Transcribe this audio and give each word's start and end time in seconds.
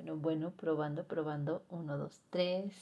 Bueno, 0.00 0.16
bueno, 0.16 0.50
probando, 0.52 1.04
probando. 1.04 1.62
Uno, 1.68 1.98
dos, 1.98 2.22
tres. 2.30 2.72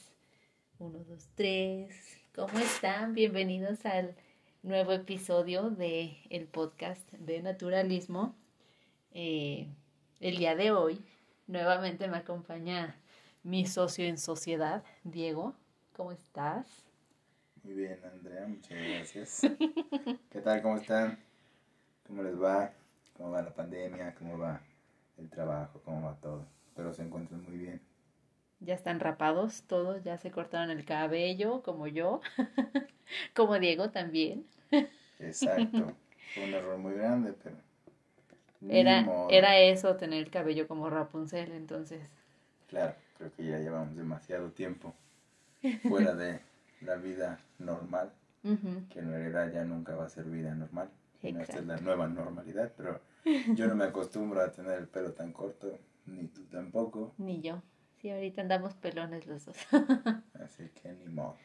Uno, 0.79 0.99
dos, 0.99 1.27
tres. 1.35 1.93
¿Cómo 2.33 2.57
están? 2.59 3.13
Bienvenidos 3.13 3.85
al 3.85 4.15
nuevo 4.63 4.93
episodio 4.93 5.69
de 5.69 6.15
el 6.29 6.47
podcast 6.47 7.11
de 7.11 7.41
naturalismo. 7.41 8.37
Eh, 9.11 9.67
el 10.21 10.37
día 10.37 10.55
de 10.55 10.71
hoy, 10.71 11.03
nuevamente 11.47 12.07
me 12.07 12.15
acompaña 12.15 12.95
mi 13.43 13.65
socio 13.65 14.05
en 14.05 14.17
sociedad, 14.17 14.85
Diego. 15.03 15.55
¿Cómo 15.97 16.13
estás? 16.13 16.85
Muy 17.63 17.73
bien, 17.73 17.99
Andrea, 18.13 18.47
muchas 18.47 18.77
gracias. 18.77 19.41
¿Qué 20.31 20.39
tal? 20.39 20.61
¿Cómo 20.61 20.77
están? 20.77 21.19
¿Cómo 22.07 22.23
les 22.23 22.41
va? 22.41 22.71
¿Cómo 23.17 23.31
va 23.31 23.41
la 23.41 23.53
pandemia? 23.53 24.15
¿Cómo 24.15 24.37
va 24.37 24.61
el 25.17 25.29
trabajo? 25.29 25.81
¿Cómo 25.83 26.01
va 26.03 26.15
todo? 26.21 26.58
Espero 26.69 26.93
se 26.93 27.01
encuentren 27.01 27.43
muy 27.43 27.57
bien. 27.57 27.81
Ya 28.59 28.75
están 28.75 28.99
rapados 28.99 29.63
todos, 29.63 30.03
ya 30.03 30.17
se 30.17 30.31
cortaron 30.31 30.69
el 30.69 30.85
cabello, 30.85 31.63
como 31.63 31.87
yo, 31.87 32.21
como 33.35 33.57
Diego 33.57 33.89
también. 33.89 34.45
Exacto. 35.19 35.95
Fue 36.33 36.43
un 36.43 36.53
error 36.53 36.77
muy 36.77 36.93
grande, 36.93 37.33
pero... 37.43 37.55
Era, 38.69 39.07
era 39.29 39.57
eso, 39.57 39.95
tener 39.95 40.19
el 40.19 40.29
cabello 40.29 40.67
como 40.67 40.89
Rapunzel, 40.89 41.53
entonces. 41.53 42.01
Claro, 42.67 42.93
creo 43.17 43.31
que 43.33 43.45
ya 43.45 43.57
llevamos 43.57 43.95
demasiado 43.95 44.51
tiempo 44.51 44.93
fuera 45.81 46.13
de 46.13 46.41
la 46.81 46.95
vida 46.95 47.39
normal, 47.57 48.11
que 48.43 48.99
en 48.99 49.11
realidad 49.11 49.51
ya 49.53 49.63
nunca 49.63 49.95
va 49.95 50.05
a 50.05 50.09
ser 50.09 50.25
vida 50.25 50.53
normal. 50.53 50.89
esta 51.21 51.59
es 51.59 51.65
la 51.65 51.77
nueva 51.77 52.07
normalidad, 52.07 52.71
pero 52.75 52.99
yo 53.55 53.67
no 53.67 53.75
me 53.75 53.85
acostumbro 53.85 54.41
a 54.41 54.51
tener 54.51 54.77
el 54.77 54.87
pelo 54.87 55.13
tan 55.13 55.31
corto, 55.31 55.79
ni 56.09 56.27
tú 56.27 56.45
tampoco. 56.45 57.13
Ni 57.17 57.41
yo. 57.41 57.61
Sí, 58.01 58.09
ahorita 58.09 58.41
andamos 58.41 58.73
pelones 58.75 59.27
los 59.27 59.45
dos. 59.45 59.57
Así 60.33 60.69
que 60.81 60.93
ni 60.93 61.07
modo. 61.07 61.35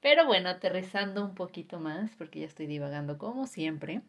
Pero 0.00 0.26
bueno, 0.26 0.48
aterrizando 0.48 1.24
un 1.24 1.34
poquito 1.34 1.80
más, 1.80 2.10
porque 2.16 2.40
ya 2.40 2.46
estoy 2.46 2.66
divagando 2.66 3.18
como 3.18 3.46
siempre. 3.46 4.02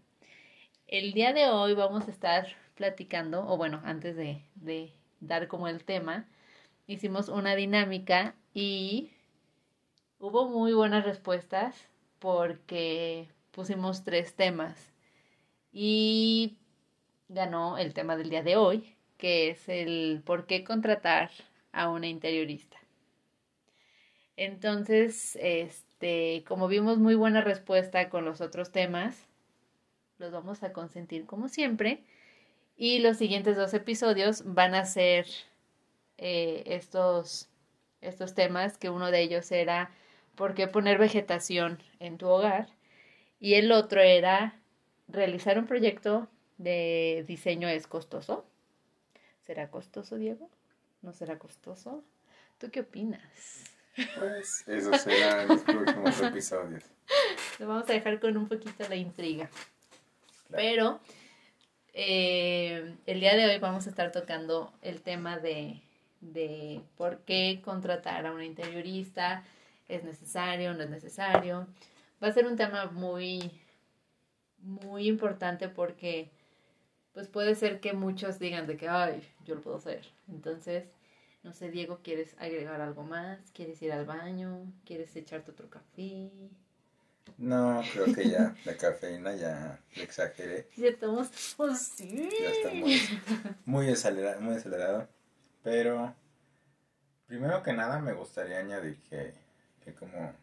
El 0.87 1.13
día 1.13 1.33
de 1.33 1.49
hoy 1.49 1.73
vamos 1.73 2.07
a 2.07 2.11
estar 2.11 2.47
platicando, 2.75 3.47
o 3.47 3.57
bueno, 3.57 3.81
antes 3.83 4.15
de, 4.15 4.41
de 4.55 4.93
dar 5.19 5.47
como 5.47 5.67
el 5.67 5.83
tema, 5.83 6.27
hicimos 6.85 7.29
una 7.29 7.55
dinámica 7.55 8.35
y 8.53 9.11
hubo 10.19 10.47
muy 10.47 10.73
buenas 10.73 11.03
respuestas 11.03 11.87
porque 12.19 13.27
pusimos 13.51 14.03
tres 14.03 14.35
temas 14.35 14.93
y 15.71 16.57
ganó 17.27 17.77
el 17.77 17.93
tema 17.93 18.15
del 18.15 18.29
día 18.29 18.43
de 18.43 18.55
hoy, 18.55 18.96
que 19.17 19.49
es 19.49 19.69
el 19.69 20.21
por 20.25 20.45
qué 20.45 20.63
contratar 20.63 21.31
a 21.71 21.89
una 21.89 22.07
interiorista. 22.07 22.77
Entonces, 24.35 25.37
este, 25.41 26.43
como 26.47 26.67
vimos 26.67 26.99
muy 26.99 27.15
buena 27.15 27.41
respuesta 27.41 28.09
con 28.09 28.25
los 28.25 28.41
otros 28.41 28.71
temas, 28.71 29.27
los 30.19 30.31
vamos 30.31 30.63
a 30.63 30.73
consentir 30.73 31.25
como 31.25 31.49
siempre. 31.49 32.03
Y 32.77 32.99
los 32.99 33.17
siguientes 33.17 33.57
dos 33.57 33.73
episodios 33.73 34.43
van 34.45 34.75
a 34.75 34.85
ser 34.85 35.25
eh, 36.17 36.63
estos, 36.67 37.49
estos 38.01 38.35
temas, 38.35 38.77
que 38.77 38.89
uno 38.89 39.11
de 39.11 39.21
ellos 39.21 39.51
era 39.51 39.91
por 40.35 40.53
qué 40.53 40.67
poner 40.67 40.99
vegetación 40.99 41.79
en 41.99 42.17
tu 42.17 42.27
hogar 42.27 42.67
y 43.39 43.55
el 43.55 43.71
otro 43.71 44.01
era 44.01 44.59
realizar 45.07 45.57
un 45.59 45.65
proyecto 45.65 46.27
de 46.57 47.25
diseño 47.27 47.67
es 47.67 47.87
costoso. 47.87 48.45
¿Será 49.47 49.71
costoso, 49.71 50.17
Diego? 50.17 50.49
¿No 51.01 51.13
será 51.13 51.39
costoso? 51.39 52.03
¿Tú 52.57 52.69
qué 52.69 52.81
opinas? 52.81 53.63
Pues 54.19 54.67
eso 54.67 54.93
será 54.95 55.43
en 55.43 55.47
los 55.47 55.61
próximos 55.61 56.21
episodios. 56.21 56.83
Lo 57.57 57.69
vamos 57.69 57.89
a 57.89 57.93
dejar 57.93 58.19
con 58.19 58.35
un 58.35 58.49
poquito 58.49 58.85
la 58.89 58.97
intriga. 58.97 59.49
Pero 60.51 60.99
eh, 61.93 62.93
el 63.05 63.21
día 63.21 63.37
de 63.37 63.45
hoy 63.45 63.57
vamos 63.59 63.87
a 63.87 63.89
estar 63.89 64.11
tocando 64.11 64.73
el 64.81 65.01
tema 65.01 65.39
de, 65.39 65.81
de 66.19 66.81
por 66.97 67.19
qué 67.19 67.61
contratar 67.63 68.25
a 68.25 68.33
una 68.33 68.43
interiorista, 68.43 69.45
es 69.87 70.03
necesario, 70.03 70.73
no 70.73 70.83
es 70.83 70.89
necesario. 70.89 71.67
Va 72.21 72.27
a 72.27 72.33
ser 72.33 72.47
un 72.47 72.57
tema 72.57 72.87
muy, 72.87 73.49
muy 74.57 75.07
importante 75.07 75.69
porque 75.69 76.31
pues 77.17 77.29
puede 77.29 77.55
ser 77.55 77.79
que 77.79 77.93
muchos 77.93 78.37
digan 78.37 78.67
de 78.67 78.77
que, 78.77 78.87
ay, 78.87 79.27
yo 79.43 79.55
lo 79.55 79.61
puedo 79.61 79.77
hacer. 79.77 80.05
Entonces, 80.27 80.83
no 81.41 81.51
sé, 81.51 81.71
Diego, 81.71 82.01
¿quieres 82.03 82.35
agregar 82.37 82.79
algo 82.79 83.01
más? 83.01 83.39
¿Quieres 83.55 83.81
ir 83.81 83.91
al 83.91 84.05
baño? 84.05 84.71
¿Quieres 84.85 85.15
echarte 85.15 85.49
otro 85.49 85.67
café? 85.67 86.29
No, 87.39 87.81
creo 87.91 88.13
que 88.13 88.29
ya 88.29 88.55
la 88.65 88.77
cafeína 88.77 89.35
ya 89.35 89.79
le 89.95 90.03
exageré. 90.03 90.69
Ya 90.77 90.89
estamos, 90.89 91.55
pues 91.57 91.79
sí. 91.79 92.29
Ya 92.39 92.51
está 92.51 92.69
muy, 92.75 93.01
muy, 93.65 93.89
acelerado, 93.89 94.39
muy 94.39 94.53
acelerado. 94.53 95.09
Pero, 95.63 96.13
primero 97.25 97.63
que 97.63 97.73
nada, 97.73 97.97
me 97.97 98.13
gustaría 98.13 98.59
añadir 98.59 99.01
que, 99.09 99.33
que 99.83 99.95
como 99.95 100.35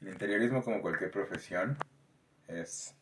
el 0.00 0.08
interiorismo, 0.08 0.64
como 0.64 0.82
cualquier 0.82 1.12
profesión, 1.12 1.78
es 2.48 2.92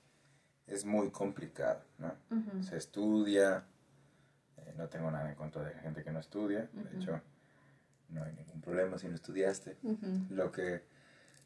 es 0.70 0.84
muy 0.84 1.10
complicado, 1.10 1.82
¿no? 1.98 2.14
Se 2.62 2.76
estudia, 2.76 3.64
eh, 4.56 4.74
no 4.76 4.88
tengo 4.88 5.10
nada 5.10 5.28
en 5.28 5.34
contra 5.34 5.64
de 5.64 5.74
la 5.74 5.80
gente 5.80 6.04
que 6.04 6.12
no 6.12 6.20
estudia, 6.20 6.68
de 6.72 6.96
hecho, 6.96 7.20
no 8.08 8.24
hay 8.24 8.32
ningún 8.32 8.60
problema 8.60 8.98
si 8.98 9.08
no 9.08 9.16
estudiaste. 9.16 9.76
Lo 10.30 10.52
que, 10.52 10.82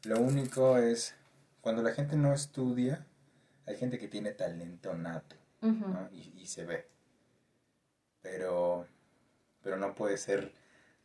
lo 0.03 0.19
único 0.21 0.77
es, 0.77 1.15
cuando 1.61 1.81
la 1.81 1.93
gente 1.93 2.15
no 2.15 2.33
estudia, 2.33 3.05
hay 3.65 3.77
gente 3.77 3.97
que 3.97 4.07
tiene 4.07 4.31
talento 4.31 4.93
nato, 4.93 5.35
¿no? 5.61 6.07
y, 6.11 6.45
se 6.45 6.63
ve. 6.63 6.87
Pero, 8.21 8.85
pero 9.63 9.77
no 9.77 9.95
puede 9.95 10.17
ser 10.17 10.53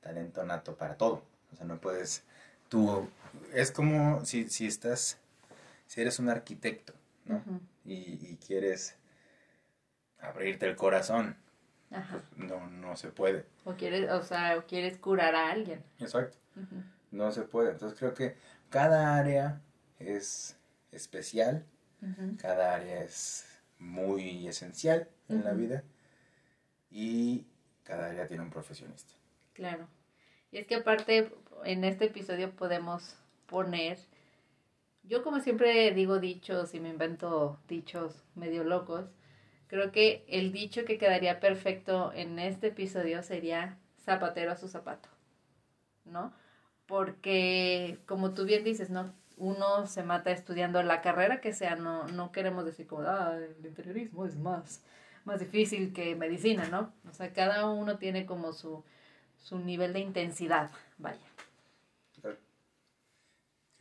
talento 0.01 0.45
nato 0.45 0.77
para 0.77 0.97
todo. 0.97 1.23
O 1.53 1.57
sea, 1.57 1.65
no 1.65 1.81
puedes, 1.81 2.23
tú, 2.69 3.09
es 3.55 3.73
como 3.73 4.25
si, 4.27 4.49
si 4.51 4.67
estás, 4.67 5.19
si 5.87 6.03
eres 6.03 6.19
un 6.19 6.29
arquitecto, 6.29 6.93
¿no? 7.31 7.61
y, 7.85 8.37
quieres 8.37 8.97
abrirte 10.19 10.67
el 10.67 10.77
corazón, 10.77 11.37
pues, 11.89 12.23
no, 12.37 12.69
no 12.69 12.97
se 12.97 13.09
puede. 13.09 13.47
O 13.65 13.75
quieres, 13.75 14.11
o 14.11 14.23
sea, 14.23 14.59
o 14.59 14.67
quieres 14.67 14.99
curar 14.99 15.35
a 15.35 15.51
alguien. 15.51 15.83
Exacto. 15.99 16.37
No 17.11 17.33
se 17.33 17.43
puede. 17.43 17.73
Entonces 17.73 17.99
creo 17.99 18.15
que 18.15 18.37
cada 18.69 19.17
área 19.17 19.61
es 19.99 20.57
especial, 20.93 21.65
cada 22.39 22.75
área 22.75 23.03
es 23.03 23.47
muy 23.79 24.49
esencial 24.49 25.09
en 25.29 25.45
la 25.45 25.53
vida 25.53 25.83
y 26.91 27.47
cada 27.85 28.09
área 28.09 28.27
tiene 28.27 28.43
un 28.43 28.51
profesionista. 28.51 29.15
Claro. 29.53 29.87
Y 30.51 30.59
es 30.59 30.67
que 30.67 30.77
aparte 30.77 31.33
en 31.65 31.85
este 31.85 32.07
episodio 32.07 32.51
podemos 32.55 33.17
poner 33.47 33.99
yo 35.03 35.23
como 35.23 35.41
siempre 35.41 35.93
digo 35.93 36.19
dichos 36.19 36.75
y 36.75 36.81
me 36.81 36.91
invento 36.91 37.59
dichos 37.69 38.25
medio 38.35 38.65
locos, 38.65 39.07
creo 39.67 39.93
que 39.93 40.25
el 40.29 40.53
dicho 40.53 40.85
que 40.85 40.99
quedaría 40.99 41.41
perfecto 41.41 42.13
en 42.15 42.39
este 42.39 42.69
episodio 42.69 43.23
sería 43.23 43.79
zapatero 44.05 44.53
a 44.53 44.57
su 44.57 44.69
zapato, 44.69 45.09
¿no? 46.05 46.33
Porque 46.87 47.99
como 48.07 48.35
tú 48.35 48.45
bien 48.45 48.65
dices, 48.65 48.91
¿no? 48.91 49.15
Uno 49.37 49.87
se 49.87 50.03
mata 50.03 50.33
estudiando 50.33 50.83
la 50.83 51.01
carrera 51.01 51.41
que 51.41 51.53
sea, 51.53 51.77
no, 51.77 52.07
no 52.09 52.33
queremos 52.33 52.65
decir 52.65 52.87
como, 52.87 53.03
ah, 53.03 53.37
el 53.37 53.65
interiorismo 53.67 54.27
es 54.27 54.37
más, 54.37 54.85
más 55.25 55.41
difícil 55.41 55.93
que 55.93 56.15
medicina, 56.17 56.69
¿no? 56.69 56.93
O 57.09 57.13
sea, 57.15 57.33
cada 57.33 57.67
uno 57.71 57.99
tiene 57.99 58.27
como 58.27 58.53
su, 58.53 58.85
su 59.39 59.59
nivel 59.59 59.93
de 59.93 60.01
intensidad, 60.01 60.71
vaya 60.99 61.30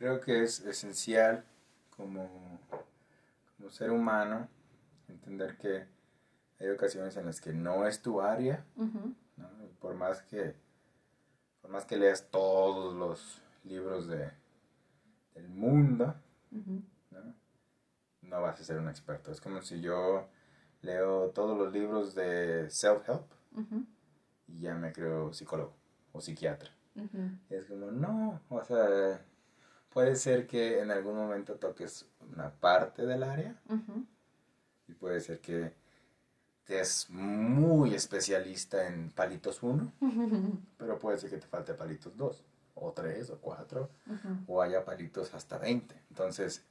creo 0.00 0.18
que 0.18 0.42
es 0.42 0.60
esencial 0.60 1.44
como, 1.94 2.58
como 3.58 3.70
ser 3.70 3.90
humano 3.90 4.48
entender 5.08 5.58
que 5.58 5.84
hay 6.58 6.70
ocasiones 6.70 7.18
en 7.18 7.26
las 7.26 7.38
que 7.38 7.52
no 7.52 7.86
es 7.86 8.00
tu 8.00 8.22
área, 8.22 8.64
por 9.78 9.94
más 9.94 10.22
que 10.22 10.56
por 11.60 11.70
más 11.70 11.84
que 11.84 11.98
leas 11.98 12.30
todos 12.30 12.94
los 12.94 13.42
libros 13.64 14.08
de, 14.08 14.30
del 15.34 15.48
mundo, 15.50 16.14
¿no? 18.22 18.40
vas 18.40 18.58
a 18.58 18.64
ser 18.64 18.78
un 18.78 18.88
experto. 18.88 19.30
Es 19.30 19.40
como 19.42 19.60
si 19.60 19.82
yo 19.82 20.28
leo 20.80 21.28
todos 21.28 21.58
los 21.58 21.70
libros 21.74 22.14
de 22.14 22.70
self-help 22.70 23.26
y 24.48 24.60
ya 24.60 24.74
me 24.74 24.94
creo 24.94 25.34
psicólogo 25.34 25.74
o 26.12 26.22
psiquiatra. 26.22 26.70
Es 27.50 27.66
como, 27.66 27.90
no, 27.90 28.40
o 28.48 28.64
sea, 28.64 29.20
puede 29.92 30.16
ser 30.16 30.46
que 30.46 30.80
en 30.80 30.90
algún 30.90 31.16
momento 31.16 31.56
toques 31.56 32.06
una 32.32 32.50
parte 32.50 33.04
del 33.06 33.22
área 33.22 33.54
y 34.88 34.92
puede 34.94 35.20
ser 35.20 35.40
que 35.40 35.72
es 36.78 37.10
muy 37.10 37.94
especialista 37.94 38.86
en 38.86 39.10
palitos 39.10 39.62
1, 39.62 39.92
pero 40.78 40.98
puede 40.98 41.18
ser 41.18 41.30
que 41.30 41.38
te 41.38 41.46
falte 41.46 41.74
palitos 41.74 42.16
2, 42.16 42.44
o 42.76 42.92
3, 42.92 43.30
o 43.30 43.38
4, 43.38 43.90
o 44.46 44.62
haya 44.62 44.84
palitos 44.84 45.34
hasta 45.34 45.58
20. 45.58 45.94
Entonces, 46.10 46.64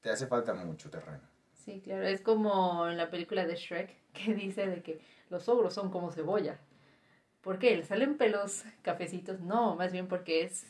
te 0.00 0.10
hace 0.10 0.26
falta 0.26 0.52
mucho 0.54 0.90
terreno. 0.90 1.22
Sí, 1.54 1.80
claro, 1.80 2.06
es 2.06 2.20
como 2.20 2.86
en 2.88 2.96
la 2.96 3.10
película 3.10 3.46
de 3.46 3.56
Shrek, 3.56 3.96
que 4.12 4.34
dice 4.34 4.66
de 4.66 4.82
que 4.82 5.00
los 5.30 5.48
ogros 5.48 5.74
son 5.74 5.90
como 5.90 6.12
cebolla. 6.12 6.58
¿Por 7.40 7.58
qué? 7.58 7.76
¿Le 7.76 7.84
salen 7.84 8.16
pelos 8.16 8.64
cafecitos? 8.82 9.40
No, 9.40 9.76
más 9.76 9.92
bien 9.92 10.08
porque 10.08 10.42
es, 10.42 10.66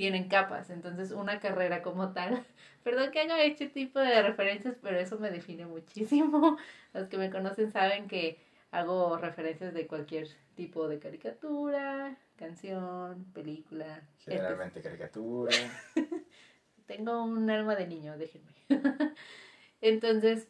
tienen 0.00 0.28
capas. 0.28 0.70
Entonces, 0.70 1.12
una 1.12 1.40
carrera 1.40 1.82
como 1.82 2.14
tal 2.14 2.42
Perdón 2.82 3.10
que 3.10 3.20
haga 3.20 3.42
este 3.42 3.66
tipo 3.66 3.98
de 3.98 4.22
referencias, 4.22 4.74
pero 4.80 4.98
eso 4.98 5.18
me 5.18 5.30
define 5.30 5.66
muchísimo. 5.66 6.56
Los 6.94 7.08
que 7.08 7.18
me 7.18 7.28
conocen 7.28 7.70
saben 7.70 8.08
que 8.08 8.38
hago 8.70 9.18
referencias 9.18 9.74
de 9.74 9.86
cualquier 9.86 10.26
tipo 10.54 10.88
de 10.88 10.98
caricatura, 10.98 12.16
canción, 12.36 13.26
película. 13.34 14.00
Generalmente 14.24 14.80
caricatura. 14.80 15.54
Tengo 16.86 17.22
un 17.22 17.50
alma 17.50 17.76
de 17.76 17.86
niño, 17.86 18.16
déjenme. 18.16 18.50
Entonces, 19.82 20.48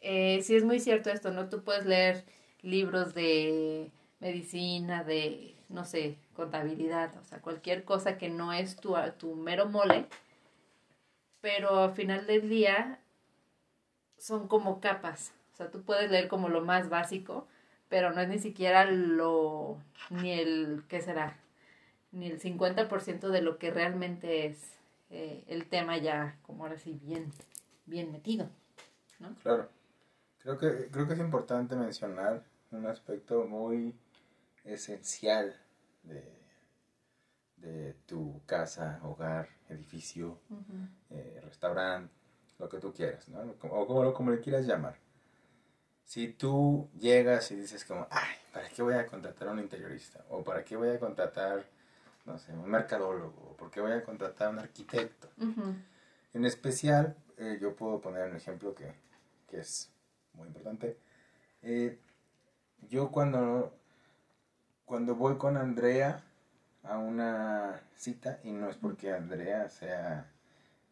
eh, 0.00 0.40
sí 0.42 0.54
es 0.54 0.62
muy 0.62 0.78
cierto 0.78 1.10
esto, 1.10 1.32
¿no? 1.32 1.48
Tú 1.48 1.64
puedes 1.64 1.84
leer 1.84 2.24
libros 2.60 3.12
de 3.14 3.90
medicina, 4.20 5.02
de, 5.02 5.56
no 5.72 5.84
sé, 5.84 6.16
contabilidad, 6.34 7.16
o 7.20 7.24
sea, 7.24 7.40
cualquier 7.40 7.84
cosa 7.84 8.18
que 8.18 8.28
no 8.28 8.52
es 8.52 8.76
tu, 8.76 8.94
tu 9.18 9.34
mero 9.34 9.66
mole 9.66 10.06
pero 11.42 11.80
al 11.80 11.92
final 11.92 12.26
del 12.26 12.48
día 12.48 12.98
son 14.16 14.48
como 14.48 14.80
capas. 14.80 15.32
O 15.52 15.56
sea, 15.56 15.70
tú 15.70 15.82
puedes 15.82 16.10
leer 16.10 16.28
como 16.28 16.48
lo 16.48 16.62
más 16.62 16.88
básico, 16.88 17.46
pero 17.90 18.12
no 18.12 18.22
es 18.22 18.28
ni 18.28 18.38
siquiera 18.38 18.86
lo, 18.86 19.76
ni 20.08 20.32
el, 20.32 20.84
¿qué 20.88 21.02
será? 21.02 21.36
Ni 22.12 22.28
el 22.28 22.40
50% 22.40 23.28
de 23.28 23.42
lo 23.42 23.58
que 23.58 23.70
realmente 23.70 24.46
es 24.46 24.78
eh, 25.10 25.44
el 25.48 25.66
tema 25.66 25.98
ya, 25.98 26.38
como 26.46 26.62
ahora 26.62 26.78
sí, 26.78 26.98
bien, 27.02 27.32
bien 27.84 28.12
metido, 28.12 28.48
¿no? 29.18 29.34
Claro. 29.42 29.68
Creo 30.38 30.58
que, 30.58 30.88
creo 30.90 31.06
que 31.06 31.14
es 31.14 31.20
importante 31.20 31.76
mencionar 31.76 32.42
un 32.70 32.86
aspecto 32.86 33.44
muy 33.44 33.94
esencial 34.64 35.56
de, 36.02 36.22
de 37.56 37.94
tu 38.06 38.40
casa, 38.46 39.00
hogar, 39.02 39.48
edificio, 39.68 40.38
eh, 41.10 41.40
restaurante, 41.44 42.12
lo 42.58 42.68
que 42.68 42.78
tú 42.78 42.92
quieras, 42.92 43.28
¿no? 43.28 43.40
O 43.70 43.86
como, 43.86 44.12
como 44.14 44.30
le 44.30 44.40
quieras 44.40 44.66
llamar. 44.66 44.96
Si 46.04 46.28
tú 46.28 46.88
llegas 46.98 47.50
y 47.50 47.56
dices 47.56 47.84
como, 47.84 48.06
ay, 48.10 48.36
¿para 48.52 48.68
qué 48.68 48.82
voy 48.82 48.94
a 48.94 49.06
contratar 49.06 49.48
a 49.48 49.52
un 49.52 49.60
interiorista? 49.60 50.24
¿O 50.30 50.42
para 50.42 50.64
qué 50.64 50.76
voy 50.76 50.90
a 50.90 50.98
contratar, 50.98 51.64
no 52.26 52.38
sé, 52.38 52.52
un 52.52 52.68
mercadólogo? 52.68 53.50
¿O 53.50 53.56
por 53.56 53.70
qué 53.70 53.80
voy 53.80 53.92
a 53.92 54.04
contratar 54.04 54.48
a 54.48 54.50
un 54.50 54.58
arquitecto? 54.58 55.28
En 56.34 56.44
especial, 56.44 57.16
eh, 57.38 57.58
yo 57.60 57.74
puedo 57.74 58.00
poner 58.00 58.28
un 58.28 58.36
ejemplo 58.36 58.74
que, 58.74 58.92
que 59.48 59.60
es 59.60 59.90
muy 60.34 60.48
importante. 60.48 60.98
Eh, 61.62 61.98
yo 62.88 63.10
cuando, 63.10 63.74
cuando 64.92 65.14
voy 65.14 65.38
con 65.38 65.56
Andrea, 65.56 66.22
a 66.82 66.98
una 66.98 67.80
cita 67.96 68.40
y 68.44 68.52
no 68.52 68.68
es 68.68 68.76
porque 68.76 69.10
Andrea 69.10 69.70
sea 69.70 70.30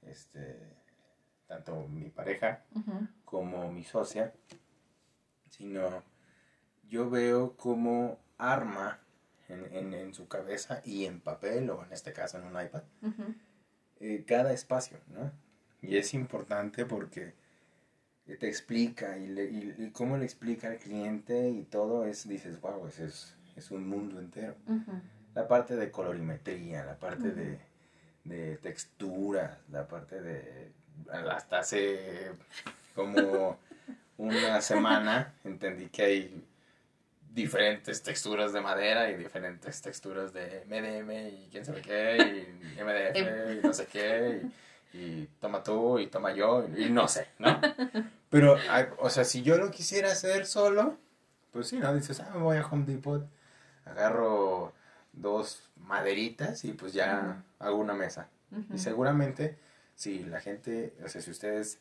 este 0.00 0.56
tanto 1.46 1.86
mi 1.86 2.08
pareja 2.08 2.64
como 3.26 3.70
mi 3.70 3.84
socia, 3.84 4.32
sino 5.50 6.02
yo 6.88 7.10
veo 7.10 7.58
como 7.58 8.18
arma 8.38 9.00
en, 9.50 9.92
en, 9.92 10.14
su 10.14 10.26
cabeza 10.28 10.80
y 10.82 11.04
en 11.04 11.20
papel 11.20 11.68
o 11.68 11.84
en 11.84 11.92
este 11.92 12.14
caso 12.14 12.38
en 12.38 12.44
un 12.44 12.58
iPad 12.58 12.84
eh, 14.00 14.24
cada 14.26 14.54
espacio, 14.54 14.96
¿no? 15.08 15.30
Y 15.82 15.98
es 15.98 16.14
importante 16.14 16.86
porque 16.86 17.34
te 18.24 18.48
explica 18.48 19.18
y, 19.18 19.26
le, 19.26 19.44
y, 19.44 19.90
cómo 19.92 20.16
le 20.16 20.24
explica 20.24 20.68
al 20.68 20.78
cliente 20.78 21.50
y 21.50 21.64
todo 21.64 22.06
es, 22.06 22.26
dices, 22.26 22.58
wow, 22.62 22.86
es, 22.86 23.36
es 23.60 23.70
un 23.70 23.88
mundo 23.88 24.18
entero 24.18 24.56
la 25.34 25.46
parte 25.46 25.76
de 25.76 25.90
colorimetría, 25.90 26.84
la 26.84 26.98
parte 26.98 27.30
de, 27.30 27.58
de 28.24 28.56
textura, 28.56 29.58
la 29.70 29.86
parte 29.86 30.20
de... 30.20 30.72
Hasta 31.30 31.60
hace 31.60 32.32
como 32.94 33.58
una 34.18 34.60
semana 34.60 35.34
entendí 35.44 35.86
que 35.86 36.02
hay 36.02 36.44
diferentes 37.32 38.02
texturas 38.02 38.52
de 38.52 38.60
madera 38.60 39.10
y 39.10 39.16
diferentes 39.16 39.80
texturas 39.80 40.32
de 40.32 40.64
MDM 40.66 41.44
y 41.44 41.48
quién 41.50 41.64
sabe 41.64 41.80
qué, 41.80 42.16
y 42.18 42.82
MDF 42.82 43.14
em. 43.16 43.58
y 43.58 43.62
no 43.62 43.72
sé 43.72 43.86
qué, 43.86 44.42
y, 44.92 45.26
toma 45.40 45.62
tú 45.62 45.98
y 46.00 46.08
toma 46.08 46.32
yo, 46.34 46.66
y, 46.76 46.90
no 46.90 47.06
sé, 47.06 47.28
¿no? 47.38 47.60
Pero, 48.30 48.56
o 48.98 49.10
sea, 49.10 49.24
si 49.24 49.42
yo 49.42 49.56
lo 49.56 49.70
quisiera 49.70 50.10
hacer 50.10 50.44
solo, 50.44 50.98
pues 51.52 51.68
sí, 51.68 51.78
¿no? 51.78 51.94
Dices, 51.94 52.20
ah, 52.20 52.30
me 52.34 52.42
voy 52.42 52.56
a 52.56 52.66
Home 52.66 52.84
Depot, 52.84 53.24
agarro 53.90 54.72
dos 55.12 55.70
maderitas 55.76 56.64
y 56.64 56.72
pues 56.72 56.92
ya 56.92 57.42
hago 57.58 57.76
una 57.76 57.94
mesa. 57.94 58.28
Y 58.72 58.78
seguramente, 58.78 59.58
si 59.94 60.24
la 60.24 60.40
gente, 60.40 60.94
o 61.04 61.08
sea, 61.08 61.20
si 61.20 61.30
ustedes 61.30 61.78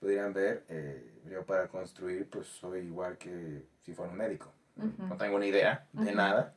pudieran 0.00 0.34
ver, 0.34 0.64
eh, 0.68 1.22
yo 1.30 1.46
para 1.46 1.68
construir, 1.68 2.28
pues 2.28 2.46
soy 2.46 2.80
igual 2.80 3.16
que 3.16 3.64
si 3.82 3.94
fuera 3.94 4.10
un 4.10 4.18
médico. 4.18 4.52
No 4.76 5.16
tengo 5.16 5.38
ni 5.38 5.46
idea 5.46 5.86
de 5.92 6.14
nada. 6.14 6.54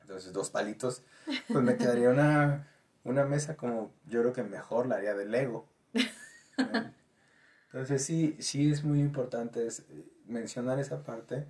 Entonces, 0.00 0.32
dos 0.32 0.50
palitos, 0.50 1.02
pues 1.48 1.62
me 1.62 1.76
quedaría 1.76 2.10
una, 2.10 2.68
una 3.04 3.24
mesa 3.24 3.56
como 3.56 3.92
yo 4.06 4.20
creo 4.20 4.32
que 4.32 4.42
mejor 4.42 4.86
la 4.86 4.96
haría 4.96 5.14
de 5.14 5.26
Lego. 5.26 5.68
Entonces, 7.72 8.04
sí, 8.04 8.36
sí 8.40 8.70
es 8.70 8.82
muy 8.82 9.00
importante 9.00 9.66
eh, 9.66 10.08
mencionar 10.26 10.78
esa 10.78 11.04
parte. 11.04 11.46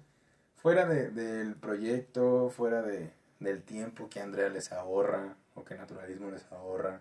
Fuera 0.58 0.86
de, 0.86 1.10
del 1.10 1.54
proyecto, 1.54 2.50
fuera 2.50 2.82
de, 2.82 3.12
del 3.38 3.62
tiempo 3.62 4.08
que 4.08 4.20
Andrea 4.20 4.48
les 4.48 4.72
ahorra 4.72 5.36
o 5.54 5.64
que 5.64 5.76
Naturalismo 5.76 6.30
les 6.30 6.44
ahorra, 6.50 7.00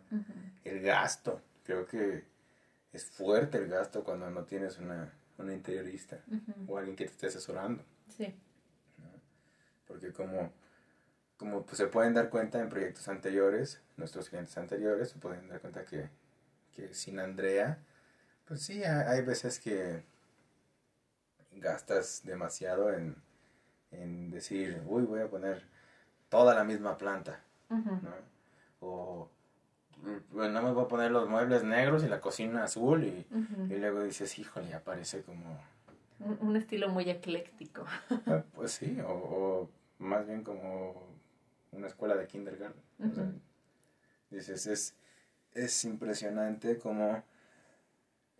el 0.64 0.82
gasto. 0.82 1.42
Creo 1.64 1.86
que 1.88 2.24
es 2.94 3.06
fuerte 3.06 3.58
el 3.58 3.68
gasto 3.68 4.04
cuando 4.04 4.30
no 4.30 4.44
tienes 4.46 4.78
una, 4.78 5.12
una 5.38 5.54
interiorista 5.54 6.20
o 6.68 6.78
alguien 6.78 6.96
que 6.96 7.06
te 7.06 7.12
esté 7.12 7.28
asesorando. 7.28 7.84
Sí. 8.16 8.34
Porque 9.88 10.12
como, 10.12 10.52
como 11.38 11.66
pues, 11.66 11.78
se 11.78 11.88
pueden 11.88 12.14
dar 12.14 12.30
cuenta 12.30 12.60
en 12.60 12.70
proyectos 12.70 13.08
anteriores, 13.08 13.82
nuestros 13.96 14.30
clientes 14.30 14.56
anteriores, 14.58 15.10
se 15.10 15.18
pueden 15.18 15.48
dar 15.48 15.62
cuenta 15.62 15.84
que, 15.84 16.10
que 16.72 16.94
sin 16.94 17.20
Andrea, 17.20 17.80
pues 18.46 18.62
sí, 18.62 18.84
hay 18.84 19.22
veces 19.22 19.60
que 19.60 20.04
gastas 21.52 22.22
demasiado 22.24 22.94
en, 22.94 23.16
en 23.92 24.30
decir, 24.32 24.82
uy, 24.86 25.04
voy 25.04 25.22
a 25.22 25.30
poner 25.30 25.64
toda 26.30 26.54
la 26.54 26.64
misma 26.64 26.98
planta. 26.98 27.40
¿no? 27.70 28.12
O 28.80 29.30
bueno, 30.32 30.54
no 30.54 30.68
me 30.68 30.74
voy 30.74 30.86
a 30.86 30.88
poner 30.88 31.12
los 31.12 31.28
muebles 31.28 31.64
negros 31.64 32.04
y 32.04 32.08
la 32.08 32.22
cocina 32.22 32.64
azul 32.64 33.04
y, 33.04 33.26
y 33.70 33.78
luego 33.78 34.04
dices, 34.04 34.38
híjole, 34.40 34.70
ya 34.70 34.80
parece 34.80 35.22
como... 35.24 35.60
Un, 36.20 36.56
estilo 36.56 36.90
muy 36.90 37.10
ecléctico. 37.10 37.86
Ah, 38.26 38.44
pues 38.56 38.72
sí, 38.72 38.98
o, 39.06 39.70
más 40.00 40.26
bien 40.26 40.44
como 40.44 41.04
una 41.72 41.88
escuela 41.88 42.16
de 42.16 42.28
kindergarten. 42.28 43.42
dices, 44.30 44.66
es, 44.68 44.96
es 45.54 45.86
impresionante 45.86 46.78
cómo 46.78 47.24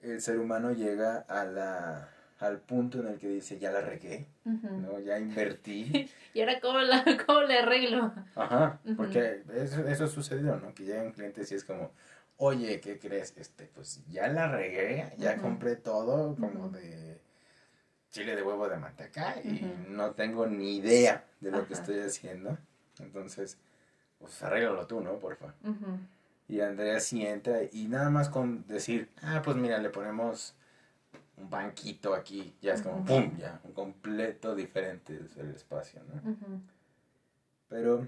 el 0.02 0.22
ser 0.22 0.40
humano 0.40 0.72
llega 0.72 1.18
a 1.28 1.46
la 1.46 2.10
al 2.40 2.60
punto 2.60 3.00
en 3.00 3.08
el 3.08 3.18
que 3.18 3.28
dice, 3.28 3.58
ya 3.58 3.72
la 3.72 3.82
regué, 3.82 4.28
¿no? 4.44 5.00
Ya 5.00 5.18
invertí. 5.20 6.10
¿Y 6.34 6.40
ahora 6.40 6.60
cómo, 6.60 6.80
la, 6.80 7.04
cómo 7.26 7.42
le 7.42 7.60
arreglo? 7.60 8.14
Ajá, 8.36 8.80
porque 8.96 9.44
eso, 9.56 9.88
eso 9.88 10.08
sucedió, 10.08 10.56
¿no? 10.58 10.74
Que 10.74 10.86
llegan 10.86 11.12
clientes 11.12 11.52
y 11.52 11.56
es 11.56 11.64
como, 11.64 11.92
oye, 12.38 12.80
¿qué 12.80 13.00
crees? 13.00 13.36
Este, 13.38 13.66
pues 13.74 14.04
ya 14.10 14.28
la 14.28 14.48
regué, 14.48 15.14
ya 15.18 15.38
compré 15.38 15.76
todo 15.76 16.36
como 16.36 16.70
de 16.70 17.20
chile 18.12 18.36
de 18.36 18.44
huevo 18.44 18.70
de 18.70 18.78
manteca 18.78 19.36
y 19.44 19.62
no 19.90 20.12
tengo 20.12 20.48
ni 20.48 20.78
idea 20.78 21.26
de 21.40 21.52
lo 21.52 21.68
que 21.68 21.74
estoy 21.74 22.00
haciendo. 22.00 22.58
Entonces, 23.00 23.58
pues 24.20 24.42
arréglalo 24.44 24.86
tú, 24.88 25.02
¿no? 25.02 25.18
Porfa. 25.20 25.54
Y 26.48 26.62
Andrea 26.62 27.00
sí 27.00 27.26
entra 27.26 27.60
y 27.72 27.88
nada 27.88 28.10
más 28.10 28.30
con 28.30 28.66
decir, 28.68 29.10
ah, 29.22 29.42
pues 29.44 29.58
mira, 29.58 29.80
le 29.80 29.90
ponemos 29.90 30.56
un 31.38 31.50
banquito 31.50 32.14
aquí, 32.14 32.56
ya 32.62 32.74
es 32.74 32.82
como, 32.82 33.06
¡pum! 33.06 33.38
Ya, 33.38 33.62
un 33.64 33.74
completo 33.74 34.56
diferente 34.56 35.20
es 35.24 35.38
el 35.38 35.52
espacio, 35.52 36.02
¿no? 36.04 36.62
Pero 37.70 38.08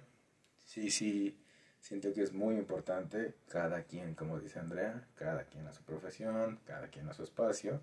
sí, 0.57 0.89
sí, 0.89 1.38
siento 1.79 2.12
que 2.13 2.24
es 2.24 2.33
muy 2.33 2.55
importante, 2.55 3.36
cada 3.48 3.83
quien, 3.83 4.15
como 4.15 4.39
dice 4.39 4.59
Andrea, 4.59 5.07
cada 5.15 5.43
quien 5.43 5.67
a 5.67 5.74
su 5.74 5.83
profesión, 5.83 6.59
cada 6.65 6.88
quien 6.88 7.07
a 7.07 7.13
su 7.13 7.24
espacio, 7.24 7.81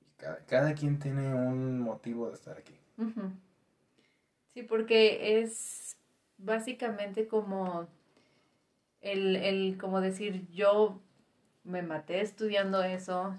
y 0.00 0.46
cada, 0.46 0.74
quien 0.74 0.98
tiene 0.98 1.34
un 1.34 1.80
motivo 1.80 2.28
de 2.28 2.34
estar 2.34 2.58
aquí. 2.58 2.78
Sí, 4.52 4.62
porque 4.62 5.40
es 5.40 5.96
básicamente 6.36 7.26
como 7.26 7.88
el, 9.00 9.36
el, 9.36 9.78
como 9.78 10.00
decir, 10.00 10.46
yo 10.50 11.00
me 11.64 11.82
maté 11.82 12.20
estudiando 12.20 12.82
eso, 12.82 13.36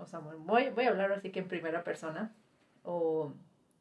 o 0.00 0.06
sea, 0.06 0.20
voy, 0.20 0.70
voy 0.70 0.84
a 0.84 0.88
hablar 0.88 1.12
así 1.12 1.30
que 1.30 1.40
en 1.40 1.48
primera 1.48 1.84
persona, 1.84 2.34
o, 2.82 3.32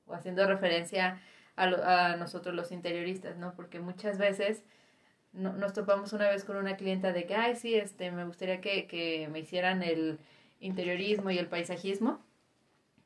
o 0.06 0.14
haciendo 0.14 0.46
referencia 0.46 1.22
a, 1.56 1.64
a, 2.12 2.18
nosotros 2.18 2.56
los 2.56 2.72
interioristas, 2.72 3.38
¿no? 3.38 3.54
Porque 3.56 3.80
muchas 3.80 4.18
veces 4.18 4.64
no, 5.34 5.54
nos 5.54 5.74
topamos 5.74 6.14
una 6.14 6.30
vez 6.30 6.44
con 6.46 6.58
una 6.58 6.78
clienta 6.78 7.14
de 7.14 7.26
que, 7.26 7.36
ay, 7.36 7.56
sí, 7.56 7.76
este, 7.76 8.12
me 8.12 8.26
gustaría 8.26 8.62
que, 8.62 8.88
que 8.88 9.28
me 9.32 9.40
hicieran 9.40 9.84
el 9.84 10.20
interiorismo 10.60 11.32
y 11.32 11.38
el 11.38 11.48
paisajismo. 11.48 12.20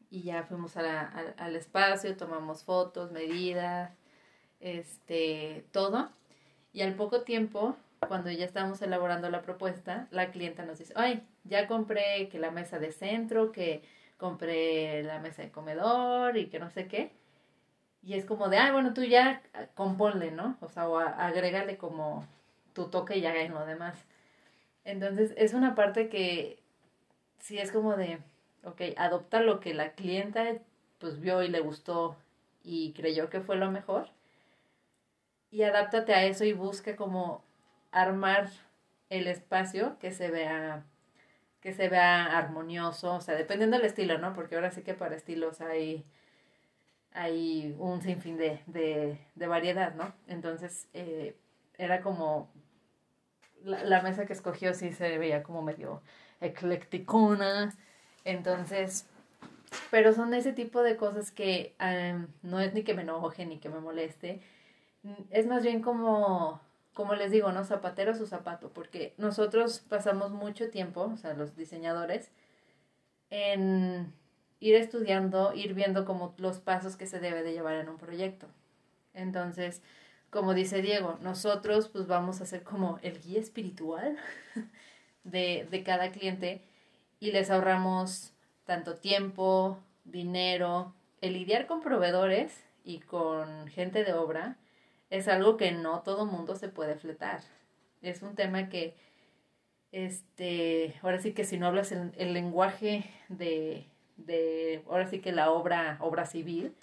Y 0.10 0.24
ya 0.24 0.44
fuimos 0.44 0.78
a 0.78 1.08
al 1.38 1.56
espacio, 1.56 2.16
tomamos 2.16 2.64
fotos, 2.64 3.12
medidas, 3.12 3.98
este, 4.60 5.66
todo. 5.72 6.12
Y 6.72 6.82
al 6.82 6.96
poco 6.96 7.24
tiempo, 7.24 7.76
cuando 8.08 8.32
ya 8.32 8.46
estábamos 8.46 8.82
elaborando 8.82 9.30
la 9.30 9.42
propuesta, 9.42 10.08
la 10.12 10.32
clienta 10.32 10.66
nos 10.66 10.80
dice, 10.80 10.94
ay, 10.96 11.24
ya 11.44 11.68
compré 11.68 12.30
que 12.30 12.40
la 12.40 12.52
mesa 12.52 12.80
de 12.80 12.92
centro, 12.92 13.52
que 13.52 13.84
compré 14.18 15.04
la 15.04 15.20
mesa 15.20 15.42
de 15.42 15.52
comedor 15.52 16.38
y 16.38 16.48
que 16.48 16.60
no 16.60 16.70
sé 16.70 16.88
qué. 16.88 17.12
Y 18.04 18.16
es 18.16 18.26
como 18.26 18.50
de, 18.50 18.58
ah, 18.58 18.72
bueno, 18.74 18.94
tú 18.94 19.04
ya 19.04 19.42
componle, 19.76 20.32
¿no? 20.32 20.58
O 20.62 20.70
sea, 20.70 20.90
o 20.90 20.98
agrégale 21.00 21.78
como 21.78 22.26
tu 22.74 22.88
toque 22.90 23.22
ya 23.22 23.36
en 23.36 23.54
lo 23.54 23.66
demás. 23.66 23.96
Entonces, 24.86 25.34
es 25.38 25.54
una 25.54 25.76
parte 25.76 26.10
que 26.10 26.60
sí 27.40 27.58
es 27.60 27.72
como 27.72 27.96
de, 27.98 28.20
ok, 28.64 28.82
adopta 28.98 29.42
lo 29.42 29.60
que 29.60 29.74
la 29.74 29.94
clienta 29.94 30.46
pues 31.00 31.20
vio 31.20 31.44
y 31.44 31.50
le 31.50 31.60
gustó 31.60 32.18
y 32.64 32.94
creyó 32.94 33.30
que 33.30 33.42
fue 33.42 33.58
lo 33.58 33.72
mejor. 33.72 34.10
Y 35.52 35.64
adáptate 35.64 36.14
a 36.14 36.26
eso 36.26 36.46
y 36.46 36.54
busca 36.54 36.96
como 36.96 37.44
armar 37.92 38.50
el 39.10 39.28
espacio 39.28 39.98
que 40.00 40.12
se 40.12 40.32
vea 40.32 40.84
que 41.64 41.74
se 41.74 41.90
vea 41.90 42.38
armonioso, 42.38 43.16
o 43.16 43.22
sea, 43.22 43.36
dependiendo 43.36 43.78
del 43.78 43.86
estilo, 43.86 44.18
¿no? 44.20 44.34
Porque 44.34 44.56
ahora 44.56 44.70
sí 44.72 44.84
que 44.84 44.94
para 44.94 45.16
estilos 45.16 45.62
hay 45.62 46.06
hay 47.14 47.76
un 47.80 48.02
sinfín 48.02 48.38
de, 48.38 48.60
de, 48.66 49.20
de 49.36 49.48
variedad, 49.48 49.94
¿no? 49.96 50.14
Entonces, 50.28 50.88
eh, 50.94 51.36
era 51.78 52.02
como, 52.02 52.50
la, 53.64 54.02
mesa 54.02 54.26
que 54.26 54.34
escogió 54.34 54.74
sí 54.74 54.92
se 54.94 55.18
veía 55.18 55.44
como 55.44 55.62
medio 55.62 56.02
eclecticona, 56.42 57.74
entonces, 58.26 59.06
pero 59.92 60.14
son 60.14 60.34
ese 60.34 60.54
tipo 60.54 60.82
de 60.82 60.98
cosas 60.98 61.32
que 61.32 61.76
em, 61.80 62.28
no 62.42 62.60
es 62.60 62.74
ni 62.74 62.84
que 62.84 62.94
me 62.94 63.04
enoje 63.04 63.46
ni 63.46 63.60
que 63.60 63.70
me 63.70 63.80
moleste, 63.80 64.42
es 65.32 65.46
más 65.48 65.64
bien 65.64 65.82
como, 65.82 66.62
como 66.94 67.16
les 67.16 67.32
digo, 67.32 67.52
¿no? 67.52 67.66
Zapatero 67.66 68.16
su 68.16 68.28
zapato, 68.28 68.70
porque 68.70 69.14
nosotros 69.18 69.80
pasamos 69.90 70.32
mucho 70.32 70.70
tiempo, 70.70 71.12
o 71.14 71.18
sea, 71.18 71.34
los 71.34 71.56
diseñadores, 71.56 72.30
en 73.30 74.14
ir 74.60 74.76
estudiando, 74.76 75.54
ir 75.54 75.74
viendo 75.74 76.06
como 76.06 76.34
los 76.38 76.60
pasos 76.60 76.96
que 76.96 77.08
se 77.08 77.20
debe 77.20 77.44
de 77.44 77.54
llevar 77.54 77.76
en 77.76 77.90
un 77.90 77.98
proyecto. 77.98 78.48
Entonces, 79.14 79.82
como 80.30 80.54
dice 80.54 80.82
Diego, 80.82 81.18
nosotros 81.22 81.90
pues 81.90 82.08
vamos 82.08 82.42
a 82.42 82.46
ser 82.46 82.64
como 82.64 83.00
el 83.02 83.22
guía 83.22 83.40
espiritual 83.40 84.18
de, 85.24 85.68
de 85.70 85.84
cada 85.84 86.12
cliente 86.12 86.62
y 87.20 87.32
les 87.32 87.50
ahorramos 87.50 88.34
tanto 88.66 88.96
tiempo, 88.96 89.80
dinero, 90.06 90.94
el 91.22 91.34
lidiar 91.34 91.68
con 91.68 91.82
proveedores 91.82 92.64
y 92.84 93.00
con 93.00 93.68
gente 93.68 94.04
de 94.04 94.14
obra 94.14 94.58
es 95.14 95.28
algo 95.28 95.58
que 95.58 95.72
no 95.72 96.02
todo 96.02 96.26
mundo 96.26 96.56
se 96.56 96.70
puede 96.70 96.96
fletar. 96.96 97.42
Es 98.02 98.24
un 98.24 98.34
tema 98.34 98.68
que, 98.68 98.96
este, 99.92 100.96
ahora 101.04 101.20
sí 101.20 101.34
que 101.34 101.44
si 101.44 101.60
no 101.60 101.68
hablas 101.68 101.92
el 101.92 102.34
lenguaje 102.34 103.06
de, 103.30 103.86
de, 104.18 104.84
ahora 104.88 105.06
sí 105.08 105.20
que 105.20 105.32
la 105.32 105.52
obra, 105.52 105.98
obra 106.00 106.26
civil, 106.26 106.76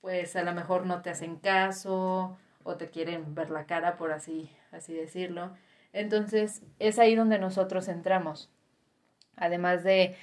pues 0.00 0.34
a 0.34 0.42
lo 0.42 0.52
mejor 0.52 0.84
no 0.84 1.00
te 1.00 1.10
hacen 1.10 1.36
caso 1.36 2.36
o 2.64 2.74
te 2.76 2.90
quieren 2.90 3.36
ver 3.36 3.50
la 3.50 3.66
cara, 3.66 3.96
por 3.96 4.10
así, 4.10 4.50
así 4.72 4.92
decirlo. 4.92 5.52
Entonces, 5.92 6.62
es 6.80 6.98
ahí 6.98 7.14
donde 7.14 7.38
nosotros 7.38 7.86
entramos. 7.86 8.50
Además 9.36 9.84
de, 9.84 10.16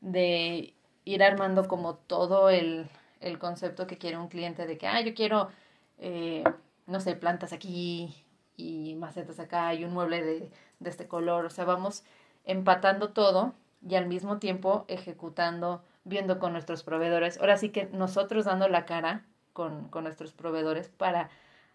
de 0.00 0.72
ir 1.04 1.22
armando 1.22 1.68
como 1.68 1.96
todo 1.96 2.48
el, 2.48 2.88
el, 3.20 3.38
concepto 3.38 3.86
que 3.86 3.98
quiere 3.98 4.16
un 4.16 4.28
cliente 4.28 4.66
de 4.66 4.78
que, 4.78 4.86
ah, 4.86 5.02
yo 5.02 5.12
quiero, 5.14 5.50
eh, 5.98 6.44
no 6.86 7.00
sé, 7.00 7.16
plantas 7.16 7.52
aquí 7.52 8.14
y 8.56 8.94
macetas 8.96 9.38
acá 9.40 9.74
y 9.74 9.84
un 9.84 9.92
mueble 9.92 10.22
de, 10.22 10.50
de 10.80 10.90
este 10.90 11.08
color. 11.08 11.44
O 11.46 11.50
sea, 11.50 11.64
vamos 11.64 12.04
empatando 12.44 13.10
todo 13.10 13.54
y 13.86 13.94
al 13.94 14.06
mismo 14.06 14.38
tiempo 14.38 14.84
ejecutando, 14.88 15.82
viendo 16.04 16.38
con 16.38 16.52
nuestros 16.52 16.82
proveedores. 16.82 17.38
Ahora 17.38 17.56
sí 17.56 17.70
que 17.70 17.86
nosotros 17.86 18.44
dando 18.44 18.68
la 18.68 18.86
cara 18.86 19.24
con, 19.52 19.88
con 19.88 20.04
nuestros 20.04 20.32
proveedores 20.32 20.88
para 20.88 21.30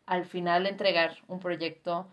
al 0.06 0.26
final 0.26 0.66
entregar 0.68 1.18
un 1.28 1.40
proyecto 1.40 2.08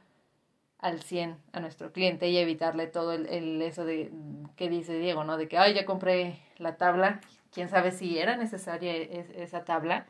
al 0.79 1.03
100 1.03 1.37
a 1.53 1.61
nuestro 1.61 1.93
cliente 1.93 2.29
y 2.29 2.38
evitarle 2.38 2.87
todo 2.87 3.12
el, 3.12 3.27
el, 3.27 3.61
eso 3.62 3.85
de 3.85 4.12
que 4.57 4.69
dice 4.69 4.99
Diego, 4.99 5.25
¿no? 5.25 5.37
De 5.37 5.49
que, 5.49 5.59
ay, 5.59 5.75
ya 5.75 5.85
compré 5.85 6.38
la 6.59 6.77
tabla, 6.77 7.21
quién 7.53 7.69
sabe 7.69 7.91
si 7.91 8.19
era 8.19 8.37
necesaria 8.37 8.95
esa 8.95 9.65
tabla. 9.65 10.07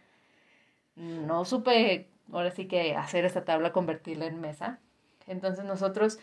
No 0.99 1.45
supe, 1.45 2.09
ahora 2.33 2.50
sí 2.50 2.67
que 2.67 2.97
hacer 2.97 3.25
esa 3.25 3.45
tabla, 3.45 3.73
convertirla 3.73 4.26
en 4.26 4.40
mesa. 4.40 4.81
Entonces 5.26 5.64
nosotros 5.64 6.19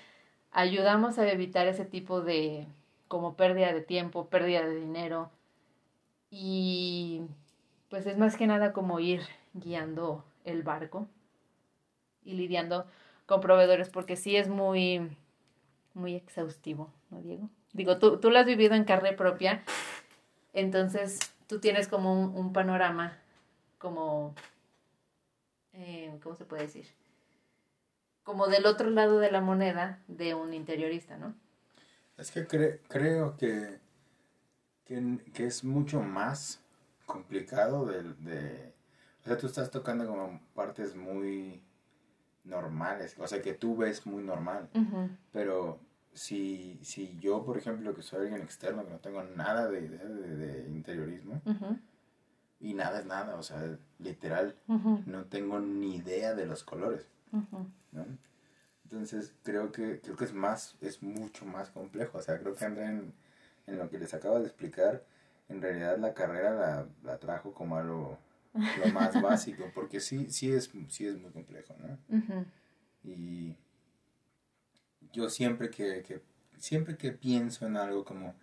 ayudamos 0.51 1.17
a 1.17 1.31
evitar 1.31 1.67
ese 1.67 1.85
tipo 1.85 2.21
de, 2.21 2.67
como 3.07 3.35
pérdida 3.35 3.73
de 3.73 3.81
tiempo, 3.81 4.27
pérdida 4.27 4.67
de 4.67 4.75
dinero. 4.75 5.31
Y 6.29 7.21
pues 7.89 8.05
es 8.07 8.17
más 8.17 8.35
que 8.35 8.47
nada 8.47 8.73
como 8.73 8.99
ir 8.99 9.21
guiando 9.53 10.25
el 10.43 10.63
barco 10.63 11.07
y 12.23 12.33
lidiando 12.33 12.85
con 13.25 13.41
proveedores 13.41 13.89
porque 13.89 14.15
sí 14.15 14.35
es 14.35 14.49
muy, 14.49 15.09
muy 15.93 16.15
exhaustivo, 16.15 16.91
¿no, 17.09 17.21
Diego? 17.21 17.49
Digo, 17.73 17.97
tú, 17.97 18.19
tú 18.19 18.29
lo 18.29 18.39
has 18.39 18.45
vivido 18.45 18.75
en 18.75 18.83
carne 18.83 19.13
propia, 19.13 19.63
entonces 20.53 21.19
tú 21.47 21.59
tienes 21.59 21.87
como 21.87 22.13
un, 22.13 22.53
panorama, 22.53 23.17
como, 23.77 24.33
eh, 25.75 26.17
¿cómo 26.21 26.35
se 26.35 26.45
puede 26.45 26.63
decir? 26.63 26.85
Como 28.23 28.47
del 28.47 28.65
otro 28.65 28.89
lado 28.89 29.19
de 29.19 29.31
la 29.31 29.41
moneda 29.41 30.01
de 30.07 30.33
un 30.33 30.53
interiorista, 30.53 31.17
¿no? 31.17 31.35
Es 32.17 32.31
que 32.31 32.47
creo 32.47 33.35
que, 33.35 33.79
que, 34.85 35.45
es 35.45 35.63
mucho 35.63 36.01
más 36.01 36.61
complicado 37.05 37.85
de, 37.85 38.03
de... 38.03 38.73
O 39.21 39.27
sea, 39.27 39.37
tú 39.37 39.47
estás 39.47 39.69
tocando 39.69 40.07
como 40.07 40.39
partes 40.53 40.95
muy 40.95 41.61
normales, 42.45 43.15
o 43.17 43.27
sea, 43.27 43.41
que 43.41 43.53
tú 43.53 43.75
ves 43.75 44.05
muy 44.05 44.23
normal. 44.23 44.69
Pero 45.31 45.79
si, 46.13 46.79
si 46.81 47.17
yo, 47.19 47.43
por 47.43 47.57
ejemplo, 47.57 47.93
que 47.93 48.01
soy 48.01 48.21
alguien 48.21 48.41
externo, 48.41 48.85
que 48.85 48.91
no 48.91 48.99
tengo 48.99 49.23
nada 49.23 49.67
de 49.67 49.81
idea 49.81 50.05
de, 50.05 50.69
interiorismo, 50.69 51.41
y 52.65 52.73
nada 52.73 52.99
es 52.99 53.05
nada, 53.05 53.35
o 53.35 53.43
sea, 53.43 53.77
literal, 53.99 54.55
no 55.05 55.25
tengo 55.25 55.59
ni 55.59 55.97
idea 55.97 56.33
de 56.33 56.47
los 56.47 56.63
colores. 56.63 57.05
¿no? 57.31 58.07
Entonces 58.85 59.33
creo 59.43 59.71
que, 59.71 59.99
creo 59.99 60.15
que 60.15 60.25
es 60.25 60.33
más, 60.33 60.75
es 60.81 61.03
mucho 61.03 61.45
más 61.45 61.69
complejo. 61.69 62.17
O 62.17 62.21
sea, 62.23 62.39
creo 62.39 62.55
que 62.55 62.65
André 62.65 62.85
en, 62.85 63.13
en 63.67 63.77
lo 63.77 63.87
que 63.87 63.99
les 63.99 64.15
acabo 64.15 64.39
de 64.39 64.47
explicar, 64.47 65.03
en 65.47 65.61
realidad 65.61 65.99
la 65.99 66.15
carrera 66.15 66.55
la, 66.55 66.87
la 67.03 67.19
trajo 67.19 67.53
como 67.53 67.77
algo 67.77 68.17
lo 68.55 68.91
más 68.91 69.13
básico, 69.21 69.65
porque 69.75 69.99
sí, 69.99 70.31
sí 70.31 70.51
es, 70.51 70.71
sí 70.87 71.05
es 71.05 71.21
muy 71.21 71.29
complejo, 71.29 71.75
¿no? 71.77 72.45
Y 73.03 73.55
yo 75.13 75.29
siempre 75.29 75.69
que, 75.69 76.01
que, 76.01 76.19
siempre 76.57 76.97
que 76.97 77.11
pienso 77.11 77.67
en 77.67 77.77
algo 77.77 78.03
como 78.03 78.33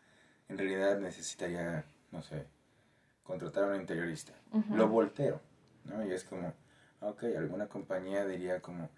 en 0.48 0.58
realidad 0.58 1.00
necesitaría, 1.00 1.84
no 2.12 2.22
sé, 2.22 2.46
contratar 3.22 3.64
a 3.64 3.66
un 3.68 3.80
interiorista, 3.80 4.32
lo 4.70 4.88
volteo, 4.88 5.40
¿no? 5.84 6.04
Y 6.04 6.12
es 6.12 6.24
como, 6.24 6.52
ok, 7.00 7.24
alguna 7.36 7.66
compañía 7.68 8.26
diría 8.26 8.60
como, 8.60 8.88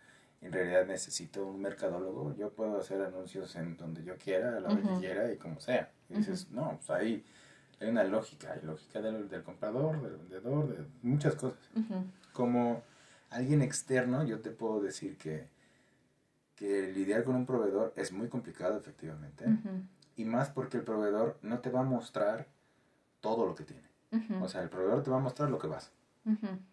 en 0.40 0.52
realidad 0.52 0.86
necesito 0.86 1.46
un 1.46 1.60
mercadólogo, 1.60 2.34
yo 2.36 2.50
puedo 2.50 2.78
hacer 2.78 3.00
anuncios 3.02 3.54
en 3.56 3.76
donde 3.76 4.02
yo 4.04 4.16
quiera, 4.16 4.56
a 4.56 4.60
la 4.60 4.68
hora 4.68 4.82
que 4.82 4.98
quiera 5.00 5.32
y 5.32 5.36
como 5.36 5.60
sea. 5.60 5.90
Y 6.08 6.16
dices, 6.16 6.50
no, 6.50 6.76
pues 6.76 6.90
ahí 6.90 7.24
hay 7.80 7.88
una 7.88 8.04
lógica, 8.04 8.52
hay 8.52 8.60
lógica 8.62 9.00
del, 9.00 9.28
del 9.28 9.42
comprador, 9.42 10.00
del 10.02 10.16
vendedor, 10.16 10.68
de 10.68 10.86
muchas 11.02 11.34
cosas. 11.34 11.58
Como 12.32 12.82
alguien 13.30 13.62
externo, 13.62 14.24
yo 14.24 14.40
te 14.40 14.50
puedo 14.50 14.80
decir 14.80 15.16
que, 15.16 15.48
que 16.56 16.92
lidiar 16.92 17.24
con 17.24 17.36
un 17.36 17.46
proveedor 17.46 17.92
es 17.96 18.12
muy 18.12 18.28
complicado, 18.28 18.76
efectivamente. 18.78 19.44
Y 20.16 20.24
más 20.24 20.50
porque 20.50 20.76
el 20.76 20.84
proveedor 20.84 21.38
no 21.42 21.60
te 21.60 21.70
va 21.70 21.80
a 21.80 21.84
mostrar 21.84 22.46
todo 23.20 23.46
lo 23.46 23.54
que 23.54 23.64
tiene. 23.64 23.88
O 24.40 24.48
sea, 24.48 24.62
el 24.62 24.68
proveedor 24.68 25.02
te 25.02 25.10
va 25.10 25.16
a 25.16 25.20
mostrar 25.20 25.50
lo 25.50 25.58
que 25.58 25.66
vas. 25.66 25.90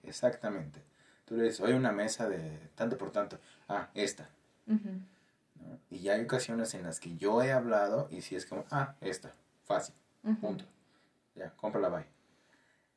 Exactamente. 0.03 0.81
Tú 1.25 1.35
le 1.35 1.43
dices, 1.43 1.61
oye, 1.61 1.75
una 1.75 1.91
mesa 1.91 2.27
de 2.27 2.69
tanto 2.75 2.97
por 2.97 3.11
tanto. 3.11 3.39
Ah, 3.67 3.89
esta. 3.93 4.29
ujú. 4.67 4.89
¿no? 5.55 5.79
Y 5.89 5.99
ya 5.99 6.13
hay 6.13 6.23
ocasiones 6.23 6.73
en 6.73 6.83
las 6.83 6.99
que 6.99 7.15
yo 7.17 7.41
he 7.41 7.51
hablado 7.51 8.07
y 8.11 8.21
si 8.21 8.35
es 8.35 8.45
como, 8.45 8.65
ah, 8.71 8.95
esta. 9.01 9.33
Fácil. 9.63 9.95
Punto. 10.39 10.65
Ya, 11.35 11.51
cómprala, 11.55 11.89
bye. 11.89 12.05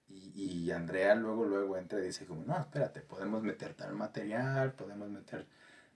Y, 0.08 0.64
y 0.66 0.70
Andrea 0.70 1.14
luego, 1.14 1.44
luego 1.44 1.76
entra 1.76 1.98
y 2.00 2.02
dice 2.06 2.26
como, 2.26 2.44
no, 2.44 2.58
espérate, 2.58 3.00
podemos 3.00 3.42
meter 3.42 3.74
tal 3.74 3.94
material, 3.94 4.72
podemos 4.72 5.08
meter 5.08 5.46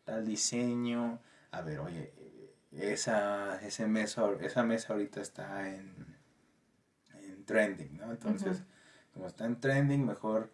tal 0.05 0.25
diseño. 0.27 1.19
A 1.51 1.61
ver, 1.63 1.81
oye, 1.81 2.13
esa, 2.73 3.61
ese 3.63 3.87
mesa, 3.87 4.31
esa 4.41 4.63
mesa 4.63 4.93
ahorita 4.93 5.21
está 5.21 5.69
en 5.69 6.18
trending, 7.49 7.97
¿no? 7.97 8.13
Entonces, 8.13 8.63
como 9.13 9.27
está 9.27 9.47
en 9.47 9.59
trending, 9.59 10.07
mejor 10.07 10.51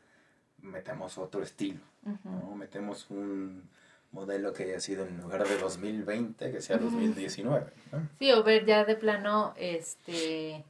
metemos 0.62 1.18
otro 1.18 1.42
estilo. 1.42 1.80
¿no? 2.24 2.54
Metemos 2.54 3.10
un 3.10 3.68
modelo 4.12 4.52
que 4.52 4.62
haya 4.62 4.80
sido 4.80 5.04
en 5.04 5.18
lugar 5.20 5.46
de 5.46 5.58
2020, 5.58 6.52
que 6.52 6.60
sea 6.60 6.76
Ujú. 6.76 6.84
2019, 6.84 7.72
¿no? 7.92 8.08
Sí, 8.18 8.30
o 8.32 8.42
ver 8.44 8.64
ya 8.64 8.84
de 8.84 8.94
plano, 8.94 9.52
este, 9.56 10.64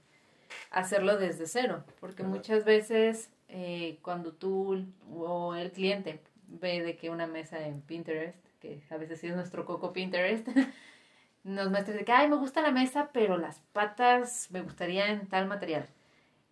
hacerlo 0.71 1.19
desde 1.19 1.47
cero, 1.47 1.85
porque 2.01 2.23
muchas 2.23 2.65
veces 2.65 3.31
eh, 3.49 3.99
cuando 4.03 4.33
tú 4.33 4.87
o 5.11 5.55
el 5.55 5.71
cliente 5.71 6.21
ve 6.49 6.83
de 6.83 6.97
que 6.97 7.11
una 7.11 7.27
mesa 7.27 7.67
en 7.67 7.83
Pinterest, 7.83 8.39
que 8.61 8.83
a 8.91 8.97
veces 8.97 9.21
sí 9.21 9.27
es 9.29 9.37
nuestro 9.37 9.67
coco 9.67 9.93
Pinterest, 9.93 10.49
nos 11.45 11.71
muestra 11.71 11.95
de 11.95 12.05
que, 12.05 12.13
ay, 12.13 12.29
me 12.29 12.37
gusta 12.37 12.63
la 12.63 12.71
mesa, 12.71 13.11
pero 13.13 13.37
las 13.37 13.61
patas 13.73 14.49
me 14.51 14.63
gustaría 14.63 15.11
en 15.11 15.29
tal 15.29 15.47
material. 15.47 15.87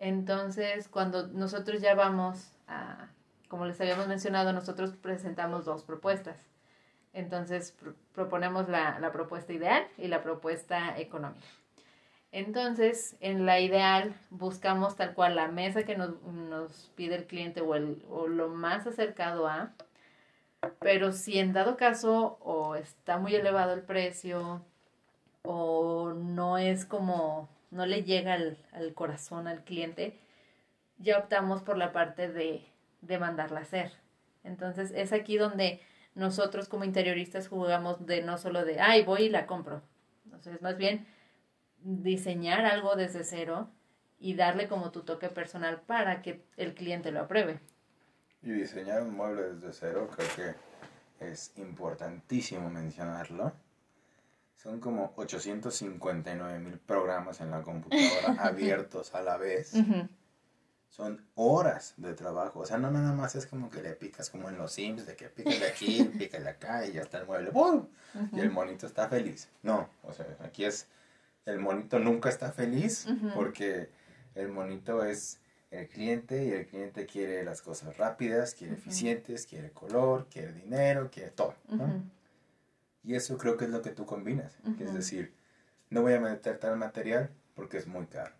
Entonces, 0.02 0.88
cuando 0.88 1.28
nosotros 1.28 1.80
ya 1.80 1.94
vamos 1.94 2.50
a, 2.66 3.06
como 3.46 3.66
les 3.66 3.80
habíamos 3.80 4.08
mencionado, 4.08 4.52
nosotros 4.52 4.96
presentamos 4.96 5.64
dos 5.64 5.84
propuestas. 5.84 6.36
Entonces, 7.12 7.70
pro- 7.70 7.94
proponemos 8.12 8.68
la, 8.68 8.98
la 8.98 9.12
propuesta 9.12 9.52
ideal 9.52 9.86
y 9.96 10.08
la 10.08 10.20
propuesta 10.20 10.98
económica. 10.98 11.46
Entonces, 12.32 13.14
en 13.20 13.46
la 13.46 13.60
ideal 13.60 14.12
buscamos 14.30 14.96
tal 14.96 15.14
cual 15.14 15.36
la 15.36 15.46
mesa 15.46 15.84
que 15.84 15.96
nos, 15.96 16.20
nos 16.22 16.90
pide 16.96 17.14
el 17.14 17.26
cliente 17.28 17.60
o, 17.60 17.76
el, 17.76 18.04
o 18.10 18.26
lo 18.26 18.48
más 18.48 18.88
acercado 18.88 19.46
a, 19.46 19.70
pero 20.80 21.12
si 21.12 21.38
en 21.38 21.52
dado 21.52 21.76
caso 21.76 22.38
o 22.40 22.74
está 22.74 23.18
muy 23.18 23.36
elevado 23.36 23.72
el 23.72 23.82
precio 23.82 24.62
o 25.44 26.12
no 26.12 26.58
es 26.58 26.86
como, 26.86 27.48
no 27.72 27.86
le 27.86 28.04
llega 28.04 28.34
al, 28.34 28.58
al 28.72 28.94
corazón 28.94 29.48
al 29.48 29.64
cliente, 29.64 30.20
ya 30.98 31.18
optamos 31.18 31.62
por 31.62 31.76
la 31.76 31.90
parte 31.90 32.28
de, 32.30 32.64
de 33.00 33.18
mandarla 33.18 33.60
a 33.60 33.62
hacer. 33.62 33.92
Entonces, 34.44 34.92
es 34.94 35.12
aquí 35.12 35.38
donde 35.38 35.80
nosotros 36.14 36.68
como 36.68 36.84
interioristas 36.84 37.48
jugamos 37.48 38.06
de 38.06 38.22
no 38.22 38.38
solo 38.38 38.64
de, 38.64 38.78
ay, 38.80 39.02
voy 39.02 39.22
y 39.22 39.28
la 39.30 39.46
compro. 39.46 39.82
Entonces, 40.26 40.60
más 40.60 40.76
bien 40.76 41.06
diseñar 41.80 42.64
algo 42.64 42.94
desde 42.94 43.24
cero 43.24 43.70
y 44.20 44.34
darle 44.34 44.68
como 44.68 44.92
tu 44.92 45.02
toque 45.02 45.28
personal 45.28 45.80
para 45.80 46.22
que 46.22 46.44
el 46.56 46.74
cliente 46.74 47.10
lo 47.10 47.20
apruebe. 47.20 47.58
Y 48.42 48.50
diseñar 48.50 49.02
un 49.02 49.14
mueble 49.14 49.54
desde 49.54 49.72
cero 49.72 50.08
creo 50.14 50.28
que 50.36 51.30
es 51.32 51.52
importantísimo 51.56 52.68
mencionarlo. 52.68 53.52
Son 54.62 54.78
como 54.78 55.12
859 55.16 56.60
mil 56.60 56.78
programas 56.78 57.40
en 57.40 57.50
la 57.50 57.62
computadora 57.62 58.36
abiertos 58.46 59.12
a 59.12 59.20
la 59.20 59.36
vez. 59.36 59.72
Son 60.88 61.20
horas 61.34 61.94
de 61.96 62.14
trabajo. 62.14 62.60
O 62.60 62.66
sea, 62.66 62.78
no 62.78 62.90
nada 62.92 63.12
más 63.12 63.34
es 63.34 63.46
como 63.46 63.70
que 63.70 63.82
le 63.82 63.94
picas 63.94 64.30
como 64.30 64.48
en 64.48 64.58
los 64.58 64.72
Sims, 64.72 65.04
de 65.04 65.16
que 65.16 65.28
pícale 65.28 65.66
aquí, 65.68 66.04
pícale 66.04 66.48
acá 66.48 66.86
y 66.86 66.92
ya 66.92 67.02
está 67.02 67.18
el 67.18 67.26
mueble. 67.26 67.50
¡Bum! 67.50 67.88
Y 68.32 68.38
el 68.38 68.50
monito 68.50 68.86
está 68.86 69.08
feliz. 69.08 69.48
No, 69.62 69.88
o 70.04 70.12
sea, 70.12 70.26
aquí 70.44 70.64
es, 70.64 70.86
el 71.44 71.58
monito 71.58 71.98
nunca 71.98 72.28
está 72.28 72.52
feliz 72.52 73.08
porque 73.34 73.88
el 74.36 74.48
monito 74.48 75.04
es 75.04 75.40
el 75.72 75.88
cliente 75.88 76.44
y 76.44 76.50
el 76.52 76.66
cliente 76.66 77.06
quiere 77.06 77.42
las 77.42 77.62
cosas 77.62 77.96
rápidas, 77.96 78.54
quiere 78.54 78.74
eficientes, 78.74 79.44
quiere 79.46 79.72
color, 79.72 80.28
quiere 80.30 80.52
dinero, 80.52 81.10
quiere 81.10 81.30
todo. 81.30 81.56
¿no? 81.68 82.21
Y 83.04 83.14
eso 83.14 83.36
creo 83.38 83.56
que 83.56 83.64
es 83.64 83.70
lo 83.70 83.82
que 83.82 83.90
tú 83.90 84.06
combinas. 84.06 84.58
es 84.78 84.94
decir, 84.94 85.34
no 85.90 86.02
voy 86.02 86.14
a 86.14 86.20
meter 86.20 86.58
tal 86.58 86.76
material 86.76 87.30
porque 87.54 87.78
es 87.78 87.86
muy 87.86 88.06
caro. 88.06 88.34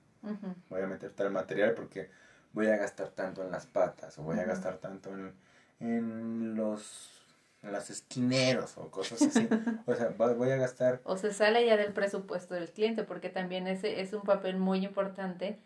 Voy 0.68 0.81
a 0.81 0.87
meter 0.87 1.11
tal 1.12 1.31
material 1.31 1.75
porque 1.75 2.11
voy 2.53 2.68
a 2.68 2.77
gastar 2.77 3.09
tanto 3.11 3.42
en 3.42 3.51
las 3.51 3.66
patas 3.66 4.18
o 4.18 4.22
voy 4.22 4.38
a 4.38 4.44
gastar 4.44 4.77
tanto 4.79 5.11
en, 5.11 5.35
en 5.81 6.55
los 6.55 7.22
en 7.62 7.72
los 7.72 7.90
esquineros 7.90 8.77
o 8.77 8.90
cosas 8.90 9.22
así. 9.22 9.48
o 9.87 9.94
sea, 9.94 10.09
voy 10.16 10.51
a 10.51 10.57
gastar 10.57 11.01
O 11.05 11.16
se 11.16 11.33
sale 11.33 11.64
ya 11.64 11.77
del 11.77 11.92
presupuesto 11.92 12.55
del 12.55 12.70
cliente, 12.70 13.05
porque 13.05 13.29
también 13.29 13.68
ese 13.68 14.01
es 14.01 14.12
un 14.12 14.22
papel 14.22 14.57
muy 14.57 14.85
importante 14.85 15.59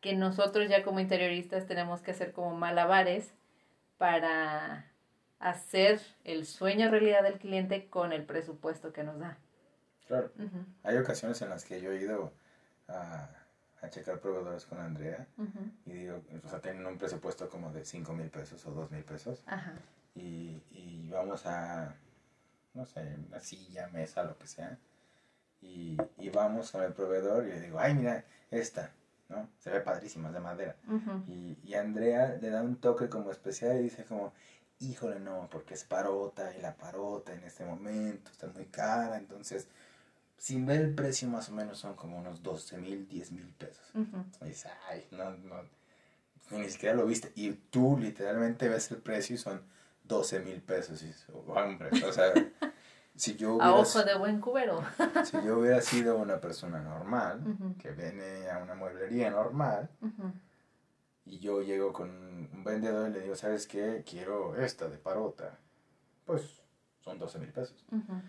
que 0.00 0.14
nosotros 0.14 0.68
ya 0.68 0.82
como 0.82 1.00
interioristas 1.00 1.66
tenemos 1.66 2.00
que 2.00 2.10
hacer 2.10 2.32
como 2.32 2.54
malabares 2.54 3.32
para 3.98 4.89
hacer 5.40 6.00
el 6.24 6.46
sueño 6.46 6.90
realidad 6.90 7.22
del 7.22 7.38
cliente 7.38 7.88
con 7.88 8.12
el 8.12 8.24
presupuesto 8.24 8.92
que 8.92 9.02
nos 9.02 9.18
da. 9.18 9.38
Claro, 10.06 10.30
Ujú, 10.38 10.64
hay 10.82 10.96
ocasiones 10.98 11.40
en 11.42 11.50
las 11.50 11.64
que 11.64 11.80
yo 11.80 11.92
he 11.92 12.00
ido 12.00 12.32
a, 12.88 13.28
a 13.80 13.90
checar 13.90 14.20
proveedores 14.20 14.66
con 14.66 14.78
Andrea 14.80 15.26
ujú, 15.38 15.70
y 15.86 15.92
digo, 15.92 16.20
o 16.44 16.48
sea, 16.48 16.60
tienen 16.60 16.84
un 16.86 16.98
presupuesto 16.98 17.48
como 17.48 17.72
de 17.72 17.84
5 17.84 18.12
mil 18.12 18.28
pesos 18.28 18.64
o 18.66 18.72
2 18.72 18.90
mil 18.90 19.04
pesos 19.04 19.42
Ajá. 19.46 19.74
y, 20.14 20.60
y 20.72 21.08
vamos 21.10 21.46
a, 21.46 21.94
no 22.74 22.84
sé, 22.84 23.16
una 23.28 23.40
silla, 23.40 23.88
mesa, 23.88 24.24
lo 24.24 24.36
que 24.36 24.46
sea, 24.46 24.76
y, 25.62 25.96
y 26.18 26.30
vamos 26.30 26.70
con 26.72 26.82
el 26.82 26.92
proveedor 26.92 27.46
y 27.46 27.50
le 27.52 27.60
digo, 27.60 27.78
ay, 27.78 27.94
mira, 27.94 28.24
esta, 28.50 28.90
¿no? 29.28 29.48
Se 29.58 29.70
ve 29.70 29.80
padrísima, 29.80 30.28
es 30.28 30.34
de 30.34 30.40
madera. 30.40 30.76
ujú, 30.88 31.22
Y, 31.28 31.58
y 31.62 31.74
Andrea 31.74 32.36
le 32.40 32.50
da 32.50 32.62
un 32.62 32.76
toque 32.76 33.08
como 33.08 33.30
especial 33.30 33.78
y 33.78 33.84
dice 33.84 34.04
como, 34.04 34.32
híjole, 34.80 35.20
no, 35.20 35.48
porque 35.50 35.74
es 35.74 35.84
parota 35.84 36.54
y 36.56 36.60
la 36.60 36.74
parota 36.76 37.32
en 37.34 37.44
este 37.44 37.64
momento 37.64 38.30
está 38.30 38.46
muy 38.48 38.66
cara, 38.66 39.16
entonces, 39.18 39.68
sin 40.38 40.66
ver 40.66 40.80
el 40.80 40.94
precio 40.94 41.28
más 41.28 41.48
o 41.50 41.52
menos 41.52 41.78
son 41.78 41.94
como 41.94 42.18
unos 42.18 42.42
12 42.42 42.76
mil, 42.78 43.06
10 43.08 43.30
mil 43.32 43.52
pesos. 43.54 43.84
ujú. 43.94 44.24
Y 44.42 44.48
dice, 44.48 44.68
ay, 44.88 45.06
no, 45.12 45.30
no, 45.32 45.62
ni 46.50 46.68
siquiera 46.70 46.94
lo 46.94 47.06
viste. 47.06 47.32
Y 47.34 47.52
tú 47.52 47.98
literalmente 47.98 48.68
ves 48.68 48.90
el 48.90 48.98
precio 48.98 49.34
y 49.34 49.38
son 49.38 49.62
12 50.04 50.40
mil 50.40 50.62
pesos. 50.62 51.02
Y 51.02 51.06
dices, 51.08 51.26
hombre, 51.46 51.90
o 52.04 52.12
sea, 52.12 52.32
si 53.16 53.36
yo 53.36 53.50
A 53.50 53.72
hubiera, 53.72 53.74
ojo 53.76 54.02
de 54.02 54.14
buen 54.16 54.40
cubero. 54.40 54.82
si 55.24 55.36
yo 55.44 55.58
hubiera 55.58 55.80
sido 55.82 56.16
una 56.16 56.40
persona 56.40 56.80
normal, 56.80 57.42
que 57.78 57.90
viene 57.92 58.48
a 58.50 58.58
una 58.58 58.74
mueblería 58.74 59.30
normal, 59.30 59.90
Ujú, 60.00 60.32
y 61.24 61.38
yo 61.38 61.62
llego 61.62 61.92
con 61.92 62.10
un 62.10 62.64
vendedor 62.64 63.10
y 63.10 63.12
le 63.12 63.20
digo, 63.20 63.34
¿sabes 63.36 63.66
qué? 63.66 64.02
Quiero 64.08 64.56
esta 64.56 64.88
de 64.88 64.98
parota. 64.98 65.58
Pues 66.24 66.62
son 67.00 67.18
12 67.18 67.38
mil 67.38 67.52
pesos. 67.52 67.84
ujú, 67.90 68.20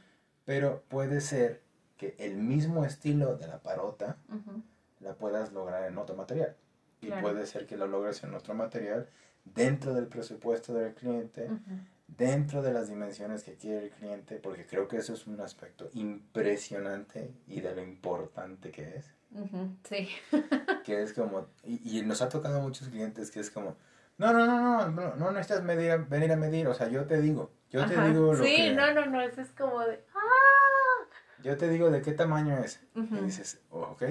Pero 0.45 0.83
puede 0.89 1.21
ser 1.21 1.61
que 1.97 2.15
el 2.19 2.37
mismo 2.37 2.83
estilo 2.85 3.35
de 3.37 3.47
la 3.47 3.59
parota 3.61 4.17
ujú. 4.29 4.61
la 4.99 5.13
puedas 5.15 5.51
lograr 5.53 5.83
en 5.87 5.97
otro 5.97 6.15
material. 6.15 6.55
Y 7.01 7.07
Claro. 7.07 7.21
puede 7.21 7.45
ser 7.47 7.65
que 7.65 7.77
la 7.77 7.85
logres 7.87 8.23
en 8.23 8.33
otro 8.33 8.53
material 8.53 9.07
dentro 9.43 9.93
del 9.93 10.07
presupuesto 10.07 10.73
del 10.73 10.93
cliente, 10.93 11.45
Ujú. 11.45 11.79
dentro 12.07 12.61
de 12.61 12.73
las 12.73 12.89
dimensiones 12.89 13.43
que 13.43 13.55
quiere 13.55 13.85
el 13.85 13.89
cliente, 13.91 14.35
porque 14.37 14.65
creo 14.67 14.87
que 14.87 14.97
eso 14.97 15.13
es 15.13 15.25
un 15.25 15.39
aspecto 15.41 15.89
impresionante 15.93 17.33
y 17.47 17.61
de 17.61 17.75
lo 17.75 17.81
importante 17.81 18.71
que 18.71 18.97
es. 18.97 19.15
Ujú, 19.33 19.75
Sí. 19.83 20.09
Que 20.83 21.03
es 21.03 21.13
como, 21.13 21.47
y, 21.63 21.99
y 21.99 22.01
nos 22.03 22.21
ha 22.21 22.29
tocado 22.29 22.57
a 22.59 22.61
muchos 22.61 22.89
clientes 22.89 23.29
que 23.31 23.39
es 23.39 23.49
como, 23.51 23.75
no, 24.17 24.33
no, 24.33 24.45
no, 24.45 24.59
no, 24.59 24.89
no, 24.89 25.15
no 25.15 25.31
necesitas 25.31 25.63
medir, 25.63 25.97
venir 26.09 26.31
a 26.31 26.35
medir, 26.35 26.67
o 26.67 26.73
sea, 26.73 26.87
yo 26.89 27.05
te 27.05 27.21
digo, 27.21 27.51
yo 27.69 27.85
te 27.85 27.99
digo 28.01 28.33
lo 28.33 28.43
Sí, 28.43 28.55
que, 28.55 28.73
no, 28.73 28.93
no, 28.93 29.05
no, 29.05 29.21
eso 29.21 29.41
es 29.41 29.51
como 29.51 29.79
de... 29.81 30.03
¡Ah! 30.15 31.05
yo 31.43 31.57
te 31.57 31.69
digo 31.69 31.89
de 31.89 32.01
qué 32.01 32.11
tamaño 32.13 32.57
es. 32.59 32.81
Y 32.95 32.99
dices, 33.25 33.59
oh, 33.71 33.81
ok. 33.81 34.03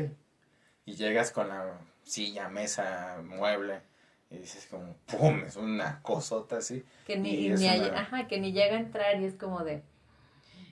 Y 0.85 0.95
llegas 0.95 1.31
con 1.33 1.49
la 1.49 1.79
silla, 2.03 2.49
mesa, 2.49 3.21
mueble. 3.25 3.83
Y 4.31 4.39
dices 4.39 4.67
como, 4.71 4.97
¡pum! 5.07 5.43
Es 5.47 5.57
una 5.57 6.01
cosota 6.03 6.57
así. 6.59 6.85
Que 7.07 7.17
ni, 7.19 7.31
Y 7.47 7.51
ni 7.51 7.69
hay- 7.69 7.81
una- 7.89 8.01
ajá, 8.01 8.27
que 8.27 8.41
ni 8.41 8.53
llega 8.53 8.77
a 8.77 8.81
entrar 8.81 9.21
y 9.21 9.25
es 9.27 9.35
como 9.35 9.63
de... 9.65 9.83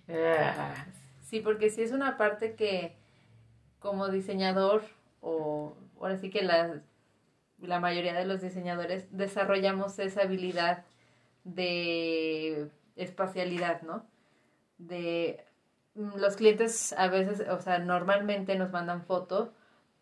"Ah". 0.08 0.86
Sí, 1.24 1.40
porque 1.40 1.70
sí 1.70 1.82
es 1.82 1.92
una 1.92 2.16
parte 2.16 2.54
que 2.54 2.96
como 3.80 4.08
diseñador 4.08 4.82
o 5.20 5.76
ahora 6.00 6.16
sí 6.16 6.30
que 6.30 6.42
la, 6.42 6.80
la 7.60 7.80
mayoría 7.80 8.14
de 8.14 8.26
los 8.26 8.40
diseñadores 8.40 9.06
desarrollamos 9.10 9.98
esa 9.98 10.22
habilidad 10.22 10.84
de 11.44 12.70
espacialidad, 12.96 13.82
¿no? 13.82 14.06
De 14.78 15.44
mm, 15.94 16.16
los 16.16 16.36
clientes 16.36 16.92
a 16.94 17.08
veces, 17.08 17.48
o 17.48 17.60
sea, 17.60 17.78
normalmente 17.78 18.56
nos 18.56 18.70
mandan 18.72 19.02
foto 19.04 19.52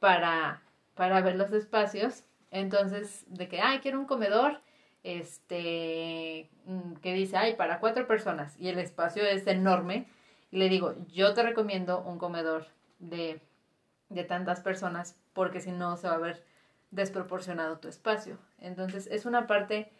para 0.00 0.62
para 0.96 1.20
ver 1.20 1.36
los 1.36 1.52
espacios. 1.52 2.24
Entonces, 2.50 3.24
de 3.28 3.48
que, 3.48 3.60
ay, 3.60 3.78
quiero 3.80 4.00
un 4.00 4.06
comedor, 4.06 4.60
este, 5.04 6.50
mm, 6.64 6.94
que 6.94 7.14
dice, 7.14 7.36
ay, 7.36 7.54
para 7.54 7.78
cuatro 7.80 8.08
personas 8.08 8.56
y 8.58 8.68
el 8.68 8.78
espacio 8.80 9.24
es 9.24 9.46
enorme. 9.46 10.06
Y 10.50 10.58
le 10.58 10.68
digo, 10.68 10.94
yo 11.08 11.34
te 11.34 11.42
recomiendo 11.42 12.02
un 12.02 12.18
comedor 12.18 12.66
de, 12.98 13.40
de 14.08 14.24
tantas 14.24 14.60
personas 14.60 15.16
porque 15.32 15.60
si 15.60 15.72
no 15.72 15.96
se 15.96 16.08
va 16.08 16.14
a 16.14 16.18
ver 16.18 16.44
desproporcionado 16.90 17.78
tu 17.78 17.88
espacio. 17.88 18.38
Entonces, 18.58 19.08
es 19.10 19.26
una 19.26 19.46
parte 19.46 19.92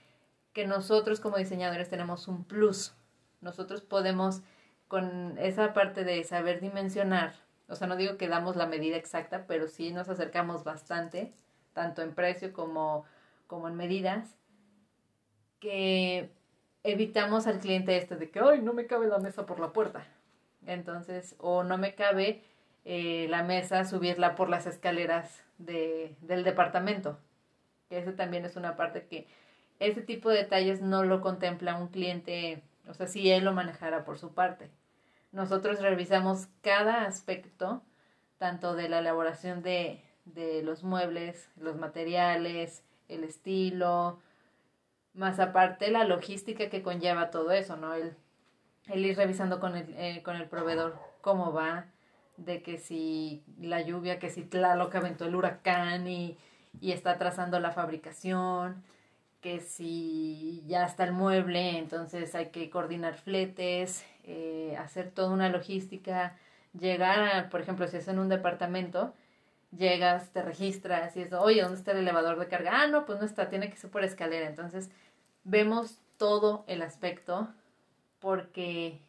que 0.53 0.67
nosotros 0.67 1.21
como 1.21 1.37
diseñadores 1.37 1.89
tenemos 1.89 2.29
un 2.29 2.45
plus. 2.45 2.95
Nosotros 3.41 3.83
podemos, 3.83 4.43
con 4.89 5.37
esa 5.39 5.73
parte 5.75 6.05
de 6.05 6.25
saber 6.25 6.61
dimensionar, 6.61 7.35
o 7.69 7.75
sea, 7.75 7.87
no 7.87 7.97
digo 7.97 8.17
que 8.17 8.29
damos 8.29 8.57
la 8.57 8.67
medida 8.67 8.97
exacta, 8.97 9.47
pero 9.47 9.69
sí 9.69 9.93
nos 9.93 10.09
acercamos 10.09 10.65
bastante, 10.65 11.35
tanto 11.73 12.03
en 12.03 12.15
precio 12.15 12.53
como, 12.53 13.05
como 13.47 13.69
en 13.69 13.75
medidas, 13.75 14.37
que 15.61 16.31
evitamos 16.85 17.47
al 17.47 17.59
cliente 17.59 17.97
este 17.97 18.17
de 18.17 18.31
que, 18.31 18.41
ay, 18.41 18.63
no 18.63 18.73
me 18.73 18.87
cabe 18.87 19.09
la 19.09 19.19
mesa 19.19 19.45
por 19.47 19.59
la 19.59 19.73
puerta. 19.73 20.07
Entonces, 20.65 21.35
o 21.39 21.65
no 21.65 21.77
me 21.77 21.95
cabe 21.95 22.43
eh, 22.89 23.27
la 23.29 23.43
mesa 23.43 23.85
subirla 23.85 24.37
por 24.37 24.49
las 24.49 24.65
escaleras 24.67 25.43
de, 25.59 26.15
del 26.21 26.45
departamento. 26.45 27.19
Ese 27.91 28.13
también 28.13 28.45
es 28.45 28.55
una 28.55 28.77
parte 28.77 29.07
que 29.07 29.27
ese 29.81 30.03
tipo 30.03 30.31
de 30.31 30.39
detalles 30.39 30.81
no 30.81 31.03
lo 31.03 31.21
contempla 31.21 31.77
un 31.77 31.89
cliente, 31.89 32.63
o 32.89 32.95
sea, 32.95 33.09
si 33.09 33.29
él 33.29 33.45
lo 33.45 33.53
manejara 33.53 34.05
por 34.05 34.19
su 34.19 34.35
parte. 34.35 34.71
Nosotros 35.33 35.81
revisamos 35.81 36.47
cada 36.63 37.07
aspecto, 37.07 37.83
tanto 38.39 38.77
de 38.77 38.89
la 38.89 39.01
elaboración 39.01 39.65
de, 39.65 40.01
de 40.25 40.63
los 40.63 40.85
muebles, 40.85 41.51
los 41.57 41.77
materiales, 41.77 42.85
el 43.09 43.25
estilo, 43.25 44.21
más 45.13 45.41
aparte 45.41 45.91
la 45.91 46.05
logística 46.05 46.71
que 46.71 46.83
conlleva 46.83 47.31
todo 47.31 47.51
eso, 47.51 47.77
¿no? 47.77 47.95
El, 47.95 48.17
el 48.87 49.05
ir 49.05 49.17
revisando 49.17 49.59
con 49.59 49.77
el, 49.77 49.93
eh, 49.97 50.23
con 50.23 50.37
el 50.37 50.49
proveedor 50.49 50.97
cómo 51.21 51.53
va, 51.53 51.87
de 52.37 52.63
que 52.63 52.79
si 52.79 53.43
la 53.61 53.83
lluvia, 53.83 54.19
que 54.19 54.31
si 54.31 54.43
Tlaloc 54.43 54.95
aventó 54.95 55.27
el 55.27 55.35
huracán 55.35 56.07
y, 56.07 56.37
y 56.81 56.93
está 56.93 57.19
trazando 57.19 57.61
la 57.61 57.73
fabricación, 57.73 58.83
que 59.41 59.61
si 59.61 60.65
ya 60.67 60.85
está 60.85 61.05
el 61.05 61.13
mueble, 61.13 61.79
entonces 61.79 62.35
hay 62.35 62.47
que 62.47 62.69
coordinar 62.71 63.15
fletes, 63.15 64.05
eh, 64.25 64.77
hacer 64.79 65.11
toda 65.13 65.31
una 65.31 65.49
logística, 65.49 66.37
llegar, 66.79 67.21
a, 67.21 67.49
por 67.49 67.61
ejemplo, 67.61 67.87
si 67.87 67.97
es 67.97 68.09
en 68.09 68.19
un 68.19 68.29
departamento, 68.29 69.15
llegas, 69.77 70.31
te 70.33 70.43
registras 70.43 71.17
y 71.17 71.23
es, 71.23 71.33
oye, 71.33 71.63
¿dónde 71.63 71.79
está 71.79 71.93
el 71.93 71.99
elevador 71.99 72.39
de 72.39 72.49
carga? 72.49 72.83
Ah, 72.83 72.87
no, 72.89 73.07
pues 73.07 73.21
no 73.21 73.25
está, 73.25 73.49
tiene 73.49 73.71
que 73.71 73.77
ser 73.77 73.91
por 73.91 74.05
escalera. 74.05 74.49
Entonces, 74.49 74.91
vemos 75.45 76.01
todo 76.17 76.65
el 76.67 76.83
aspecto 76.83 77.49
porque 78.19 79.01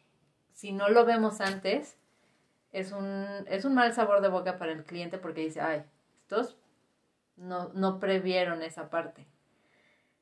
si 0.52 0.72
no 0.72 0.88
lo 0.88 1.04
vemos 1.04 1.40
antes, 1.40 1.96
es 2.72 2.92
un, 2.92 3.26
es 3.46 3.64
un 3.64 3.74
mal 3.74 3.92
sabor 3.94 4.20
de 4.20 4.28
boca 4.28 4.58
para 4.58 4.72
el 4.72 4.84
cliente 4.84 5.18
porque 5.18 5.42
dice, 5.42 5.60
ay, 5.60 5.84
estos 6.20 6.56
no, 7.36 7.70
no 7.74 7.98
previeron 7.98 8.62
esa 8.62 8.90
parte 8.90 9.26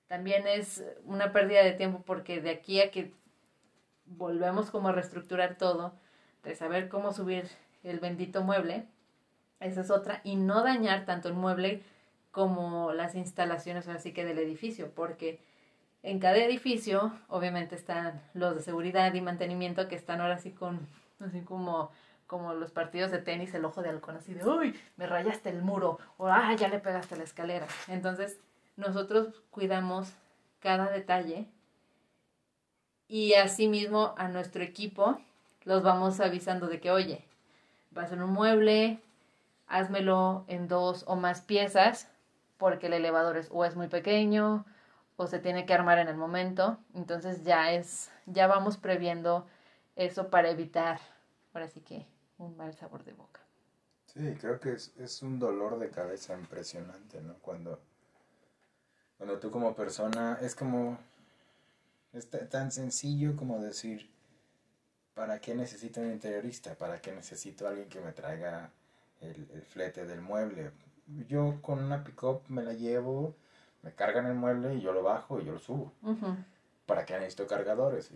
también 0.07 0.47
es 0.47 0.85
una 1.05 1.33
pérdida 1.33 1.63
de 1.63 1.73
tiempo 1.73 2.03
porque 2.05 2.41
de 2.41 2.51
aquí 2.51 2.81
a 2.81 2.91
que 2.91 3.13
volvemos 4.07 4.71
como 4.71 4.89
a 4.89 4.93
reestructurar 4.93 5.57
todo, 5.57 5.95
de 6.45 6.55
saber 6.55 6.89
cómo 6.89 7.13
subir 7.13 7.49
el 7.83 7.99
bendito 7.99 8.43
mueble, 8.43 8.87
esa 9.59 9.81
es 9.81 9.91
otra, 9.91 10.21
y 10.23 10.37
no 10.37 10.63
dañar 10.63 11.07
tanto 11.07 11.29
el 11.29 11.35
mueble 11.35 11.83
como 12.31 12.93
las 12.93 13.15
instalaciones 13.15 13.89
así 13.89 14.13
que 14.13 14.25
del 14.25 14.39
edificio, 14.39 14.93
porque 14.95 15.41
en 16.03 16.21
cada 16.21 16.37
edificio 16.37 17.13
obviamente 17.29 17.75
están 17.75 18.23
los 18.35 18.55
de 18.55 18.63
seguridad 18.63 19.13
y 19.15 19.21
mantenimiento 19.21 19.89
que 19.89 19.97
están 19.97 20.21
ahora 20.21 20.39
sí 20.39 20.53
con, 20.53 20.87
así 21.19 21.41
como 21.41 21.91
como 22.27 22.55
los 22.55 22.73
partidos 22.73 23.11
de 23.11 23.19
tenis, 23.19 23.55
el 23.55 23.65
ojo 23.65 23.83
de 23.83 23.91
halcón, 23.91 24.17
así 24.17 24.35
de, 24.35 24.45
uy, 24.45 24.79
me 24.97 25.07
rayaste 25.07 25.49
el 25.49 25.63
muro, 25.63 25.99
o, 26.17 26.27
ah, 26.27 26.55
ya 26.55 26.69
le 26.69 26.79
pegaste 26.79 27.17
la 27.17 27.25
escalera. 27.25 27.67
Entonces, 27.89 28.39
nosotros 28.77 29.43
cuidamos 29.51 30.13
cada 30.61 30.91
detalle 30.91 31.47
y 33.09 33.35
asimismo 33.35 34.15
a 34.19 34.29
nuestro 34.29 34.63
equipo 34.63 35.19
los 35.65 35.83
vamos 35.83 36.21
avisando 36.21 36.67
de 36.67 36.81
que, 36.81 36.91
oye, 36.91 37.25
vas 37.91 38.13
en 38.13 38.23
un 38.23 38.31
mueble, 38.31 39.01
házmelo 39.67 40.45
en 40.49 40.69
dos 40.69 41.05
o 41.07 41.17
más 41.17 41.41
piezas 41.41 42.09
porque 42.59 42.87
el 42.87 42.95
elevador 42.95 43.37
es 43.37 43.49
o 43.53 43.65
es 43.65 43.77
muy 43.77 43.89
pequeño 43.89 44.65
o 45.17 45.27
se 45.27 45.39
tiene 45.39 45.67
que 45.67 45.75
armar 45.75 45.99
en 45.99 46.09
el 46.09 46.17
momento. 46.17 46.79
Entonces 46.95 47.45
ya 47.45 47.73
es, 47.73 48.11
ya 48.27 48.47
vamos 48.47 48.77
previendo 48.77 49.47
eso 49.97 50.29
para 50.29 50.51
evitar, 50.51 51.01
ahora 51.55 51.69
sí 51.69 51.81
que, 51.81 52.07
un 52.39 52.57
mal 52.57 52.75
sabor 52.75 53.05
de 53.05 53.13
boca. 53.13 53.41
Sí, 54.07 54.35
creo 54.41 54.61
que 54.61 54.73
es, 54.73 54.93
es 54.99 55.23
un 55.23 55.39
dolor 55.39 55.79
de 55.79 55.91
cabeza 55.91 56.35
impresionante, 56.39 57.21
¿no? 57.21 57.35
Cuando 57.35 57.79
cuando 59.17 59.39
tú 59.39 59.51
como 59.51 59.75
persona 59.75 60.39
es 60.43 60.55
como, 60.55 60.99
es 62.13 62.29
tan 62.51 62.71
sencillo 62.71 63.35
como 63.35 63.61
decir, 63.61 64.11
¿para 65.15 65.41
qué 65.41 65.55
necesito 65.55 66.01
un 66.01 66.13
interiorista? 66.13 66.75
¿Para 66.75 67.01
qué 67.01 67.13
necesito 67.13 67.67
alguien 67.67 67.89
que 67.89 68.01
me 68.01 68.13
traiga 68.13 68.71
el, 69.21 69.47
flete 69.71 70.05
del 70.05 70.21
mueble? 70.21 70.71
Yo 71.29 71.61
con 71.63 71.83
una 71.83 72.05
pick-up 72.05 72.43
me 72.49 72.63
la 72.63 72.75
llevo, 72.75 73.35
me 73.83 73.93
cargan 73.95 74.27
el 74.27 74.35
mueble 74.35 74.75
y 74.75 74.83
yo 74.83 74.93
lo 74.93 75.03
bajo 75.03 75.41
y 75.41 75.47
yo 75.47 75.53
lo 75.53 75.61
subo. 75.61 75.93
¿Para 76.85 77.07
qué 77.07 77.15
necesito 77.15 77.47
cargadores? 77.47 78.11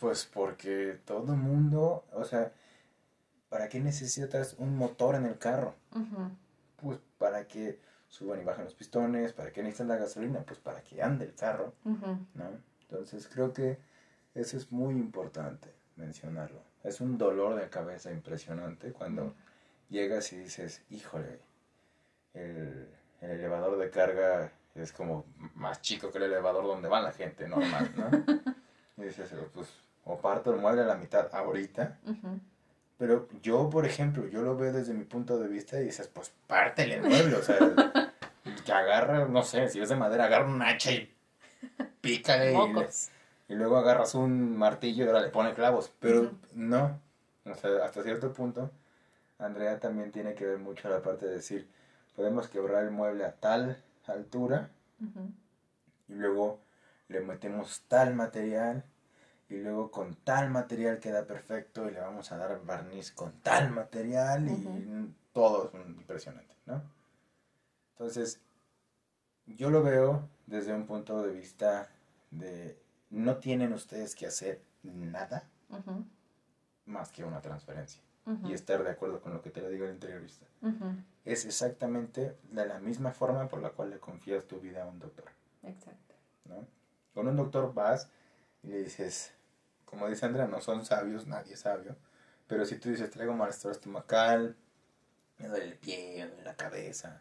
Pues 0.00 0.24
porque 0.24 0.98
todo 1.04 1.34
el 1.34 1.38
mundo, 1.38 2.04
o 2.14 2.24
sea, 2.24 2.52
¿para 3.52 3.68
qué 3.68 3.80
necesitas 3.80 4.56
un 4.56 4.78
motor 4.78 5.14
en 5.14 5.26
el 5.26 5.36
carro? 5.36 5.74
Pues 6.78 6.98
para 7.18 7.46
que 7.46 7.78
suban 8.08 8.40
y 8.40 8.44
bajan 8.44 8.64
los 8.64 8.74
pistones, 8.74 9.34
¿para 9.34 9.52
qué 9.52 9.62
necesitan 9.62 9.88
la 9.88 9.96
gasolina? 9.96 10.40
Pues 10.40 10.58
para 10.58 10.82
que 10.82 11.02
ande 11.02 11.26
el 11.26 11.34
carro, 11.34 11.74
¿no? 11.84 12.48
Entonces 12.88 13.28
creo 13.30 13.52
que 13.52 13.78
eso 14.34 14.56
es 14.56 14.72
muy 14.72 14.94
importante 14.94 15.70
mencionarlo. 15.96 16.62
Es 16.82 17.02
un 17.02 17.18
dolor 17.18 17.60
de 17.60 17.68
cabeza 17.68 18.10
impresionante 18.10 18.90
cuando 18.90 19.34
llegas 19.90 20.32
y 20.32 20.38
dices, 20.38 20.80
híjole, 20.88 21.38
el, 22.32 22.88
elevador 23.20 23.78
de 23.78 23.90
carga 23.90 24.50
es 24.74 24.92
como 24.92 25.26
más 25.54 25.82
chico 25.82 26.10
que 26.10 26.16
el 26.16 26.24
elevador 26.24 26.64
donde 26.64 26.88
va 26.88 27.02
la 27.02 27.12
gente 27.12 27.46
normal, 27.46 27.92
¿no? 27.96 28.08
y 28.96 29.08
dices, 29.08 29.30
pues, 29.52 29.68
o 30.04 30.18
parto 30.18 30.54
el 30.54 30.58
mueble 30.58 30.80
a 30.80 30.86
la 30.86 30.96
mitad 30.96 31.28
ahorita, 31.34 31.98
pero 33.02 33.26
yo, 33.42 33.68
por 33.68 33.84
ejemplo, 33.84 34.28
yo 34.28 34.42
lo 34.42 34.56
veo 34.56 34.72
desde 34.72 34.94
mi 34.94 35.02
punto 35.02 35.36
de 35.36 35.48
vista 35.48 35.76
y 35.80 35.86
dices, 35.86 36.06
pues 36.06 36.32
pártele 36.46 36.94
el 36.94 37.02
mueble, 37.02 37.34
o 37.34 37.42
sea, 37.42 37.58
que 38.64 38.72
agarra, 38.72 39.26
no 39.26 39.42
sé, 39.42 39.68
si 39.70 39.80
es 39.80 39.88
de 39.88 39.96
madera, 39.96 40.26
agarra 40.26 40.46
un 40.46 40.62
hacha 40.62 40.92
y 40.92 41.12
pica 42.00 42.48
y, 42.48 42.54
y, 43.48 43.56
luego 43.56 43.76
agarras 43.76 44.14
un 44.14 44.56
martillo 44.56 45.04
y 45.04 45.08
ahora 45.08 45.20
le 45.20 45.30
pone 45.30 45.52
clavos, 45.52 45.90
pero 45.98 46.30
no, 46.54 47.00
o 47.44 47.54
sea, 47.56 47.84
hasta 47.84 48.04
cierto 48.04 48.32
punto, 48.32 48.70
Andrea 49.40 49.80
también 49.80 50.12
tiene 50.12 50.34
que 50.34 50.46
ver 50.46 50.58
mucho 50.58 50.88
la 50.88 51.02
parte 51.02 51.26
de 51.26 51.32
decir, 51.32 51.68
podemos 52.14 52.46
quebrar 52.46 52.84
el 52.84 52.92
mueble 52.92 53.24
a 53.24 53.32
tal 53.32 53.82
altura 54.06 54.70
y 56.06 56.14
luego 56.14 56.60
le 57.08 57.18
metemos 57.18 57.82
tal 57.88 58.14
material 58.14 58.84
y 59.52 59.60
luego 59.60 59.90
con 59.90 60.14
tal 60.14 60.48
material 60.48 60.98
queda 60.98 61.26
perfecto 61.26 61.86
y 61.86 61.92
le 61.92 62.00
vamos 62.00 62.32
a 62.32 62.38
dar 62.38 62.64
barniz 62.64 63.12
con 63.12 63.32
tal 63.42 63.70
material 63.70 64.48
y 64.48 65.14
todo 65.32 65.70
es 65.74 65.86
impresionante, 65.88 66.54
¿no? 66.64 66.82
Entonces, 67.90 68.40
yo 69.44 69.68
lo 69.68 69.82
veo 69.82 70.26
desde 70.46 70.72
un 70.72 70.86
punto 70.86 71.22
de 71.22 71.34
vista 71.34 71.90
de 72.30 72.78
no 73.10 73.36
tienen 73.36 73.74
ustedes 73.74 74.14
que 74.14 74.26
hacer 74.26 74.62
nada 74.82 75.46
más 76.86 77.12
que 77.12 77.22
una 77.22 77.42
transferencia 77.42 78.02
y 78.44 78.54
estar 78.54 78.82
de 78.82 78.90
acuerdo 78.90 79.20
con 79.20 79.34
lo 79.34 79.42
que 79.42 79.50
te 79.50 79.60
lo 79.60 79.68
diga 79.68 79.84
el 79.86 79.92
interiorista. 79.92 80.46
Es 81.26 81.44
exactamente 81.44 82.38
de 82.50 82.66
la 82.66 82.78
misma 82.78 83.12
forma 83.12 83.48
por 83.48 83.60
la 83.60 83.70
cual 83.70 83.90
le 83.90 83.98
confías 83.98 84.46
tu 84.46 84.60
vida 84.60 84.84
a 84.84 84.86
un 84.86 84.98
doctor. 84.98 85.26
Exacto. 85.62 86.14
¿no? 86.46 86.66
Con 87.12 87.28
un 87.28 87.36
doctor 87.36 87.74
vas 87.74 88.08
y 88.62 88.68
le 88.68 88.84
dices, 88.84 89.34
como 89.92 90.08
dice 90.08 90.24
Andrea, 90.24 90.46
no 90.46 90.62
son 90.62 90.86
sabios, 90.86 91.26
nadie 91.26 91.52
es 91.52 91.60
sabio. 91.60 91.96
Pero 92.46 92.64
si 92.64 92.76
tú 92.76 92.88
dices, 92.88 93.10
traigo 93.10 93.34
malestar 93.34 93.72
estomacal, 93.72 94.56
me 95.36 95.48
duele 95.48 95.66
el 95.66 95.74
pie, 95.74 96.24
me 96.24 96.28
duele 96.28 96.44
la 96.44 96.56
cabeza. 96.56 97.20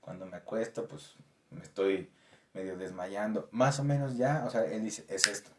Cuando 0.00 0.24
me 0.24 0.38
acuesto, 0.38 0.88
pues 0.88 1.12
me 1.50 1.62
estoy 1.62 2.10
medio 2.54 2.78
desmayando. 2.78 3.50
Más 3.52 3.80
o 3.80 3.84
menos 3.84 4.16
ya, 4.16 4.46
o 4.46 4.50
sea, 4.50 4.64
él 4.64 4.82
dice, 4.82 5.04
es 5.10 5.26
esto. 5.26 5.50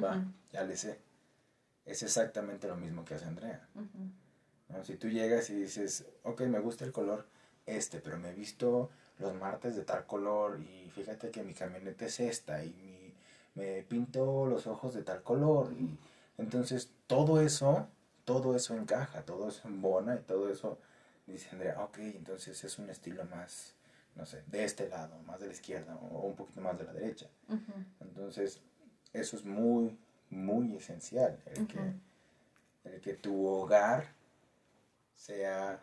Va, 0.00 0.24
ya 0.52 0.62
le 0.62 0.76
sé. 0.76 1.00
Es 1.84 2.04
exactamente 2.04 2.68
lo 2.68 2.76
mismo 2.76 3.04
que 3.04 3.14
hace 3.14 3.24
Andrea. 3.24 3.66
Si 4.84 4.94
tú 4.94 5.08
llegas 5.08 5.50
y 5.50 5.62
dices, 5.62 6.06
ok, 6.22 6.42
me 6.42 6.60
gusta 6.60 6.84
el 6.84 6.92
color, 6.92 7.26
este, 7.66 7.98
pero 7.98 8.18
me 8.18 8.30
he 8.30 8.34
visto 8.34 8.88
los 9.18 9.34
martes 9.34 9.74
de 9.74 9.82
tal 9.82 10.06
color 10.06 10.60
y 10.60 10.92
fíjate 10.94 11.32
que 11.32 11.42
mi 11.42 11.54
camioneta 11.54 12.06
es 12.06 12.20
esta 12.20 12.62
y 12.62 12.72
mi, 12.72 12.93
me 13.54 13.82
pinto 13.82 14.46
los 14.46 14.66
ojos 14.66 14.94
de 14.94 15.02
tal 15.02 15.22
color 15.22 15.72
y 15.72 15.98
entonces 16.38 16.90
todo 17.06 17.40
eso, 17.40 17.88
todo 18.24 18.56
eso 18.56 18.74
encaja, 18.76 19.22
todo 19.22 19.48
eso 19.48 19.68
embona 19.68 20.16
y 20.16 20.20
todo 20.20 20.48
eso 20.48 20.78
dice 21.26 21.48
Andrea, 21.52 21.80
ok, 21.82 21.98
entonces 21.98 22.62
es 22.64 22.78
un 22.78 22.90
estilo 22.90 23.24
más, 23.26 23.74
no 24.16 24.26
sé, 24.26 24.42
de 24.46 24.64
este 24.64 24.88
lado, 24.88 25.18
más 25.22 25.40
de 25.40 25.46
la 25.46 25.52
izquierda 25.52 25.96
o 25.96 26.26
un 26.26 26.34
poquito 26.34 26.60
más 26.60 26.78
de 26.78 26.84
la 26.84 26.92
derecha. 26.92 27.28
Entonces 28.00 28.60
eso 29.12 29.36
es 29.36 29.44
muy, 29.44 29.96
muy 30.30 30.76
esencial, 30.76 31.40
el, 31.46 31.66
que, 31.66 31.94
el 32.84 33.00
que 33.00 33.14
tu 33.14 33.46
hogar 33.46 34.12
sea 35.14 35.80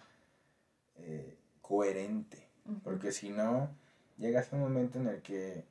eh, 0.98 1.38
coherente, 1.62 2.50
porque 2.84 3.12
si 3.12 3.30
no, 3.30 3.70
llegas 4.18 4.52
a 4.52 4.56
un 4.56 4.62
momento 4.62 5.00
en 5.00 5.08
el 5.08 5.22
que 5.22 5.66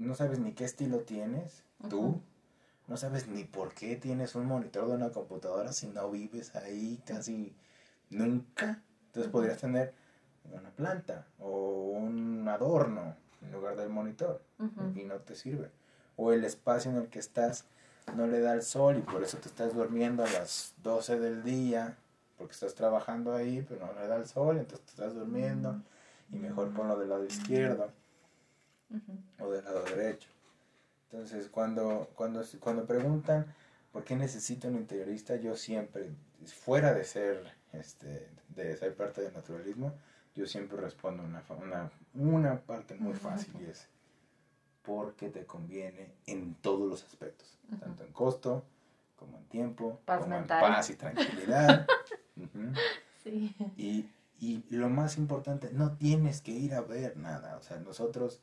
no 0.00 0.14
sabes 0.14 0.38
ni 0.38 0.52
qué 0.52 0.64
estilo 0.64 1.00
tienes, 1.00 1.62
tú, 1.88 2.20
no 2.88 2.96
sabes 2.96 3.28
ni 3.28 3.44
por 3.44 3.74
qué 3.74 3.96
tienes 3.96 4.34
un 4.34 4.46
monitor 4.46 4.88
de 4.88 4.94
una 4.94 5.10
computadora 5.10 5.72
si 5.72 5.88
no 5.88 6.10
vives 6.10 6.56
ahí 6.56 7.00
casi 7.04 7.54
nunca. 8.08 8.82
Entonces 9.06 9.30
podrías 9.30 9.58
tener 9.58 9.92
una 10.52 10.70
planta 10.70 11.26
o 11.38 11.90
un 11.90 12.48
adorno 12.48 13.14
en 13.42 13.52
lugar 13.52 13.76
del 13.76 13.90
monitor 13.90 14.42
y 14.94 15.04
no 15.04 15.16
te 15.16 15.34
sirve. 15.34 15.70
O 16.16 16.32
el 16.32 16.44
espacio 16.44 16.90
en 16.90 16.96
el 16.96 17.08
que 17.08 17.18
estás 17.18 17.66
no 18.16 18.26
le 18.26 18.40
da 18.40 18.54
el 18.54 18.62
sol 18.62 18.96
y 18.98 19.02
por 19.02 19.22
eso 19.22 19.36
te 19.36 19.48
estás 19.48 19.74
durmiendo 19.74 20.24
a 20.24 20.30
las 20.30 20.74
12 20.82 21.18
del 21.18 21.44
día 21.44 21.98
porque 22.38 22.52
estás 22.52 22.74
trabajando 22.74 23.34
ahí, 23.34 23.64
pero 23.68 23.84
no 23.84 23.92
le 24.00 24.06
da 24.06 24.16
el 24.16 24.26
sol, 24.26 24.56
entonces 24.56 24.86
te 24.86 24.92
estás 24.92 25.14
durmiendo 25.14 25.82
y 26.32 26.38
mejor 26.38 26.72
ponlo 26.72 26.98
del 26.98 27.10
lado 27.10 27.24
izquierdo 27.24 27.92
o 29.38 29.50
del 29.50 29.64
lado 29.64 29.84
derecho. 29.84 30.28
Entonces, 31.10 31.48
cuando, 31.48 32.10
cuando, 32.14 32.44
cuando 32.60 32.86
preguntan 32.86 33.52
por 33.92 34.04
qué 34.04 34.16
necesito 34.16 34.68
un 34.68 34.76
interiorista, 34.76 35.36
yo 35.36 35.56
siempre, 35.56 36.10
fuera 36.46 36.94
de 36.94 37.04
ser, 37.04 37.52
este, 37.72 38.28
de 38.48 38.76
ser 38.76 38.94
parte 38.94 39.22
del 39.22 39.34
naturalismo, 39.34 39.92
yo 40.34 40.46
siempre 40.46 40.80
respondo 40.80 41.24
una, 41.24 41.42
una, 41.60 41.90
una 42.14 42.60
parte 42.60 42.94
muy 42.94 43.14
fácil 43.14 43.52
y 43.60 43.64
es 43.64 43.88
porque 44.82 45.28
te 45.28 45.44
conviene 45.44 46.12
en 46.26 46.54
todos 46.54 46.88
los 46.88 47.04
aspectos, 47.04 47.58
tanto 47.80 48.04
en 48.04 48.12
costo, 48.12 48.64
como 49.16 49.36
en 49.36 49.44
tiempo, 49.44 50.00
como 50.06 50.36
en 50.36 50.46
paz 50.46 50.90
y 50.90 50.94
tranquilidad. 50.94 51.86
sí. 53.24 53.54
y, 53.76 54.06
y 54.38 54.64
lo 54.70 54.88
más 54.88 55.18
importante, 55.18 55.70
no 55.72 55.96
tienes 55.96 56.40
que 56.40 56.52
ir 56.52 56.74
a 56.74 56.80
ver 56.80 57.16
nada. 57.16 57.56
O 57.58 57.62
sea, 57.62 57.78
nosotros 57.78 58.40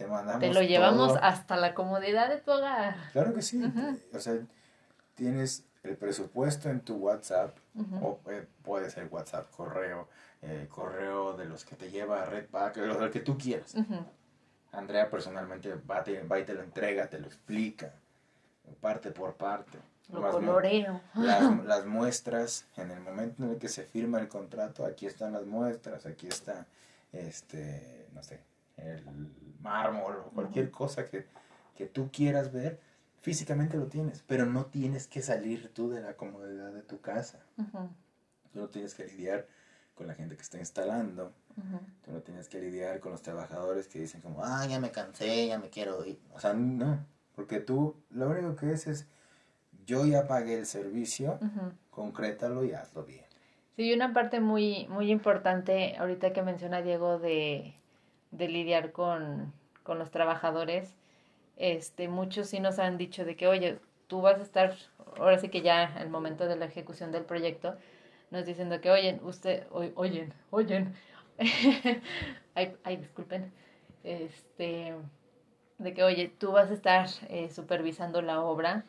te 0.00 0.06
mandamos. 0.06 0.40
Te 0.40 0.54
lo 0.54 0.62
llevamos 0.62 1.18
hasta 1.20 1.56
la 1.56 1.74
comodidad 1.74 2.30
de 2.30 2.38
tu 2.38 2.52
hogar. 2.52 2.96
Claro 3.12 3.34
que 3.34 3.42
sí. 3.42 3.62
O 4.14 4.18
sea, 4.18 4.38
tienes 5.14 5.66
el 5.82 5.96
presupuesto 5.98 6.70
en 6.70 6.80
tu 6.80 6.96
WhatsApp, 6.96 7.54
o 8.00 8.18
puede 8.62 8.88
ser 8.88 9.08
WhatsApp, 9.10 9.50
correo, 9.50 10.08
eh, 10.40 10.66
correo 10.70 11.36
de 11.36 11.44
los 11.44 11.66
que 11.66 11.76
te 11.76 11.90
lleva 11.90 12.22
a 12.22 12.24
Redpack, 12.24 12.78
lo 12.78 13.10
que 13.10 13.20
tú 13.20 13.36
quieras. 13.36 13.74
Andrea 14.72 15.10
personalmente 15.10 15.74
va, 15.74 16.02
te, 16.02 16.22
va 16.22 16.38
y 16.38 16.44
te 16.44 16.54
lo 16.54 16.62
entrega, 16.62 17.06
te 17.08 17.18
lo 17.18 17.26
explica, 17.26 17.92
parte 18.80 19.10
por 19.10 19.34
parte. 19.34 19.78
Lo 20.08 20.20
las, 20.22 20.32
coloreo. 20.32 21.00
Las, 21.14 21.84
muestras, 21.84 22.66
en 22.76 22.90
el 22.90 23.00
momento 23.00 23.44
en 23.44 23.50
el 23.50 23.58
que 23.58 23.68
se 23.68 23.84
firma 23.84 24.18
el 24.18 24.28
contrato, 24.28 24.84
aquí 24.84 25.06
están 25.06 25.32
las 25.32 25.44
muestras, 25.44 26.04
aquí 26.06 26.26
está, 26.26 26.66
este, 27.12 28.08
no 28.12 28.22
sé, 28.22 28.40
el 28.76 29.04
mármol 29.62 30.16
o 30.26 30.30
cualquier 30.30 30.70
cosa 30.70 31.04
que, 31.04 31.26
que 31.76 31.86
tú 31.86 32.10
quieras 32.12 32.52
ver, 32.52 32.80
físicamente 33.20 33.76
lo 33.76 33.86
tienes, 33.86 34.24
pero 34.26 34.46
no 34.46 34.66
tienes 34.66 35.06
que 35.06 35.22
salir 35.22 35.72
tú 35.72 35.90
de 35.90 36.00
la 36.00 36.14
comodidad 36.14 36.72
de 36.72 36.82
tu 36.82 37.00
casa. 37.00 37.40
Tú 38.52 38.60
no 38.60 38.68
tienes 38.68 38.94
que 38.94 39.04
lidiar 39.04 39.46
con 39.94 40.06
la 40.06 40.14
gente 40.14 40.36
que 40.36 40.42
está 40.42 40.58
instalando, 40.58 41.32
tú 42.04 42.12
no 42.12 42.20
tienes 42.20 42.48
que 42.48 42.60
lidiar 42.60 43.00
con 43.00 43.12
los 43.12 43.22
trabajadores 43.22 43.86
que 43.86 44.00
dicen 44.00 44.20
como, 44.20 44.42
ah, 44.44 44.66
ya 44.66 44.80
me 44.80 44.90
cansé, 44.90 45.46
ya 45.48 45.58
me 45.58 45.68
quiero 45.68 46.04
ir. 46.06 46.18
O 46.32 46.40
sea, 46.40 46.54
no, 46.54 47.04
porque 47.34 47.60
tú 47.60 47.96
lo 48.10 48.30
único 48.30 48.56
que 48.56 48.72
es 48.72 48.86
es 48.86 49.06
yo 49.86 50.06
ya 50.06 50.26
pagué 50.26 50.54
el 50.54 50.66
servicio, 50.66 51.38
concrétalo 51.90 52.64
y 52.64 52.72
hazlo 52.72 53.04
bien. 53.04 53.24
Sí, 53.76 53.92
una 53.92 54.12
parte 54.12 54.40
muy, 54.40 54.86
muy 54.88 55.10
importante 55.10 55.96
ahorita 55.98 56.32
que 56.32 56.42
menciona 56.42 56.82
Diego 56.82 57.18
de, 57.18 57.74
lidiar 58.32 58.92
con, 58.92 59.52
los 59.86 60.12
trabajadores, 60.12 60.94
este, 61.56 62.06
muchos 62.06 62.48
sí 62.48 62.60
nos 62.60 62.78
han 62.78 62.96
dicho 62.96 63.24
de 63.24 63.34
que, 63.34 63.48
oye, 63.48 63.80
tú 64.06 64.20
vas 64.20 64.38
a 64.38 64.42
estar, 64.42 64.76
ahora 65.18 65.36
sí 65.38 65.48
que 65.48 65.62
ya 65.62 65.96
el 66.00 66.10
momento 66.10 66.46
de 66.46 66.54
la 66.54 66.66
ejecución 66.66 67.10
del 67.10 67.24
proyecto, 67.24 67.76
nos 68.30 68.46
diciendo 68.46 68.80
que, 68.80 68.92
oye, 68.92 69.18
usted, 69.24 69.66
oyen, 69.72 70.32
oyen, 70.50 70.94
ay, 72.54 72.76
ay, 72.84 72.96
disculpen, 72.98 73.52
este, 74.04 74.94
de 75.78 75.94
que, 75.94 76.04
oye, 76.04 76.28
tú 76.28 76.52
vas 76.52 76.70
a 76.70 76.74
estar 76.74 77.08
eh, 77.28 77.50
supervisando 77.50 78.22
la 78.22 78.42
obra, 78.42 78.84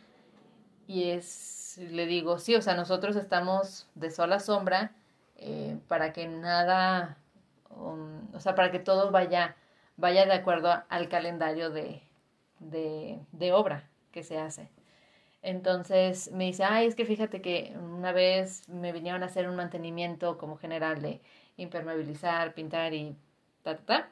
y 0.88 1.10
es, 1.10 1.80
le 1.80 2.06
digo, 2.06 2.38
sí, 2.38 2.54
o 2.56 2.62
sea, 2.62 2.76
nosotros 2.76 3.16
estamos 3.16 3.88
de 3.96 4.12
sola 4.12 4.40
sombra 4.40 4.94
eh, 5.38 5.80
para 5.88 6.14
que 6.14 6.28
nada, 6.28 7.18
um, 7.76 8.34
o 8.34 8.40
sea, 8.40 8.56
para 8.56 8.72
que 8.72 8.80
todo 8.80 9.12
vaya, 9.12 9.56
vaya 9.98 10.26
de 10.26 10.34
acuerdo 10.34 10.84
al 10.90 11.10
calendario 11.10 11.70
de, 11.70 12.04
de, 12.60 13.52
obra 13.54 13.90
que 14.12 14.24
se 14.24 14.38
hace. 14.38 14.70
Entonces 15.42 16.32
me 16.32 16.46
dice, 16.46 16.64
ay, 16.64 16.88
es 16.88 16.96
que 16.96 17.06
fíjate 17.06 17.42
que 17.42 17.74
una 17.76 18.12
vez 18.12 18.70
me 18.70 18.92
vinieron 18.92 19.24
a 19.24 19.28
hacer 19.28 19.50
un 19.50 19.56
mantenimiento 19.56 20.38
como 20.38 20.58
general 20.58 21.02
de 21.02 21.22
impermeabilizar, 21.58 22.54
pintar 22.54 22.94
y 22.94 23.16
ta, 23.64 23.78
ta, 23.78 23.86
ta. 23.86 24.10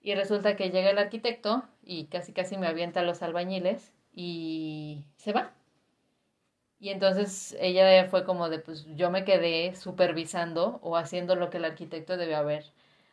Y 0.00 0.14
resulta 0.14 0.54
que 0.56 0.70
llega 0.70 0.90
el 0.90 0.98
arquitecto 0.98 1.64
y 1.82 2.06
casi 2.06 2.32
casi 2.32 2.56
me 2.58 2.66
avienta 2.66 3.02
los 3.02 3.22
albañiles 3.22 3.92
y 4.14 5.04
se 5.16 5.32
va. 5.32 5.52
Y 6.84 6.90
entonces 6.90 7.56
ella 7.60 8.04
fue 8.10 8.24
como 8.24 8.50
de, 8.50 8.58
pues 8.58 8.86
yo 8.94 9.10
me 9.10 9.24
quedé 9.24 9.74
supervisando 9.74 10.80
o 10.82 10.98
haciendo 10.98 11.34
lo 11.34 11.48
que 11.48 11.56
el 11.56 11.64
arquitecto 11.64 12.18
debe 12.18 12.34
haber, 12.34 12.66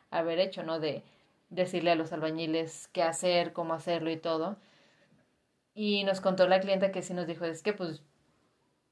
haber 0.10 0.40
hecho, 0.40 0.62
¿no? 0.62 0.82
De 0.82 1.04
decirle 1.50 1.92
a 1.92 1.96
los 1.96 2.12
albañiles 2.12 2.90
qué 2.92 3.02
hacer, 3.02 3.54
cómo 3.54 3.74
hacerlo 3.74 4.12
y 4.12 4.18
todo. 4.18 4.58
Y 5.74 6.04
nos 6.04 6.20
contó 6.20 6.50
la 6.50 6.60
clienta 6.60 6.92
que 6.92 7.02
sí 7.02 7.14
nos 7.14 7.28
dijo, 7.28 7.46
es 7.46 7.64
que 7.64 7.72
pues 7.72 8.02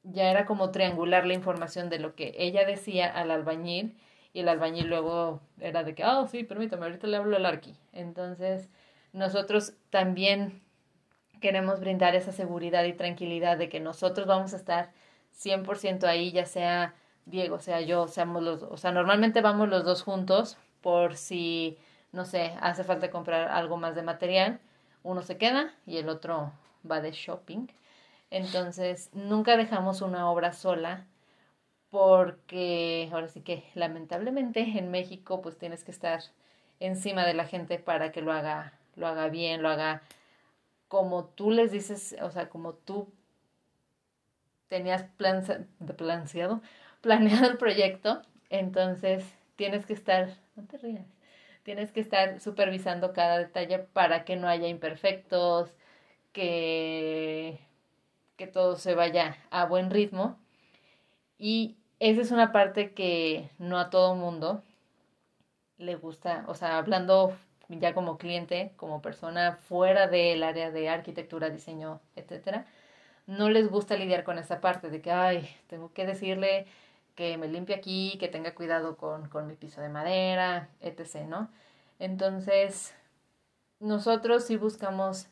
ya 0.04 0.32
era 0.32 0.46
como 0.46 0.72
triangular 0.72 1.26
la 1.26 1.34
información 1.34 1.90
de 1.90 2.00
lo 2.00 2.16
que 2.16 2.34
ella 2.38 2.66
decía 2.66 3.12
al 3.12 3.32
albañil 3.32 3.98
y 4.32 4.40
el 4.40 4.48
albañil 4.48 4.88
luego 4.88 5.42
era 5.60 5.84
de 5.84 5.94
que, 5.94 6.06
oh, 6.06 6.26
sí, 6.28 6.46
permítame, 6.46 6.86
ahorita 6.86 7.06
le 7.08 7.18
hablo 7.18 7.36
al 7.36 7.46
arqui. 7.46 7.76
Entonces, 7.92 8.70
nosotros 9.12 9.74
también 9.90 10.62
queremos 11.40 11.80
brindar 11.80 12.16
esa 12.16 12.32
seguridad 12.32 12.84
y 12.86 12.94
tranquilidad 12.94 13.58
de 13.58 13.70
que 13.70 13.80
nosotros 13.80 14.28
vamos 14.28 14.54
a 14.54 14.58
estar 14.58 14.92
100% 15.32 16.04
ahí, 16.06 16.32
ya 16.32 16.46
sea 16.46 16.94
Diego, 17.26 17.60
sea 17.60 17.82
yo, 17.82 18.08
seamos 18.08 18.44
los, 18.44 18.64
o 18.64 18.78
sea, 18.78 18.92
normalmente 18.92 19.42
vamos 19.42 19.70
los 19.70 19.84
dos 19.84 20.04
juntos 20.04 20.58
por 20.82 21.16
si, 21.16 21.78
no 22.12 22.26
sé, 22.26 22.54
hace 22.62 22.84
falta 22.84 23.12
comprar 23.12 23.50
algo 23.50 23.78
más 23.78 23.96
de 23.96 24.04
material, 24.04 24.60
uno 25.04 25.22
se 25.22 25.38
queda 25.38 25.74
y 25.86 25.98
el 25.98 26.10
otro 26.10 26.52
va 26.90 27.02
de 27.02 27.12
shopping. 27.12 27.68
Entonces, 28.32 29.10
nunca 29.14 29.58
dejamos 29.58 30.02
una 30.02 30.30
obra 30.30 30.54
sola 30.54 31.06
porque 31.90 33.10
ahora 33.12 33.28
sí 33.28 33.42
que 33.42 33.64
lamentablemente 33.74 34.62
en 34.62 34.92
México 34.92 35.42
pues 35.42 35.58
tienes 35.58 35.84
que 35.84 35.92
estar 35.92 36.22
encima 36.80 37.26
de 37.26 37.34
la 37.34 37.46
gente 37.46 37.80
para 37.80 38.12
que 38.12 38.22
lo 38.22 38.32
haga 38.32 38.74
lo 38.96 39.08
haga 39.08 39.30
bien, 39.30 39.64
lo 39.64 39.70
haga 39.70 40.02
como 40.90 41.26
tú 41.26 41.52
les 41.52 41.72
dices, 41.72 42.18
o 42.22 42.32
sea, 42.32 42.50
como 42.50 42.74
tú 42.74 43.14
tenías 44.68 45.04
plan, 45.18 45.44
planeado, 45.98 46.62
planeado 47.02 47.48
el 47.48 47.58
proyecto, 47.58 48.22
entonces 48.50 49.24
tienes 49.56 49.86
que 49.86 49.94
estar, 49.94 50.30
no 50.56 50.66
te 50.66 50.78
rías, 50.80 51.06
tienes 51.64 51.92
que 51.92 52.02
estar 52.02 52.40
supervisando 52.42 53.14
cada 53.14 53.38
detalle 53.38 53.80
para 53.80 54.26
que 54.26 54.36
no 54.36 54.48
haya 54.48 54.68
imperfectos, 54.68 55.74
que, 56.34 57.60
que 58.36 58.48
todo 58.48 58.76
se 58.76 58.96
vaya 58.96 59.38
a 59.52 59.66
buen 59.66 59.92
ritmo. 59.92 60.40
Y 61.38 61.78
esa 62.00 62.22
es 62.22 62.32
una 62.32 62.52
parte 62.52 62.94
que 62.94 63.50
no 63.60 63.78
a 63.80 63.90
todo 63.90 64.16
mundo 64.16 64.64
le 65.78 65.96
gusta, 65.96 66.46
o 66.48 66.56
sea, 66.56 66.78
hablando 66.78 67.38
ya 67.70 67.94
como 67.94 68.18
cliente, 68.18 68.74
como 68.78 69.02
persona 69.02 69.54
fuera 69.54 70.08
del 70.08 70.44
área 70.44 70.72
de 70.72 70.90
arquitectura, 70.90 71.50
diseño, 71.50 72.02
etcétera, 72.16 72.66
no 73.28 73.50
les 73.50 73.70
gusta 73.70 73.96
lidiar 73.96 74.24
con 74.24 74.40
esa 74.40 74.60
parte 74.62 74.90
de 74.90 75.02
que, 75.02 75.12
ay, 75.12 75.50
tengo 75.68 75.94
que 75.94 76.06
decirle 76.06 76.66
que 77.16 77.38
me 77.38 77.48
limpie 77.48 77.76
aquí, 77.76 78.18
que 78.20 78.28
tenga 78.28 78.56
cuidado 78.56 78.98
con, 78.98 79.30
con 79.30 79.48
mi 79.48 79.56
piso 79.56 79.82
de 79.82 79.90
madera, 79.90 80.70
etc., 80.82 81.28
¿no? 81.28 81.50
Entonces, 82.00 82.96
nosotros 83.80 84.46
sí 84.46 84.58
buscamos 84.58 85.28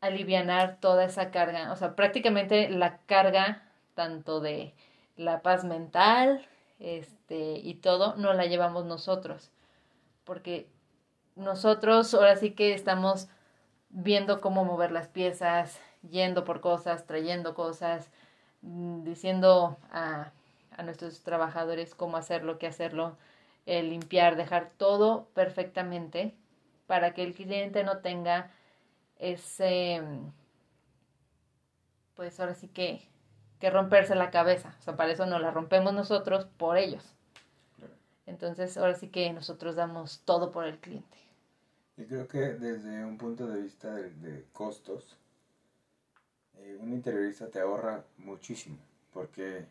alivianar 0.00 0.78
toda 0.80 1.04
esa 1.04 1.30
carga, 1.30 1.72
o 1.72 1.76
sea, 1.76 1.96
prácticamente 1.96 2.70
la 2.70 2.98
carga 3.06 3.64
tanto 3.94 4.40
de 4.40 4.74
la 5.16 5.42
paz 5.42 5.64
mental, 5.64 6.46
este, 6.78 7.58
y 7.58 7.74
todo, 7.74 8.14
no 8.16 8.32
la 8.32 8.46
llevamos 8.46 8.84
nosotros, 8.84 9.50
porque 10.24 10.68
nosotros 11.38 12.12
ahora 12.14 12.36
sí 12.36 12.52
que 12.52 12.74
estamos 12.74 13.28
viendo 13.90 14.40
cómo 14.40 14.64
mover 14.64 14.92
las 14.92 15.08
piezas, 15.08 15.80
yendo 16.10 16.44
por 16.44 16.60
cosas, 16.60 17.06
trayendo 17.06 17.54
cosas, 17.54 18.10
mm, 18.62 19.04
diciendo 19.04 19.78
a 19.90 20.32
a 20.78 20.84
nuestros 20.84 21.20
trabajadores 21.22 21.94
cómo 21.94 22.16
hacerlo, 22.16 22.58
qué 22.58 22.68
hacerlo, 22.68 23.16
limpiar, 23.66 24.36
dejar 24.36 24.70
todo 24.78 25.26
perfectamente 25.34 26.34
para 26.86 27.12
que 27.12 27.24
el 27.24 27.34
cliente 27.34 27.84
no 27.84 27.98
tenga 27.98 28.50
ese, 29.18 30.00
pues 32.14 32.38
ahora 32.38 32.54
sí 32.54 32.68
que, 32.68 33.02
que 33.58 33.70
romperse 33.70 34.14
la 34.14 34.30
cabeza. 34.30 34.74
O 34.78 34.82
sea, 34.82 34.96
para 34.96 35.12
eso 35.12 35.26
no 35.26 35.38
la 35.40 35.50
rompemos 35.50 35.92
nosotros 35.92 36.46
por 36.56 36.78
ellos. 36.78 37.04
Entonces, 38.24 38.78
ahora 38.78 38.94
sí 38.94 39.08
que 39.08 39.32
nosotros 39.32 39.74
damos 39.74 40.20
todo 40.24 40.52
por 40.52 40.64
el 40.64 40.78
cliente. 40.78 41.18
Y 41.98 42.04
creo 42.06 42.28
que 42.28 42.38
desde 42.38 43.04
un 43.04 43.18
punto 43.18 43.48
de 43.48 43.60
vista 43.60 43.92
de, 43.92 44.46
costos, 44.52 45.18
eh, 46.54 46.78
un 46.80 46.92
interiorista 46.92 47.48
te 47.48 47.58
ahorra 47.60 48.04
muchísimo, 48.18 48.78
porque 49.12 49.66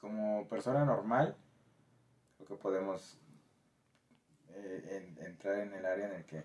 como 0.00 0.48
persona 0.48 0.86
normal, 0.86 1.36
creo 2.36 2.48
que 2.48 2.54
podemos 2.54 3.18
eh, 4.54 5.14
entrar 5.20 5.58
en 5.58 5.74
el 5.74 5.84
área 5.84 6.06
en 6.06 6.14
el 6.14 6.24
que 6.24 6.44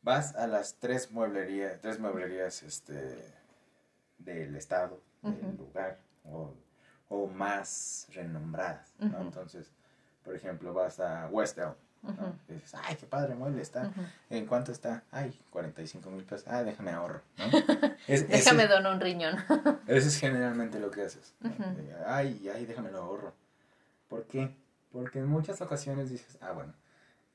vas 0.00 0.34
a 0.34 0.46
las 0.46 0.76
tres 0.76 1.10
mueblerías, 1.10 1.78
tres 1.82 2.00
mueblerías 2.00 2.62
este, 2.62 3.34
del 4.16 4.56
estado, 4.56 4.98
del 5.20 5.58
lugar, 5.58 5.98
o, 6.24 6.54
más 7.34 8.06
renombradas, 8.14 8.94
Entonces, 8.98 9.70
por 10.24 10.34
ejemplo, 10.34 10.72
vas 10.72 10.98
a 10.98 11.28
West 11.28 11.58
dices, 12.48 12.74
ay, 12.82 12.96
qué 12.96 13.06
padre 13.06 13.34
mueble 13.34 13.62
está. 13.62 13.92
¿En 14.28 14.46
cuánto 14.46 14.72
está? 14.72 15.04
Ay, 15.10 15.38
45 15.50 16.10
mil 16.10 16.24
pesos. 16.24 16.46
Ah, 16.48 16.62
déjame 16.62 16.90
ahorro, 16.90 17.22
¿no? 17.38 17.44
déjame 18.08 18.66
donar 18.66 18.94
un 18.94 19.00
riñón. 19.00 19.36
eso 19.86 20.08
es 20.08 20.18
generalmente 20.18 20.80
lo 20.80 20.90
que 20.90 21.02
haces. 21.02 21.34
Ay, 22.06 22.50
ay, 22.54 22.66
déjame 22.66 22.90
lo 22.90 22.98
ahorro. 22.98 23.34
¿Por 24.08 24.24
qué? 24.24 24.54
Porque 24.92 25.20
en 25.20 25.26
muchas 25.26 25.60
ocasiones 25.60 26.10
dices, 26.10 26.38
ah, 26.40 26.52
bueno, 26.52 26.74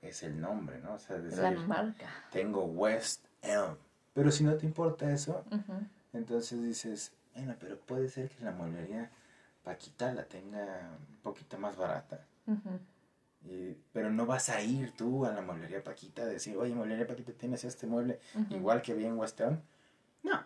es 0.01 0.21
el 0.23 0.39
nombre, 0.39 0.80
¿no? 0.80 0.93
O 0.93 0.99
sea, 0.99 1.17
la 1.17 1.51
marca. 1.51 2.08
Tengo 2.32 2.65
West 2.65 3.25
Elm. 3.41 3.77
Pero 4.13 4.32
si 4.32 4.43
no 4.43 4.56
te 4.56 4.65
importa 4.65 5.12
eso, 5.12 5.45
entonces 6.12 6.62
dices, 6.62 7.13
bueno, 7.36 7.56
pero 7.60 7.77
puede 7.77 8.10
ser 8.10 8.30
que 8.30 8.43
la 8.43 8.51
mueblería 8.51 9.12
Paquita 9.63 10.13
la 10.13 10.23
tenga 10.23 10.63
un 11.10 11.17
poquito 11.21 11.58
más 11.58 11.75
barata 11.75 12.21
pero 13.93 14.12
no 14.12 14.26
vas 14.26 14.50
a 14.50 14.62
ir 14.62 14.91
tú 14.91 15.26
a 15.26 15.32
la 15.32 15.41
mueblería 15.41 15.84
Paquita 15.84 16.23
a 16.23 16.26
decir, 16.26 16.58
oye, 16.58 16.73
mueblería 16.76 17.08
Paquita, 17.08 17.32
¿tienes 17.34 17.63
este 17.63 17.88
mueble 17.88 18.19
igual 18.50 18.82
que 18.82 18.91
había 18.91 19.08
en 19.08 19.17
Western? 19.17 19.62
No. 20.23 20.43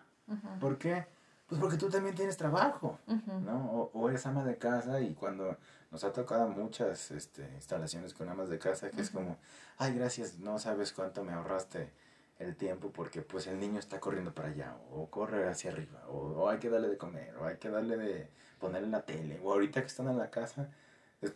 ¿Por 0.60 0.78
qué? 0.78 1.06
Pues 1.46 1.60
porque 1.60 1.76
tú 1.76 1.90
también 1.90 2.14
tienes 2.14 2.36
trabajo, 2.36 2.98
¿no? 3.06 3.90
O, 3.92 4.08
eres 4.08 4.24
ama 4.26 4.44
de 4.44 4.56
casa 4.56 5.00
y 5.00 5.14
cuando 5.14 5.58
nos 5.90 6.04
ha 6.04 6.12
tocado 6.12 6.48
muchas 6.48 7.10
este, 7.10 7.46
instalaciones 7.54 8.14
con 8.14 8.28
amas 8.28 8.48
de 8.48 8.58
casa 8.58 8.90
que 8.90 9.02
es 9.02 9.10
como, 9.10 9.36
ay, 9.76 9.94
gracias, 9.94 10.38
no 10.38 10.58
sabes 10.58 10.92
cuánto 10.92 11.24
me 11.24 11.32
ahorraste 11.32 11.90
el 12.38 12.56
tiempo 12.56 12.90
porque 12.90 13.20
pues 13.20 13.46
el 13.46 13.60
niño 13.60 13.78
está 13.78 14.00
corriendo 14.00 14.32
para 14.32 14.48
allá 14.48 14.76
o 14.92 15.06
corre 15.10 15.46
hacia 15.48 15.70
arriba 15.70 16.02
o, 16.08 16.16
o 16.16 16.48
hay 16.48 16.58
que 16.58 16.70
darle 16.70 16.88
de 16.88 16.96
comer 16.96 17.36
o 17.36 17.44
hay 17.44 17.56
que 17.58 17.68
darle 17.68 17.96
de 17.96 18.30
ponerle 18.58 18.88
la 18.88 19.02
tele 19.02 19.38
o 19.44 19.52
ahorita 19.52 19.80
que 19.80 19.86
están 19.86 20.08
en 20.08 20.18
la 20.18 20.30
casa 20.30 20.70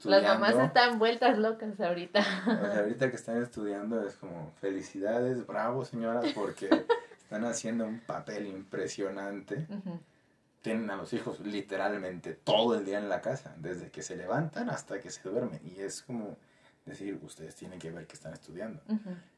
las 0.05 0.23
mamás 0.23 0.57
están 0.57 0.99
vueltas 0.99 1.39
locas 1.39 1.81
ahorita. 1.81 2.21
ahorita 2.79 3.11
que 3.11 3.17
están 3.17 3.43
estudiando 3.43 4.07
es 4.07 4.17
como 4.17 4.53
felicidades, 4.61 5.47
bravo 5.47 5.85
señoras, 5.85 6.33
porque 6.35 6.69
están 7.19 7.45
haciendo 7.45 7.87
un 7.87 8.01
papel 8.01 8.47
impresionante. 8.47 9.67
Tienen 10.61 10.91
a 10.91 10.97
los 10.97 11.13
hijos 11.13 11.41
literalmente 11.41 12.35
todo 12.35 12.75
el 12.75 12.85
día 12.85 12.99
en 12.99 13.09
la 13.09 13.21
casa, 13.21 13.55
desde 13.59 13.91
que 13.91 14.03
se 14.03 14.17
levantan 14.17 14.69
hasta 14.71 15.01
que 15.01 15.11
se 15.11 15.29
duermen. 15.29 15.61
Y 15.65 15.81
es 15.81 16.03
como 16.03 16.37
decir, 16.85 17.19
ustedes 17.23 17.55
tienen 17.55 17.79
que 17.79 17.91
ver 17.91 18.07
que 18.07 18.15
están 18.15 18.33
estudiando. 18.33 18.83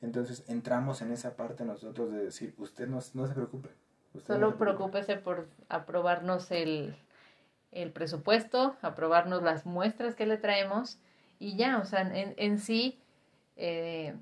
Entonces 0.01 0.45
entramos 0.49 1.03
en 1.03 1.13
esa 1.13 1.37
parte 1.37 1.65
nosotros 1.65 2.11
de 2.11 2.25
decir, 2.25 2.55
usted 2.59 2.89
no, 2.89 3.01
no 3.15 3.27
se 3.27 3.35
preocupe. 3.35 3.69
Solo 4.27 4.57
preocúpese 4.57 5.17
por 5.17 5.47
aprobarnos 5.69 6.51
el, 6.51 6.97
el 7.73 7.93
presupuesto, 7.93 8.77
aprobarnos 8.83 9.43
las 9.43 9.67
muestras 9.67 10.15
que 10.15 10.27
le 10.27 10.37
traemos 10.37 10.99
y 11.39 11.57
ya, 11.57 11.79
o 11.79 11.85
sea, 11.85 12.03
en, 12.03 12.35
en 12.37 12.59
sí, 12.59 12.99
eh, 13.57 14.15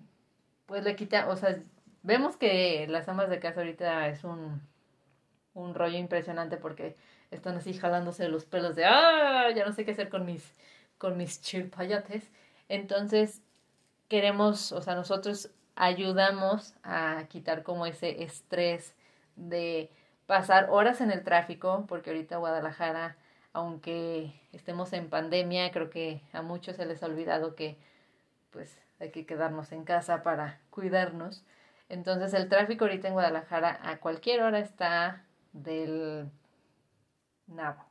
pues 0.67 0.85
le 0.85 0.97
quita, 0.97 1.29
o 1.29 1.37
sea, 1.37 1.59
vemos 2.03 2.37
que 2.37 2.87
las 2.89 3.09
amas 3.09 3.31
de 3.31 3.41
casa 3.41 3.61
ahorita 3.61 4.09
es 4.09 4.25
un, 4.25 4.61
un 5.55 5.75
rollo 5.75 5.99
impresionante 5.99 6.57
porque 6.57 6.97
están 7.31 7.57
así 7.57 7.75
jalándose 7.75 8.29
los 8.29 8.45
pelos 8.45 8.77
de, 8.77 8.85
ah, 8.85 9.51
ya 9.55 9.65
no 9.65 9.73
sé 9.73 9.85
qué 9.85 9.93
hacer 9.93 10.09
con 10.09 10.25
mis, 10.25 10.55
con 10.99 11.17
mis. 11.17 11.41
Entonces, 12.69 13.43
queremos, 14.09 14.73
o 14.73 14.81
sea, 14.83 14.95
nosotros 14.95 15.51
ayudamos 15.75 16.75
a 16.83 17.25
quitar 17.29 17.63
como 17.63 17.87
ese 17.87 18.23
estrés 18.23 18.95
de 19.37 19.91
pasar 20.27 20.69
horas 20.71 21.01
en 21.01 21.11
el 21.11 21.23
tráfico, 21.23 21.85
porque 21.89 22.11
ahorita 22.11 22.39
Guadalajara 22.39 23.17
aunque 23.57 24.38
estemos 24.53 24.92
en 24.92 25.09
pandemia, 25.09 25.71
creo 25.71 25.88
que 25.88 26.21
a 26.35 26.42
muchos 26.42 26.77
se 26.77 26.85
les 26.85 27.03
ha 27.03 27.07
olvidado 27.07 27.55
que 27.55 27.79
pues 28.51 28.79
hay 29.01 29.11
que 29.11 29.25
quedarnos 29.25 29.73
en 29.73 29.85
casa 29.85 30.23
para 30.23 30.61
cuidarnos. 30.69 31.42
Entonces 31.88 32.35
el 32.35 32.51
tráfico 32.51 32.85
ahorita 32.85 33.09
en 33.09 33.14
Guadalajara 33.14 33.81
a 33.83 33.97
cualquier 33.97 34.42
hora 34.42 34.59
está 34.59 35.25
del 35.55 36.31
nabo. 37.47 37.83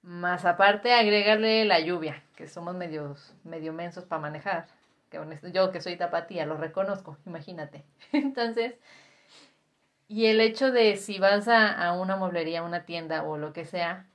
Más 0.00 0.46
aparte 0.46 0.94
agregarle 0.94 1.66
la 1.66 1.80
lluvia, 1.80 2.22
que 2.34 2.48
somos 2.48 2.74
medios, 2.74 3.34
medio 3.44 3.74
mensos 3.74 4.06
para 4.06 4.22
manejar. 4.22 4.68
Que 5.10 5.20
yo 5.52 5.70
que 5.70 5.82
soy 5.82 5.96
tapatía, 5.98 6.46
lo 6.46 6.56
reconozco, 6.56 7.18
imagínate. 7.26 7.84
Entonces, 8.12 8.74
y 10.08 10.26
el 10.28 10.40
hecho 10.40 10.72
de 10.72 10.96
si 10.96 11.18
vas 11.18 11.46
a, 11.46 11.72
a 11.72 11.92
una 11.92 12.16
mueblería, 12.16 12.62
una 12.62 12.86
tienda 12.86 13.22
o 13.24 13.36
lo 13.36 13.52
que 13.52 13.66
sea, 13.66 14.06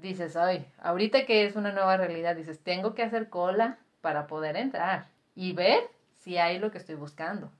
dices, 0.00 0.36
ay, 0.36 0.66
ahorita 0.78 1.26
que 1.26 1.44
es 1.44 1.56
una 1.56 1.72
nueva 1.72 1.96
realidad, 1.96 2.36
dices, 2.36 2.62
tengo 2.62 2.94
que 2.94 3.02
hacer 3.02 3.28
cola 3.28 3.78
para 4.00 4.26
poder 4.26 4.56
entrar 4.56 5.08
y 5.34 5.52
ver 5.52 5.80
si 6.18 6.38
hay 6.38 6.58
lo 6.58 6.70
que 6.70 6.78
estoy 6.78 6.94
buscando. 6.94 7.50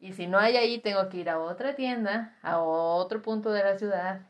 Y 0.00 0.12
si 0.12 0.26
no 0.26 0.38
hay 0.38 0.56
ahí, 0.56 0.80
tengo 0.80 1.08
que 1.08 1.18
ir 1.18 1.30
a 1.30 1.38
otra 1.38 1.74
tienda, 1.76 2.36
a 2.42 2.58
otro 2.58 3.22
punto 3.22 3.50
de 3.52 3.64
la 3.64 3.78
ciudad, 3.78 4.20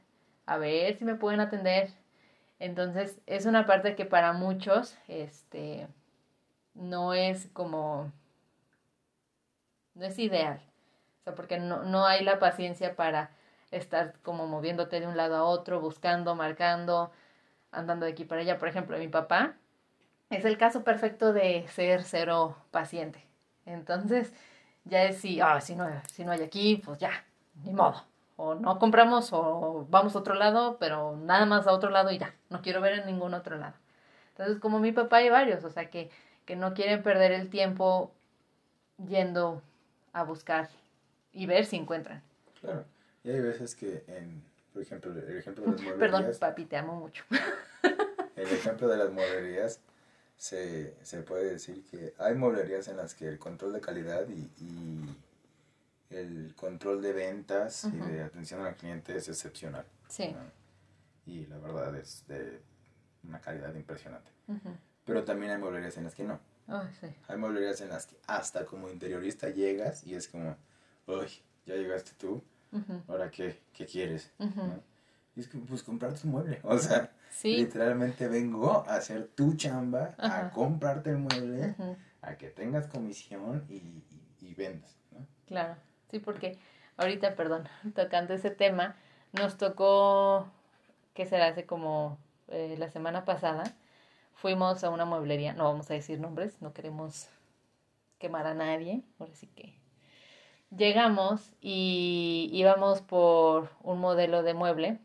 a 0.46 0.58
ver 0.58 0.94
si 0.96 1.04
me 1.04 1.16
pueden 1.16 1.40
atender. 1.40 1.90
Entonces, 2.58 3.20
es 3.26 3.46
una 3.46 3.66
parte 3.66 3.96
que 3.96 4.04
para 4.04 4.32
muchos, 4.32 4.96
este, 5.08 5.88
no 6.74 7.14
es 7.14 7.48
como, 7.52 8.12
no 9.94 10.04
es 10.04 10.18
ideal. 10.18 10.60
O 11.20 11.24
sea, 11.24 11.34
porque 11.34 11.58
no, 11.58 11.82
no 11.82 12.06
hay 12.06 12.22
la 12.22 12.38
paciencia 12.38 12.94
para 12.94 13.30
estar 13.76 14.14
como 14.22 14.46
moviéndote 14.46 15.00
de 15.00 15.06
un 15.06 15.16
lado 15.16 15.36
a 15.36 15.44
otro, 15.44 15.80
buscando, 15.80 16.34
marcando, 16.34 17.10
andando 17.72 18.06
de 18.06 18.12
aquí 18.12 18.24
para 18.24 18.42
allá. 18.42 18.58
Por 18.58 18.68
ejemplo, 18.68 18.98
mi 18.98 19.08
papá 19.08 19.54
es 20.30 20.44
el 20.44 20.58
caso 20.58 20.84
perfecto 20.84 21.32
de 21.32 21.66
ser 21.68 22.02
cero 22.04 22.56
paciente. 22.70 23.24
Entonces, 23.66 24.32
ya 24.84 25.04
es 25.04 25.18
si, 25.18 25.40
ah, 25.40 25.60
si, 25.60 25.76
no, 25.76 25.88
si 26.12 26.24
no 26.24 26.32
hay 26.32 26.42
aquí, 26.42 26.82
pues 26.84 26.98
ya, 26.98 27.24
ni 27.64 27.72
modo. 27.72 28.04
O 28.36 28.54
no 28.54 28.78
compramos 28.78 29.32
o 29.32 29.86
vamos 29.90 30.16
a 30.16 30.18
otro 30.18 30.34
lado, 30.34 30.76
pero 30.78 31.16
nada 31.16 31.46
más 31.46 31.66
a 31.66 31.72
otro 31.72 31.90
lado 31.90 32.10
y 32.10 32.18
ya, 32.18 32.34
no 32.50 32.62
quiero 32.62 32.80
ver 32.80 32.94
en 32.94 33.06
ningún 33.06 33.34
otro 33.34 33.56
lado. 33.56 33.74
Entonces, 34.30 34.58
como 34.58 34.80
mi 34.80 34.92
papá 34.92 35.18
hay 35.18 35.30
varios, 35.30 35.64
o 35.64 35.70
sea, 35.70 35.90
que, 35.90 36.10
que 36.44 36.56
no 36.56 36.74
quieren 36.74 37.02
perder 37.02 37.30
el 37.32 37.48
tiempo 37.48 38.12
yendo 39.08 39.62
a 40.12 40.24
buscar 40.24 40.68
y 41.32 41.46
ver 41.46 41.64
si 41.66 41.76
encuentran. 41.76 42.22
Claro. 42.60 42.84
Y 43.24 43.30
hay 43.30 43.40
veces 43.40 43.74
que, 43.74 44.04
en, 44.06 44.44
por 44.72 44.82
ejemplo, 44.82 45.12
el 45.12 45.36
ejemplo 45.36 45.64
de 45.64 45.72
las 45.72 45.80
mueblerías... 45.82 46.12
Perdón, 46.12 46.36
papi, 46.38 46.64
te 46.66 46.76
amo 46.76 46.96
mucho. 46.96 47.24
el 48.36 48.48
ejemplo 48.48 48.86
de 48.86 48.96
las 48.96 49.10
mueblerías, 49.10 49.80
se, 50.36 50.94
se 51.02 51.22
puede 51.22 51.50
decir 51.50 51.84
que 51.90 52.14
hay 52.18 52.34
mueblerías 52.34 52.88
en 52.88 52.98
las 52.98 53.14
que 53.14 53.26
el 53.26 53.38
control 53.38 53.72
de 53.72 53.80
calidad 53.80 54.28
y, 54.28 54.50
y 54.62 55.16
el 56.10 56.54
control 56.54 57.02
de 57.02 57.12
ventas 57.12 57.84
y 57.84 57.96
de 57.96 58.22
atención 58.22 58.60
al 58.60 58.76
cliente 58.76 59.16
es 59.16 59.28
excepcional. 59.28 59.86
Sí. 60.08 60.34
Y 61.26 61.46
la 61.46 61.58
verdad 61.58 61.96
es 61.96 62.26
de 62.28 62.60
una 63.24 63.40
calidad 63.40 63.74
impresionante. 63.74 64.30
Pero 65.04 65.24
también 65.24 65.52
hay 65.52 65.58
mueblerías 65.58 65.96
en 65.96 66.04
las 66.04 66.14
que 66.14 66.24
no. 66.24 66.38
Hay 67.28 67.36
mueblerías 67.36 67.80
en 67.80 67.88
las 67.88 68.06
que 68.06 68.16
hasta 68.26 68.64
como 68.64 68.90
interiorista 68.90 69.48
llegas 69.48 70.04
y 70.04 70.14
es 70.14 70.28
como, 70.28 70.56
uy, 71.06 71.28
ya 71.66 71.74
llegaste 71.74 72.12
tú, 72.18 72.42
ahora 73.08 73.30
qué, 73.30 73.60
qué 73.72 73.86
quieres. 73.86 74.32
Y 75.36 75.40
es 75.40 75.48
que, 75.48 75.58
pues 75.58 75.82
comprarte 75.82 76.20
un 76.24 76.32
mueble. 76.32 76.60
O 76.64 76.78
sea, 76.78 77.10
literalmente 77.42 78.28
vengo 78.28 78.84
a 78.86 78.96
hacer 78.96 79.28
tu 79.34 79.54
chamba, 79.54 80.14
a 80.18 80.50
comprarte 80.50 81.10
el 81.10 81.18
mueble, 81.18 81.74
a 82.22 82.36
que 82.36 82.48
tengas 82.48 82.86
comisión 82.86 83.64
y, 83.68 84.02
y, 84.40 84.54
vendas. 84.54 84.96
¿no? 85.10 85.26
Claro, 85.46 85.76
sí, 86.10 86.18
porque 86.18 86.58
ahorita, 86.96 87.34
perdón, 87.34 87.68
tocando 87.94 88.34
ese 88.34 88.50
tema, 88.50 88.96
nos 89.32 89.58
tocó, 89.58 90.46
¿qué 91.14 91.26
será? 91.26 91.48
Hace 91.48 91.66
como 91.66 92.18
eh, 92.48 92.76
la 92.78 92.88
semana 92.90 93.24
pasada, 93.24 93.64
fuimos 94.34 94.84
a 94.84 94.90
una 94.90 95.04
mueblería, 95.04 95.54
no 95.54 95.64
vamos 95.64 95.90
a 95.90 95.94
decir 95.94 96.20
nombres, 96.20 96.60
no 96.60 96.72
queremos 96.72 97.28
quemar 98.18 98.46
a 98.46 98.54
nadie, 98.54 99.02
ahora 99.18 99.34
sí 99.34 99.48
que 99.48 99.74
llegamos 100.76 101.54
y 101.60 102.50
íbamos 102.52 103.00
por 103.02 103.70
un 103.82 103.98
modelo 104.00 104.42
de 104.42 104.54
mueble 104.54 104.98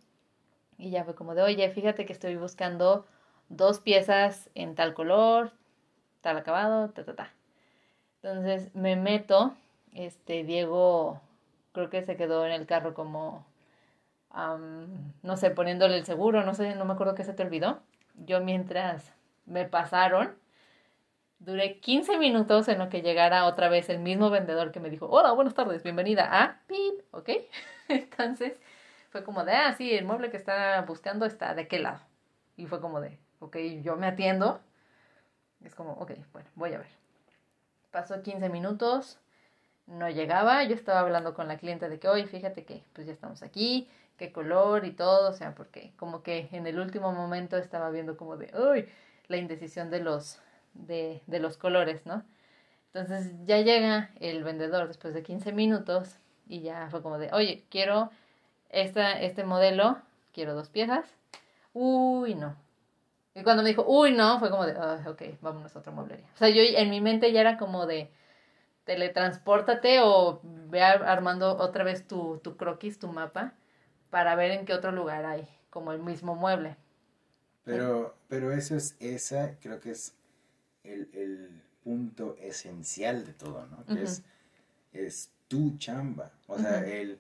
y 0.78 0.91
ya 0.91 1.03
fue 1.03 1.15
como 1.15 1.36
de, 1.36 1.41
oye, 1.41 1.70
fíjate 1.70 2.05
que 2.05 2.13
estoy 2.13 2.36
buscando 2.38 3.05
dos 3.49 3.80
piezas 3.80 4.49
en 4.55 4.76
tal 4.76 4.93
color, 4.93 5.51
tal 6.22 6.38
acabado, 6.38 6.89
ta, 6.89 7.03
ta, 7.03 7.15
ta. 7.15 7.34
Entonces 8.22 8.74
me 8.76 8.95
meto, 8.95 9.53
este, 9.93 10.43
Diego 10.43 11.22
creo 11.74 11.89
que 11.89 12.01
se 12.03 12.15
quedó 12.15 12.45
en 12.45 12.53
el 12.53 12.65
carro 12.65 12.93
como, 12.93 13.45
no 15.22 15.38
sé, 15.38 15.51
poniéndole 15.51 15.97
el 15.97 16.05
seguro, 16.05 16.43
no 16.43 16.53
sé, 16.53 16.76
no 16.76 16.86
me 16.86 16.93
acuerdo 16.93 17.15
qué 17.15 17.24
se 17.24 17.34
te 17.34 17.43
olvidó. 17.43 17.80
Yo 18.26 18.41
mientras 18.41 19.13
me 19.45 19.65
pasaron, 19.65 20.36
duré 21.40 21.80
15 21.80 22.18
minutos 22.18 22.68
en 22.68 22.80
lo 22.80 22.90
que 22.90 23.02
llegara 23.02 23.46
otra 23.46 23.70
vez 23.70 23.90
el 23.90 24.00
mismo 24.00 24.30
vendedor 24.30 24.72
que 24.72 24.80
me 24.80 24.90
dijo, 24.90 25.08
hola, 25.08 25.32
buenas 25.32 25.56
tardes, 25.56 25.84
bienvenida 25.84 26.28
a 26.32 26.62
PIP, 26.68 27.02
¿ok? 27.12 27.30
Entonces 27.88 28.54
fue 29.10 29.24
como 29.24 29.44
de, 29.44 29.54
ah, 29.54 29.74
sí, 29.74 29.94
el 29.94 30.06
mueble 30.06 30.30
que 30.30 30.38
está 30.38 30.82
buscando 30.84 31.26
está 31.26 31.56
de 31.56 31.68
qué 31.68 31.80
lado. 31.80 32.02
Y 32.58 32.68
fue 32.68 32.82
como 32.82 33.02
de, 33.02 33.18
ok, 33.40 33.58
yo 33.82 33.96
me 33.96 34.08
atiendo. 34.08 34.60
Es 35.64 35.74
como, 35.76 35.94
ok, 35.94 36.12
bueno, 36.32 36.50
voy 36.56 36.74
a 36.74 36.80
ver. 36.80 36.90
Pasó 37.92 38.22
15 38.22 38.50
minutos, 38.50 39.20
no 39.88 40.10
llegaba, 40.10 40.64
yo 40.64 40.76
estaba 40.76 41.00
hablando 41.00 41.34
con 41.34 41.48
la 41.48 41.58
cliente 41.58 41.90
de 41.90 42.00
que, 42.00 42.08
oye, 42.08 42.28
fíjate 42.28 42.66
que 42.66 42.84
pues 42.94 43.08
ya 43.08 43.14
estamos 43.14 43.42
aquí, 43.42 43.90
qué 44.18 44.32
color 44.32 44.86
y 44.86 44.92
todo, 44.92 45.30
o 45.30 45.34
sea, 45.34 45.56
porque 45.56 45.94
como 45.98 46.22
que 46.22 46.50
en 46.52 46.68
el 46.68 46.80
último 46.80 47.12
momento 47.12 47.58
estaba 47.58 47.90
viendo 47.90 48.16
como 48.18 48.38
de, 48.38 48.52
uy, 48.56 48.88
la 49.28 49.38
indecisión 49.38 49.90
de 49.90 50.02
los, 50.02 50.40
de, 50.86 51.21
de 51.27 51.39
los 51.39 51.57
colores, 51.57 52.05
¿no? 52.05 52.23
Entonces 52.93 53.34
ya 53.45 53.59
llega 53.61 54.11
el 54.19 54.43
vendedor 54.43 54.88
después 54.88 55.13
de 55.13 55.23
15 55.23 55.51
minutos 55.51 56.17
y 56.47 56.61
ya 56.61 56.88
fue 56.89 57.01
como 57.01 57.19
de, 57.19 57.30
oye, 57.34 57.65
quiero 57.69 58.09
esta, 58.69 59.19
este 59.21 59.43
modelo, 59.43 59.97
quiero 60.34 60.55
dos 60.55 60.69
piezas. 60.69 61.05
Uy, 61.73 62.36
no. 62.36 62.55
Y 63.36 63.43
cuando 63.43 63.61
me 63.61 63.69
dijo, 63.69 63.86
uy, 63.88 64.11
no, 64.11 64.39
fue 64.39 64.49
como 64.49 64.65
de, 64.65 64.73
ok, 64.73 65.21
vámonos 65.41 65.75
a 65.75 65.80
otra 65.80 65.91
mueblería. 65.91 66.25
O 66.34 66.38
sea, 66.38 66.49
yo 66.49 66.61
en 66.61 66.89
mi 66.89 66.99
mente 66.99 67.32
ya 67.32 67.41
era 67.41 67.57
como 67.57 67.86
de, 67.86 68.11
teletranspórtate 68.89 69.99
o 70.01 70.39
ve 70.43 70.82
armando 70.82 71.57
otra 71.57 71.84
vez 71.84 72.07
tu, 72.07 72.39
tu 72.39 72.57
croquis, 72.57 72.97
tu 72.97 73.07
mapa, 73.07 73.53
para 74.09 74.34
ver 74.34 74.49
en 74.49 74.65
qué 74.65 74.73
otro 74.73 74.91
lugar 74.91 75.27
hay, 75.27 75.47
como 75.69 75.91
el 75.91 75.99
mismo 75.99 76.34
mueble. 76.34 76.75
Pero, 77.63 78.15
pero 78.27 78.51
eso 78.51 78.75
es, 78.75 78.95
esa 78.99 79.59
creo 79.59 79.80
que 79.80 79.91
es 79.91 80.15
el, 80.84 81.09
el 81.13 81.61
punto 81.84 82.36
esencial 82.39 83.25
de 83.25 83.34
todo, 83.34 83.65
¿no? 83.67 83.86
Que 83.86 84.03
es, 84.03 84.23
es 84.93 85.32
tu 85.47 85.77
chamba. 85.77 86.32
O 86.47 86.57
sea, 86.57 86.86
el 86.88 87.19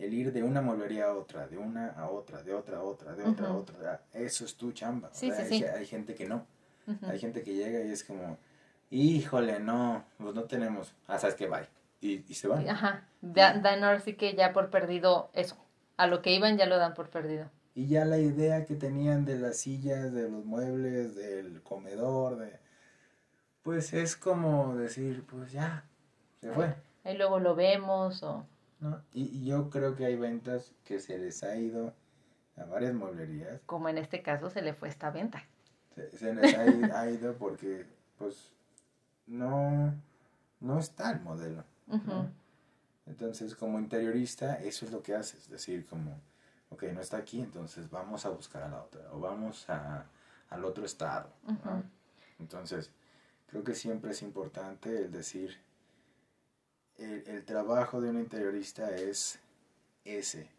el 0.00 0.14
ir 0.14 0.32
de 0.32 0.42
una 0.42 0.62
mueblería 0.62 1.06
a 1.06 1.14
otra, 1.14 1.46
de 1.46 1.58
una 1.58 1.90
a 1.90 2.08
otra, 2.10 2.42
de 2.42 2.54
otra 2.54 2.78
a 2.78 2.82
otra, 2.82 3.14
de 3.14 3.24
otra 3.24 3.48
a 3.48 3.52
otra, 3.56 4.02
eso 4.12 4.44
es 4.44 4.54
tu 4.56 4.72
chamba. 4.72 5.10
hay, 5.20 5.86
gente 5.86 6.14
que 6.14 6.26
no. 6.26 6.46
Hay 7.02 7.18
gente 7.18 7.42
que 7.42 7.54
llega 7.54 7.84
y 7.84 7.92
es 7.92 8.02
como, 8.02 8.38
híjole, 8.90 9.60
no, 9.60 10.04
pues 10.18 10.34
no 10.34 10.44
tenemos. 10.44 10.94
Ah, 11.06 11.18
sabes 11.18 11.36
que 11.36 11.46
bye. 11.46 11.68
Y, 12.00 12.24
y 12.26 12.34
se 12.34 12.48
van. 12.48 12.68
Ajá. 12.68 13.06
Dan 13.20 13.84
ahora 13.84 14.00
sí 14.00 14.14
que 14.14 14.34
ya 14.34 14.52
por 14.52 14.70
perdido 14.70 15.30
eso. 15.34 15.56
A 15.96 16.06
lo 16.06 16.22
que 16.22 16.32
iban 16.32 16.56
ya 16.56 16.66
lo 16.66 16.78
dan 16.78 16.94
por 16.94 17.10
perdido. 17.10 17.50
Y 17.74 17.86
ya 17.86 18.04
la 18.04 18.18
idea 18.18 18.64
que 18.64 18.74
tenían 18.74 19.24
de 19.26 19.38
las 19.38 19.58
sillas, 19.58 20.12
de 20.12 20.28
los 20.28 20.44
muebles, 20.44 21.14
del 21.14 21.62
comedor, 21.62 22.38
de 22.38 22.58
pues 23.62 23.92
es 23.92 24.16
como 24.16 24.76
decir, 24.76 25.24
pues 25.24 25.52
ya, 25.52 25.84
se 26.40 26.50
fue. 26.52 26.74
Ahí 27.04 27.16
luego 27.16 27.38
lo 27.38 27.54
vemos 27.54 28.22
o 28.22 28.46
¿no? 28.80 29.02
Y, 29.12 29.44
yo 29.44 29.70
creo 29.70 29.94
que 29.94 30.06
hay 30.06 30.16
ventas 30.16 30.72
que 30.84 31.00
se 31.00 31.18
les 31.18 31.42
ha 31.42 31.56
ido 31.56 31.94
a 32.56 32.64
varias 32.64 32.94
mueblerías. 32.94 33.60
Como 33.66 33.88
en 33.88 33.98
este 33.98 34.22
caso 34.22 34.50
se 34.50 34.62
le 34.62 34.74
fue 34.74 34.88
esta 34.88 35.10
venta. 35.10 35.44
Se, 36.14 36.34
les 36.34 36.54
ha, 36.54 37.10
ido 37.10 37.34
porque, 37.34 37.86
pues, 38.18 38.52
no, 39.26 39.94
no 40.60 40.78
está 40.78 41.10
el 41.10 41.20
modelo. 41.20 41.62
Entonces, 43.06 43.54
como 43.54 43.78
interiorista, 43.78 44.54
eso 44.54 44.86
es 44.86 44.92
lo 44.92 45.02
que 45.02 45.14
haces, 45.14 45.42
es 45.42 45.50
decir, 45.50 45.84
como, 45.86 46.18
ok, 46.70 46.84
no 46.94 47.00
está 47.00 47.18
aquí, 47.18 47.40
entonces 47.40 47.90
vamos 47.90 48.24
a 48.24 48.30
buscar 48.30 48.62
a 48.62 48.68
la 48.68 48.82
otra, 48.82 49.02
o 49.12 49.20
vamos 49.20 49.68
a, 49.68 50.06
al 50.48 50.64
otro 50.64 50.86
estado. 50.86 51.28
Entonces, 52.38 52.90
creo 53.50 53.64
que 53.64 53.74
siempre 53.74 54.12
es 54.12 54.22
importante 54.22 54.96
el 54.96 55.10
decir, 55.10 55.58
el, 56.98 57.44
trabajo 57.44 58.00
de 58.00 58.10
un 58.10 58.18
interiorista 58.20 58.94
es 58.94 59.40
ese, 60.04 60.50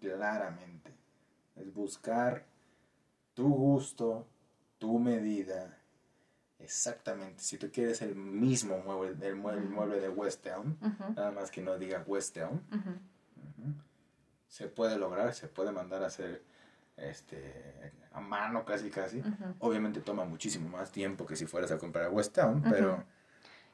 claramente. 0.00 0.92
Es 1.56 1.72
buscar 1.72 2.46
tu 3.34 3.48
gusto, 3.48 4.26
tu 4.78 4.98
medida, 4.98 5.78
exactamente. 6.58 7.42
Si 7.42 7.58
tú 7.58 7.70
quieres 7.70 8.00
el 8.02 8.14
mismo 8.14 8.78
mueble, 8.78 9.26
el 9.26 9.36
mueble, 9.36 10.00
de 10.00 10.08
West 10.08 10.46
Elm, 10.46 10.76
nada 11.14 11.30
más 11.30 11.50
que 11.50 11.60
no 11.60 11.76
diga 11.78 12.04
West 12.06 12.36
Elm, 12.36 12.60
se 14.48 14.68
puede 14.68 14.96
lograr, 14.96 15.34
se 15.34 15.48
puede 15.48 15.72
mandar 15.72 16.02
a 16.02 16.06
hacer 16.06 16.42
este 16.96 17.92
a 18.12 18.20
mano 18.20 18.64
casi 18.64 18.90
casi. 18.90 19.22
Obviamente 19.58 20.00
toma 20.00 20.24
muchísimo 20.24 20.68
más 20.68 20.92
tiempo 20.92 21.26
que 21.26 21.36
si 21.36 21.46
fueras 21.46 21.70
a 21.72 21.78
comprar 21.78 22.06
a 22.06 22.10
West 22.10 22.36
Elm, 22.38 22.62
pero 22.62 23.04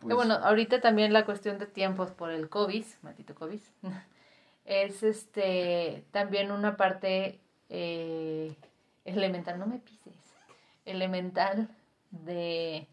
pues 0.01 0.17
bueno, 0.17 0.35
ahorita 0.35 0.81
también 0.81 1.13
la 1.13 1.27
cuestión 1.27 1.59
de 1.59 1.67
tiempos 1.67 2.11
por 2.11 2.31
el 2.31 2.49
COVID, 2.49 2.85
maldito 3.03 3.35
COVID, 3.35 3.61
es 4.65 5.03
este 5.03 6.05
también 6.11 6.51
una 6.51 6.77
parte 6.77 7.39
eh, 7.69 8.57
elemental, 9.05 9.59
no 9.59 9.67
me 9.67 9.79
pises, 9.79 10.15
elemental 10.87 11.69
de, 12.11 12.87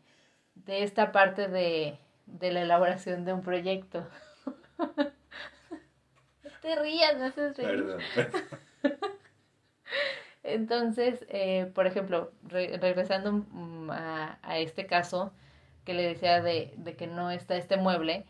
de 0.56 0.84
esta 0.84 1.14
parte 1.14 1.48
de, 1.48 1.98
de 2.26 2.52
la 2.52 2.62
elaboración 2.62 3.24
de 3.24 3.32
un 3.32 3.42
proyecto. 3.42 4.06
no 4.78 6.52
te 6.62 6.76
rías, 6.76 7.18
no 7.18 7.26
haces 7.26 7.56
reír. 7.56 7.70
Perdón, 7.70 8.02
Entonces, 10.48 11.26
eh, 11.30 11.72
por 11.76 11.88
ejemplo, 11.88 12.32
regresando 12.44 13.46
a, 13.92 14.38
a 14.42 14.58
este 14.60 14.88
caso, 14.88 15.34
que 15.86 15.94
le 15.94 16.04
decía 16.04 16.42
de, 16.42 16.74
de 16.78 16.96
que 16.96 17.08
no 17.08 17.32
está 17.32 17.58
este 17.58 17.78
mueble, 17.78 18.26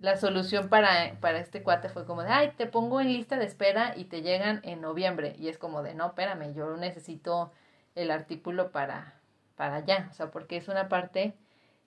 la 0.00 0.16
solución 0.16 0.68
para, 0.70 1.14
para 1.20 1.38
este 1.40 1.62
cuate 1.62 1.90
fue 1.90 2.06
como 2.06 2.22
de, 2.22 2.30
ay, 2.30 2.52
te 2.56 2.66
pongo 2.66 3.00
en 3.00 3.12
lista 3.12 3.36
de 3.36 3.44
espera 3.44 3.94
y 3.96 4.04
te 4.06 4.22
llegan 4.22 4.60
en 4.64 4.80
noviembre. 4.80 5.36
Y 5.38 5.48
es 5.48 5.58
como 5.58 5.82
de, 5.82 5.94
no, 5.94 6.06
espérame, 6.06 6.54
yo 6.54 6.76
necesito 6.76 7.52
el 7.94 8.10
artículo 8.10 8.72
para, 8.72 9.14
para 9.56 9.76
allá. 9.76 10.08
O 10.10 10.14
sea, 10.14 10.30
porque 10.30 10.56
es 10.56 10.68
una 10.68 10.88
parte 10.88 11.34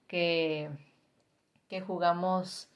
que, 0.07 0.69
que 1.69 1.81
jugamos 1.81 2.69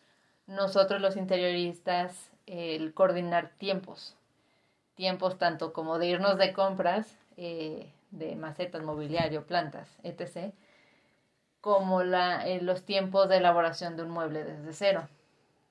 nosotros 0.47 1.01
los 1.01 1.17
interioristas, 1.17 2.31
el 2.47 2.93
coordinar 2.95 3.51
tiempos. 3.59 4.16
Tiempos 4.97 5.37
tanto 5.37 5.71
como 5.71 5.97
de 5.99 6.07
irnos 6.07 6.37
de 6.37 6.51
compras, 6.51 7.07
eh, 7.37 7.89
de 8.11 8.35
macetas, 8.35 8.83
mobiliario, 8.83 9.45
plantas, 9.45 9.87
etc 10.03 10.53
como 11.67 12.01
la, 12.01 12.47
eh, 12.47 12.61
los 12.61 12.83
tiempos 12.83 13.27
de 13.27 13.37
elaboración 13.37 13.97
de 13.97 14.03
un 14.03 14.09
mueble 14.11 14.45
desde 14.45 14.71
cero. 14.71 15.09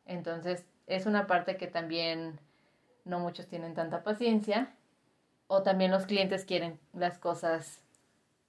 Entonces, 0.05 0.67
es 0.87 1.07
una 1.07 1.27
parte 1.27 1.57
que 1.57 1.69
también 1.69 2.39
no 3.05 3.19
muchos 3.19 3.47
tienen 3.47 3.73
tanta 3.73 4.03
paciencia 4.03 4.75
o 5.47 5.63
también 5.63 5.91
los 5.91 6.05
clientes 6.05 6.45
quieren 6.45 6.79
las 6.93 7.17
cosas 7.17 7.81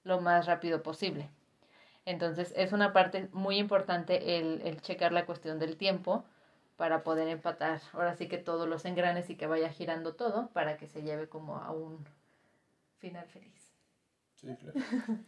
lo 0.04 0.20
más 0.20 0.44
rápido 0.44 0.82
posible. 0.82 1.30
Entonces, 2.04 2.52
es 2.54 2.72
una 2.72 2.92
parte 2.92 3.30
muy 3.32 3.56
importante 3.56 4.38
el, 4.38 4.60
el 4.66 4.82
checar 4.82 5.12
la 5.12 5.24
cuestión 5.24 5.58
del 5.58 5.78
tiempo 5.78 6.24
para 6.78 7.02
poder 7.02 7.26
empatar 7.26 7.82
ahora 7.92 8.14
sí 8.14 8.28
que 8.28 8.38
todos 8.38 8.68
los 8.68 8.84
engranes 8.84 9.28
y 9.28 9.34
que 9.34 9.48
vaya 9.48 9.68
girando 9.68 10.14
todo 10.14 10.48
para 10.52 10.78
que 10.78 10.86
se 10.86 11.02
lleve 11.02 11.28
como 11.28 11.56
a 11.56 11.72
un 11.72 12.06
final 12.98 13.26
feliz. 13.26 13.72
Sí, 14.36 14.56
claro. 14.56 14.78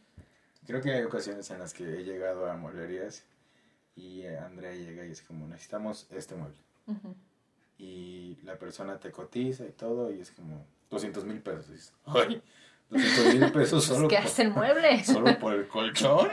Creo 0.66 0.80
que 0.80 0.92
hay 0.92 1.03
ocasiones 1.03 1.51
en 1.51 1.59
las 1.59 1.74
que 1.74 1.82
he 1.82 2.05
llegado 2.05 2.48
a 2.48 2.57
mueblerías 2.57 3.24
y 3.96 4.24
Andrea 4.26 4.72
llega 4.72 5.05
y 5.05 5.11
es 5.11 5.22
como, 5.22 5.48
necesitamos 5.48 6.07
este 6.12 6.36
mueble. 6.36 6.57
Y 7.78 8.38
la 8.44 8.57
persona 8.57 9.01
te 9.01 9.11
cotiza 9.11 9.64
y 9.64 9.72
todo 9.72 10.12
y 10.12 10.20
es 10.20 10.30
como 10.30 10.64
200 10.88 11.24
mil 11.24 11.40
pesos. 11.40 11.68
Y 11.70 11.72
dices, 11.72 11.92
¡ay! 12.05 12.40
200 12.90 13.34
mil 13.34 13.53
pesos 13.53 13.84
solo, 13.84 14.07
¿Qué 14.07 14.18
hace 14.18 14.42
el 14.42 14.51
mueble? 14.51 15.03
solo 15.05 15.36
por 15.40 15.55
el 15.55 15.66
colchón. 15.66 16.28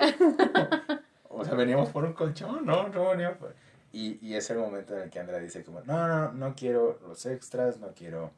o 1.27 1.43
sea, 1.43 1.55
veníamos 1.55 1.89
por 1.89 2.05
un 2.05 2.13
colchón, 2.13 2.67
no, 2.67 2.87
no 2.89 3.09
veníamos 3.09 3.39
por... 3.39 3.55
Y, 3.91 4.19
y 4.25 4.35
es 4.35 4.49
el 4.49 4.57
momento 4.57 4.95
en 4.95 5.03
el 5.03 5.09
que 5.09 5.19
Andrea 5.19 5.39
dice 5.39 5.63
como, 5.63 5.81
no, 5.81 6.07
no, 6.07 6.31
no 6.33 6.55
quiero 6.55 6.99
los 7.07 7.25
extras, 7.25 7.79
no 7.79 7.93
quiero 7.93 8.31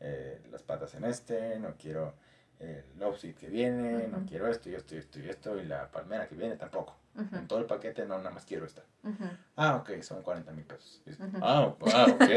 eh, 0.00 0.40
las 0.50 0.62
patas 0.62 0.94
en 0.94 1.04
este, 1.04 1.58
no 1.58 1.74
quiero 1.78 2.14
el 2.60 2.84
offset 3.02 3.36
que 3.36 3.48
viene, 3.48 4.06
no 4.06 4.24
quiero 4.24 4.46
esto 4.48 4.70
y 4.70 4.74
esto 4.76 4.94
y 4.94 4.98
esto 4.98 5.18
y 5.18 5.28
esto, 5.28 5.58
y 5.60 5.64
la 5.64 5.90
palmera 5.90 6.28
que 6.28 6.36
viene 6.36 6.56
tampoco. 6.56 6.96
En 7.32 7.46
todo 7.46 7.58
el 7.58 7.66
paquete 7.66 8.06
no, 8.06 8.16
nada 8.18 8.30
más 8.30 8.46
quiero 8.46 8.64
esta. 8.64 8.82
Ah, 9.56 9.76
ok, 9.76 10.00
son 10.02 10.22
40 10.22 10.50
mil 10.52 10.64
pesos. 10.64 11.02
Ah, 11.42 11.74
ah, 11.92 12.06
ok. 12.08 12.30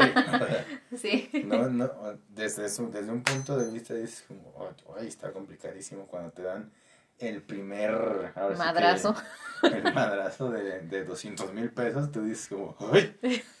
Sí. 0.98 1.30
no, 1.44 1.68
no, 1.70 1.88
desde, 2.28 2.68
su- 2.68 2.90
desde 2.90 3.10
un 3.12 3.22
punto 3.22 3.56
de 3.56 3.70
vista 3.70 3.94
dices 3.94 4.24
como, 4.28 4.48
"Oh, 4.56 4.96
ay, 4.98 5.06
está 5.08 5.32
complicadísimo 5.32 6.06
cuando 6.06 6.30
te 6.32 6.42
dan 6.42 6.70
el 7.18 7.42
primer 7.42 7.92
ahora 8.34 8.54
sí 8.56 8.60
que 8.62 8.66
Madrazo. 8.66 9.14
el 9.62 9.94
madrazo 9.94 10.50
de, 10.50 10.80
de 10.80 11.04
200 11.04 11.52
mil 11.52 11.70
pesos, 11.70 12.10
tú 12.12 12.22
dices 12.22 12.48
como, 12.48 12.76
¡ay! 12.92 13.14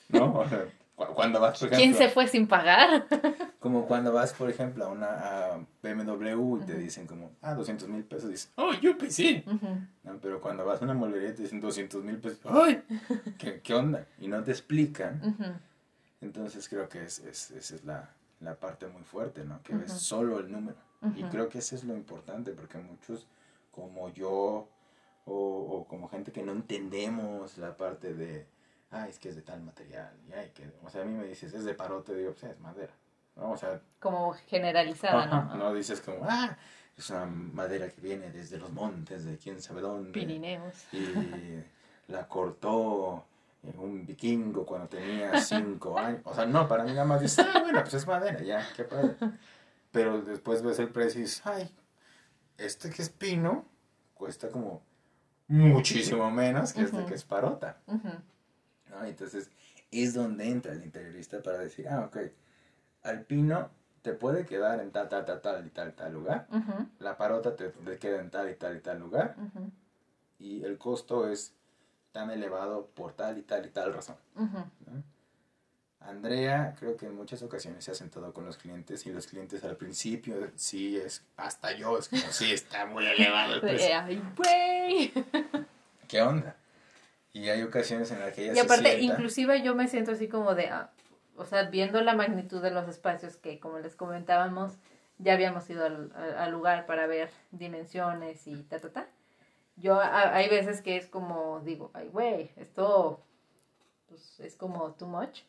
¿No? 0.08 0.32
O 0.40 0.48
sea, 0.48 0.64
cu- 0.94 1.14
cuando 1.14 1.40
vas, 1.40 1.58
por 1.58 1.68
ejemplo, 1.68 1.78
¿Quién 1.78 1.94
se 1.94 2.08
fue 2.12 2.26
sin 2.28 2.46
pagar? 2.46 3.06
como 3.58 3.86
cuando 3.86 4.12
vas, 4.12 4.32
por 4.34 4.48
ejemplo, 4.50 4.84
a 4.84 4.88
una 4.88 5.06
a 5.06 5.58
BMW 5.82 6.58
y 6.62 6.66
te 6.66 6.74
dicen 6.78 7.06
como, 7.06 7.32
ah, 7.42 7.54
200 7.54 7.88
mil 7.88 8.04
pesos, 8.04 8.30
dices, 8.30 8.52
¡oh, 8.56 8.72
yo 8.74 8.96
pensé! 8.96 9.44
Pero 10.22 10.40
cuando 10.40 10.64
vas 10.64 10.80
a 10.80 10.84
una 10.84 10.94
molería 10.94 11.30
y 11.30 11.34
te 11.34 11.42
dicen 11.42 11.60
200 11.60 12.04
mil 12.04 12.18
pesos, 12.18 12.40
¡ay! 12.44 12.82
¿Qué, 13.38 13.60
¿Qué 13.60 13.74
onda? 13.74 14.06
Y 14.20 14.28
no 14.28 14.42
te 14.44 14.50
explican. 14.52 15.60
Entonces 16.20 16.68
creo 16.68 16.88
que 16.88 17.04
es, 17.04 17.18
es, 17.20 17.50
esa 17.50 17.74
es 17.74 17.84
la, 17.84 18.08
la 18.40 18.54
parte 18.54 18.86
muy 18.86 19.02
fuerte, 19.02 19.44
¿no? 19.44 19.62
Que 19.62 19.74
ves 19.74 19.92
solo 19.92 20.38
el 20.38 20.50
número. 20.50 20.76
Y 21.14 21.22
creo 21.24 21.48
que 21.48 21.58
eso 21.58 21.74
es 21.76 21.84
lo 21.84 21.94
importante, 21.94 22.52
porque 22.52 22.78
muchos, 22.78 23.26
como 23.76 24.08
yo, 24.08 24.68
o, 25.26 25.34
o 25.34 25.86
como 25.86 26.08
gente 26.08 26.32
que 26.32 26.42
no 26.42 26.52
entendemos 26.52 27.58
la 27.58 27.76
parte 27.76 28.14
de, 28.14 28.46
ay, 28.90 29.10
es 29.10 29.18
que 29.18 29.28
es 29.28 29.36
de 29.36 29.42
tal 29.42 29.62
material, 29.62 30.12
y 30.28 30.32
ay, 30.32 30.50
que, 30.54 30.72
o 30.82 30.88
sea, 30.90 31.02
a 31.02 31.04
mí 31.04 31.12
me 31.14 31.26
dices, 31.26 31.52
es 31.52 31.64
de 31.64 31.74
parote, 31.74 32.14
digo, 32.14 32.32
pues 32.32 32.44
es 32.44 32.58
madera, 32.58 32.92
¿no? 33.36 33.52
O 33.52 33.56
sea, 33.56 33.80
Como 34.00 34.32
generalizada, 34.32 35.26
¿no? 35.26 35.54
no 35.56 35.74
dices 35.74 36.00
como, 36.00 36.20
ah, 36.24 36.56
es 36.96 37.10
una 37.10 37.26
madera 37.26 37.90
que 37.90 38.00
viene 38.00 38.30
desde 38.32 38.56
los 38.56 38.72
montes, 38.72 39.26
de 39.26 39.36
quién 39.36 39.60
sabe 39.60 39.82
dónde, 39.82 40.12
Pirineos. 40.12 40.74
y 40.92 41.62
la 42.12 42.26
cortó 42.26 43.24
eh, 43.62 43.74
un 43.76 44.06
vikingo 44.06 44.64
cuando 44.64 44.88
tenía 44.88 45.38
cinco 45.40 45.98
años. 45.98 46.22
O 46.24 46.32
sea, 46.34 46.46
no, 46.46 46.66
para 46.66 46.84
mí 46.84 46.92
nada 46.92 47.04
más 47.04 47.20
dices, 47.20 47.44
ah, 47.54 47.60
bueno, 47.60 47.80
pues 47.82 47.92
es 47.94 48.06
madera, 48.06 48.40
ya, 48.42 48.66
qué 48.74 48.84
padre. 48.84 49.14
Pero 49.92 50.22
después 50.22 50.62
ves 50.62 50.78
el 50.78 50.88
precio 50.88 51.20
y 51.20 51.24
dices, 51.24 51.42
ay, 51.44 51.70
este 52.58 52.90
que 52.90 53.02
es 53.02 53.10
pino 53.10 53.64
cuesta 54.14 54.48
como 54.50 54.82
muchísimo 55.48 56.30
menos 56.30 56.72
que 56.72 56.82
este 56.82 57.04
que 57.06 57.14
es 57.14 57.24
parota. 57.24 57.78
¿no? 57.86 59.04
Entonces 59.04 59.50
es 59.90 60.14
donde 60.14 60.48
entra 60.48 60.72
el 60.72 60.84
interiorista 60.84 61.42
para 61.42 61.58
decir, 61.58 61.88
ah, 61.88 62.06
ok, 62.06 62.18
al 63.02 63.22
pino 63.24 63.70
te 64.02 64.12
puede 64.12 64.46
quedar 64.46 64.80
en 64.80 64.90
tal, 64.90 65.08
tal, 65.08 65.24
tal, 65.24 65.40
tal 65.40 65.66
y 65.66 65.70
tal, 65.70 65.94
tal 65.94 66.12
lugar. 66.12 66.46
La 66.98 67.16
parota 67.16 67.56
te, 67.56 67.70
te 67.70 67.98
queda 67.98 68.20
en 68.20 68.30
tal 68.30 68.50
y 68.50 68.54
tal 68.54 68.76
y 68.76 68.80
tal 68.80 68.98
lugar 68.98 69.36
y 70.38 70.64
el 70.64 70.78
costo 70.78 71.28
es 71.28 71.54
tan 72.12 72.30
elevado 72.30 72.86
por 72.94 73.12
tal 73.12 73.38
y 73.38 73.42
tal 73.42 73.66
y 73.66 73.70
tal 73.70 73.92
razón. 73.92 74.16
¿no? 74.34 74.70
Andrea 76.08 76.74
creo 76.78 76.96
que 76.96 77.06
en 77.06 77.14
muchas 77.16 77.42
ocasiones 77.42 77.84
se 77.84 77.90
ha 77.90 77.94
sentado 77.94 78.32
con 78.32 78.44
los 78.46 78.56
clientes 78.56 79.04
y 79.06 79.10
los 79.12 79.26
clientes 79.26 79.64
al 79.64 79.76
principio 79.76 80.50
sí 80.56 80.96
es, 80.96 81.22
hasta 81.36 81.72
yo 81.72 81.98
es 81.98 82.08
como, 82.08 82.22
sí, 82.30 82.52
está 82.52 82.86
muy 82.86 83.04
elevado 83.06 83.54
el 83.54 83.60
precio. 83.60 83.96
Ay, 84.00 84.22
güey. 84.36 85.12
¿Qué 86.08 86.22
onda? 86.22 86.56
Y 87.32 87.48
hay 87.48 87.62
ocasiones 87.62 88.10
en 88.12 88.20
las 88.20 88.32
que 88.32 88.44
ella 88.44 88.52
Y 88.52 88.56
se 88.56 88.60
aparte, 88.62 88.96
sienta, 88.96 89.14
inclusive 89.14 89.62
yo 89.62 89.74
me 89.74 89.88
siento 89.88 90.12
así 90.12 90.28
como 90.28 90.54
de, 90.54 90.68
ah, 90.68 90.90
o 91.36 91.44
sea, 91.44 91.64
viendo 91.64 92.00
la 92.00 92.14
magnitud 92.14 92.62
de 92.62 92.70
los 92.70 92.88
espacios 92.88 93.36
que, 93.36 93.58
como 93.60 93.78
les 93.78 93.94
comentábamos, 93.96 94.74
ya 95.18 95.34
habíamos 95.34 95.68
ido 95.68 95.84
al, 95.84 96.12
al- 96.14 96.36
al 96.38 96.50
lugar 96.52 96.86
para 96.86 97.06
ver 97.06 97.30
dimensiones 97.50 98.46
y 98.46 98.62
ta, 98.62 98.78
ta, 98.78 98.90
ta. 98.90 99.06
Yo, 99.76 100.00
a- 100.00 100.34
hay 100.34 100.48
veces 100.48 100.80
que 100.80 100.96
es 100.96 101.06
como, 101.08 101.60
digo, 101.60 101.90
ay, 101.92 102.08
güey, 102.08 102.50
esto 102.56 103.22
pues, 104.08 104.40
es 104.40 104.54
como 104.56 104.92
too 104.92 105.06
much. 105.06 105.40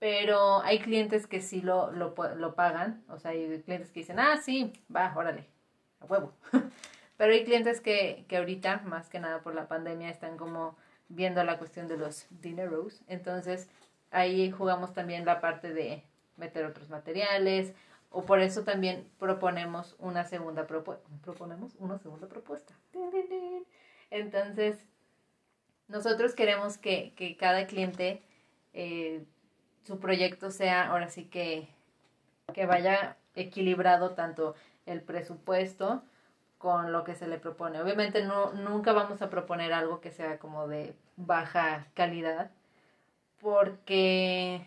Pero 0.00 0.62
hay 0.62 0.80
clientes 0.80 1.26
que 1.26 1.40
sí 1.40 1.60
lo, 1.60 1.92
lo, 1.92 2.14
lo 2.34 2.54
pagan. 2.54 3.04
O 3.08 3.18
sea, 3.18 3.30
hay 3.30 3.60
clientes 3.62 3.92
que 3.92 4.00
dicen, 4.00 4.18
ah, 4.18 4.38
sí, 4.42 4.72
va, 4.94 5.12
órale, 5.14 5.46
a 6.00 6.06
huevo. 6.06 6.32
Pero 7.18 7.32
hay 7.32 7.44
clientes 7.44 7.80
que, 7.82 8.24
que 8.26 8.38
ahorita, 8.38 8.78
más 8.86 9.10
que 9.10 9.20
nada 9.20 9.42
por 9.42 9.54
la 9.54 9.68
pandemia, 9.68 10.08
están 10.08 10.38
como 10.38 10.76
viendo 11.10 11.44
la 11.44 11.58
cuestión 11.58 11.86
de 11.86 11.98
los 11.98 12.26
dineros. 12.30 13.02
Entonces, 13.08 13.68
ahí 14.10 14.50
jugamos 14.50 14.94
también 14.94 15.26
la 15.26 15.40
parte 15.42 15.74
de 15.74 16.02
meter 16.38 16.64
otros 16.64 16.88
materiales. 16.88 17.74
O 18.08 18.24
por 18.24 18.40
eso 18.40 18.64
también 18.64 19.06
proponemos 19.18 19.96
una 19.98 20.24
segunda 20.24 20.66
propuesta. 20.66 21.06
Proponemos 21.22 21.74
una 21.78 21.98
segunda 21.98 22.26
propuesta. 22.26 22.74
Entonces, 24.10 24.78
nosotros 25.88 26.34
queremos 26.34 26.78
que, 26.78 27.12
que 27.16 27.36
cada 27.36 27.66
cliente, 27.66 28.22
eh, 28.72 29.24
su 29.84 29.98
proyecto 30.00 30.50
sea 30.50 30.88
ahora 30.90 31.08
sí 31.08 31.24
que, 31.26 31.68
que 32.54 32.66
vaya 32.66 33.16
equilibrado 33.34 34.12
tanto 34.14 34.54
el 34.86 35.02
presupuesto 35.02 36.02
con 36.58 36.92
lo 36.92 37.04
que 37.04 37.14
se 37.14 37.28
le 37.28 37.38
propone. 37.38 37.80
Obviamente 37.82 38.24
no, 38.24 38.52
nunca 38.52 38.92
vamos 38.92 39.22
a 39.22 39.30
proponer 39.30 39.72
algo 39.72 40.00
que 40.00 40.10
sea 40.12 40.38
como 40.38 40.68
de 40.68 40.94
baja 41.16 41.86
calidad, 41.94 42.50
porque 43.40 44.62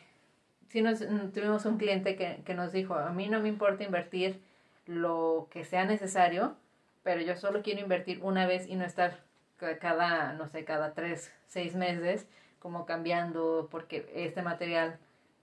si 0.70 0.82
nos, 0.82 1.00
tuvimos 1.34 1.66
un 1.66 1.78
cliente 1.78 2.16
que, 2.16 2.42
que 2.46 2.54
nos 2.54 2.72
dijo, 2.72 2.96
a 2.96 3.12
mí 3.12 3.30
no 3.30 3.40
me 3.40 3.50
importa 3.50 3.84
invertir 3.84 4.42
lo 4.88 5.48
que 5.52 5.66
sea 5.66 5.86
necesario, 5.86 6.56
pero 7.04 7.22
yo 7.22 7.36
solo 7.36 7.62
quiero 7.62 7.82
invertir 7.82 8.20
una 8.24 8.48
vez 8.48 8.68
y 8.68 8.76
no 8.76 8.86
estar 8.86 9.20
ca- 9.58 9.78
cada, 9.80 10.34
no 10.34 10.48
sé, 10.48 10.66
cada 10.66 10.94
tres, 10.94 11.32
seis 11.48 11.76
meses 11.76 12.28
como 12.64 12.86
cambiando 12.86 13.68
porque 13.70 14.10
este 14.16 14.42
material 14.42 14.98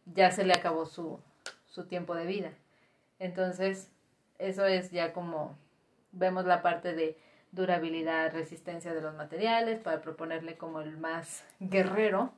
ya 0.06 0.30
se 0.30 0.42
le 0.42 0.54
acabó 0.54 0.86
su, 0.86 1.20
su 1.66 1.84
tiempo 1.84 2.14
de 2.14 2.24
vida. 2.24 2.50
Entonces, 3.18 3.90
eso 4.38 4.64
es 4.64 4.90
ya 4.90 5.12
como 5.12 5.54
vemos 6.12 6.46
la 6.46 6.62
parte 6.62 6.94
de 6.94 7.18
durabilidad, 7.52 8.32
resistencia 8.32 8.94
de 8.94 9.02
los 9.02 9.14
materiales 9.14 9.80
para 9.80 10.00
proponerle 10.00 10.56
como 10.56 10.80
el 10.80 10.96
más 10.96 11.44
guerrero 11.60 12.32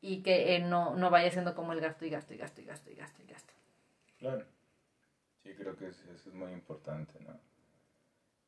y 0.00 0.22
que 0.22 0.56
eh, 0.56 0.58
no, 0.58 0.96
no 0.96 1.10
vaya 1.10 1.30
siendo 1.30 1.54
como 1.54 1.72
el 1.72 1.80
gasto 1.80 2.04
y 2.04 2.10
gasto 2.10 2.34
y 2.34 2.36
gasto 2.36 2.60
y 2.60 2.64
gasto 2.64 2.90
y 2.90 2.96
gasto 2.96 3.22
y 3.22 3.26
gasto. 3.26 3.54
Claro. 4.18 4.44
Sí, 5.44 5.54
creo 5.54 5.76
que 5.76 5.86
eso, 5.86 6.02
es 6.12 6.26
muy 6.34 6.50
importante, 6.50 7.20
¿no? 7.20 7.38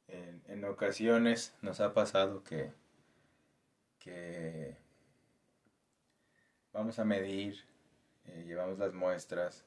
En, 0.08 0.42
en 0.48 0.64
ocasiones 0.64 1.54
nos 1.62 1.80
ha 1.80 1.94
pasado 1.94 2.42
que, 2.42 2.72
que 4.00 4.85
vamos 6.76 6.98
a 6.98 7.04
medir, 7.04 7.64
eh, 8.26 8.44
llevamos 8.46 8.78
las 8.78 8.92
muestras 8.92 9.64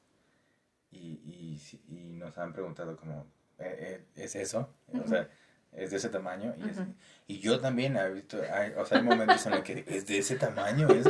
y, 0.90 0.98
y, 1.24 1.60
y 1.88 2.12
nos 2.14 2.36
han 2.38 2.52
preguntado 2.52 2.96
como, 2.96 3.26
"Eh, 3.58 4.04
eh, 4.16 4.22
¿es 4.24 4.34
eso? 4.36 4.72
O 4.92 5.06
sea, 5.06 5.28
¿es 5.72 5.90
de 5.90 5.96
ese 5.98 6.08
tamaño? 6.08 6.54
Y, 6.58 6.68
es- 6.68 6.78
Ujú. 6.78 6.94
y 7.26 7.38
yo 7.40 7.60
también 7.60 7.96
he 7.96 8.10
visto, 8.10 8.38
hay, 8.52 8.72
o 8.76 8.84
sea, 8.84 8.98
hay 8.98 9.04
momentos 9.04 9.44
en 9.46 9.54
los 9.54 9.62
que 9.64 9.84
es 9.86 10.06
de 10.06 10.18
ese 10.18 10.36
tamaño, 10.36 10.88
¿es? 10.90 11.06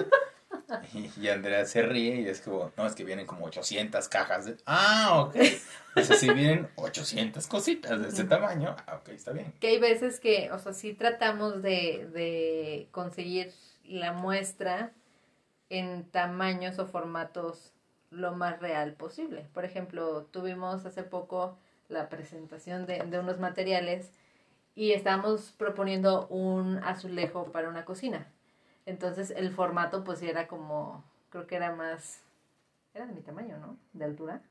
Y, 0.95 1.11
y 1.21 1.29
Andrea 1.29 1.65
se 1.67 1.83
ríe 1.83 2.21
y 2.23 2.29
es 2.29 2.41
como, 2.41 2.73
no, 2.77 2.87
es 2.87 2.95
que 2.95 3.05
vienen 3.05 3.27
como 3.27 3.45
800 3.47 4.09
cajas 4.09 4.47
de... 4.47 4.57
Ah, 4.67 5.21
ok. 5.27 5.37
O 5.97 6.03
sea, 6.03 6.17
si 6.17 6.33
vienen 6.33 6.69
800 6.77 7.47
cositas 7.47 8.01
de 8.01 8.09
ese 8.09 8.23
Ujú. 8.23 8.31
tamaño, 8.31 8.75
ah, 8.87 8.97
ok, 8.97 9.09
está 9.11 9.33
bien. 9.33 9.53
Que 9.61 9.69
hay 9.69 9.79
veces 9.81 10.21
que, 10.21 10.51
o 10.53 10.59
sea, 10.59 10.73
sí 10.73 10.95
tratamos 10.95 11.63
de, 11.63 12.09
de 12.13 12.89
conseguir 12.93 13.53
la 13.85 14.13
muestra 14.13 14.93
en 15.71 16.05
tamaños 16.11 16.79
o 16.79 16.87
formatos 16.87 17.73
lo 18.11 18.33
más 18.33 18.61
real 18.61 18.93
posible. 18.95 19.49
Por 19.55 19.65
ejemplo, 19.65 20.25
tuvimos 20.27 20.85
hace 20.85 21.03
poco 21.03 21.57
la 21.89 22.09
presentación 22.09 22.87
de, 22.87 22.99
de 22.99 23.19
unos 23.19 23.39
materiales 23.39 24.13
y 24.75 24.93
estábamos 24.93 25.53
proponiendo 25.53 26.27
un 26.29 26.79
azulejo 26.85 27.51
para 27.53 27.69
una 27.69 27.85
cocina. 27.85 28.27
Entonces 28.87 29.31
el 29.31 29.53
formato 29.53 30.05
pues 30.05 30.23
era 30.23 30.49
como, 30.49 31.05
creo 31.31 31.47
que 31.47 31.57
era 31.57 31.75
más, 31.75 32.23
era 32.95 33.07
de 33.07 33.13
mi 33.13 33.21
tamaño, 33.21 33.59
¿no? 33.59 33.77
De 33.93 34.05
altura. 34.05 34.43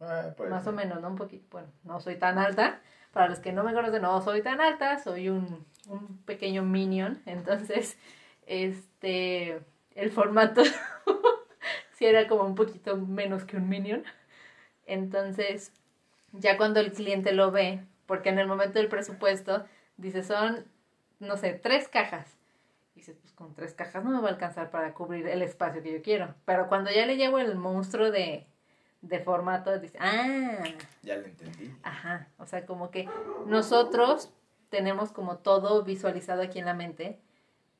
Ah, 0.00 0.32
puede 0.36 0.50
Más 0.50 0.66
o 0.66 0.72
menos, 0.72 1.00
¿no? 1.00 1.08
Un 1.08 1.16
poquito, 1.16 1.46
bueno, 1.50 1.68
no 1.84 2.00
soy 2.00 2.16
tan 2.16 2.38
alta, 2.38 2.80
Para 3.12 3.28
los 3.28 3.40
que 3.40 3.52
no 3.52 3.62
me 3.62 3.74
conocen, 3.74 4.02
no 4.02 4.20
soy 4.22 4.42
tan 4.42 4.60
alta, 4.60 4.98
soy 4.98 5.28
un, 5.28 5.64
un 5.88 6.18
pequeño 6.24 6.62
minion. 6.62 7.20
Entonces, 7.26 7.98
este, 8.46 9.60
el 9.94 10.10
formato 10.10 10.62
sí 11.94 12.06
era 12.06 12.28
como 12.28 12.44
un 12.44 12.54
poquito 12.54 12.96
menos 12.96 13.44
que 13.44 13.56
un 13.56 13.68
minion. 13.68 14.04
Entonces, 14.86 15.72
ya 16.32 16.56
cuando 16.56 16.80
el 16.80 16.92
cliente 16.92 17.32
lo 17.32 17.50
ve, 17.50 17.84
porque 18.06 18.30
en 18.30 18.38
el 18.38 18.46
momento 18.46 18.78
del 18.78 18.88
presupuesto, 18.88 19.64
dice, 19.96 20.22
son, 20.22 20.66
no 21.20 21.36
sé, 21.36 21.52
tres 21.54 21.88
cajas. 21.88 22.26
Y 22.94 23.00
dice, 23.00 23.14
pues 23.14 23.32
con 23.32 23.54
tres 23.54 23.74
cajas 23.74 24.04
no 24.04 24.10
me 24.10 24.20
va 24.20 24.28
a 24.28 24.32
alcanzar 24.32 24.70
para 24.70 24.92
cubrir 24.94 25.26
el 25.28 25.42
espacio 25.42 25.82
que 25.82 25.92
yo 25.92 26.02
quiero. 26.02 26.34
Pero 26.44 26.68
cuando 26.68 26.90
ya 26.90 27.06
le 27.06 27.16
llevo 27.16 27.38
el 27.38 27.54
monstruo 27.54 28.10
de, 28.10 28.46
de 29.00 29.20
formato, 29.20 29.78
dice, 29.78 29.98
ah. 30.00 30.64
Ya 31.02 31.16
lo 31.16 31.26
entendí. 31.26 31.74
Ajá, 31.82 32.28
o 32.38 32.46
sea, 32.46 32.66
como 32.66 32.90
que 32.90 33.08
nosotros 33.46 34.32
tenemos 34.68 35.12
como 35.12 35.36
todo 35.38 35.84
visualizado 35.84 36.42
aquí 36.42 36.58
en 36.58 36.64
la 36.64 36.74
mente, 36.74 37.18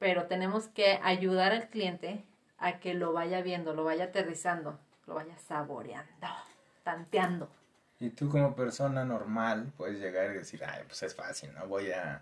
pero 0.03 0.27
tenemos 0.27 0.67
que 0.67 0.99
ayudar 1.05 1.53
al 1.53 1.69
cliente 1.69 2.25
a 2.59 2.81
que 2.81 2.93
lo 2.93 3.13
vaya 3.13 3.41
viendo, 3.41 3.73
lo 3.73 3.85
vaya 3.85 4.07
aterrizando, 4.07 4.77
lo 5.07 5.15
vaya 5.15 5.39
saboreando, 5.39 6.27
tanteando. 6.83 7.49
Y 8.01 8.11
tú 8.11 8.29
como 8.29 8.57
persona 8.57 9.05
normal 9.05 9.73
puedes 9.77 10.01
llegar 10.01 10.33
y 10.33 10.39
decir, 10.39 10.61
ay, 10.65 10.83
pues 10.89 11.05
es 11.05 11.15
fácil, 11.15 11.55
¿no? 11.55 11.69
Voy 11.69 11.93
a, 11.93 12.21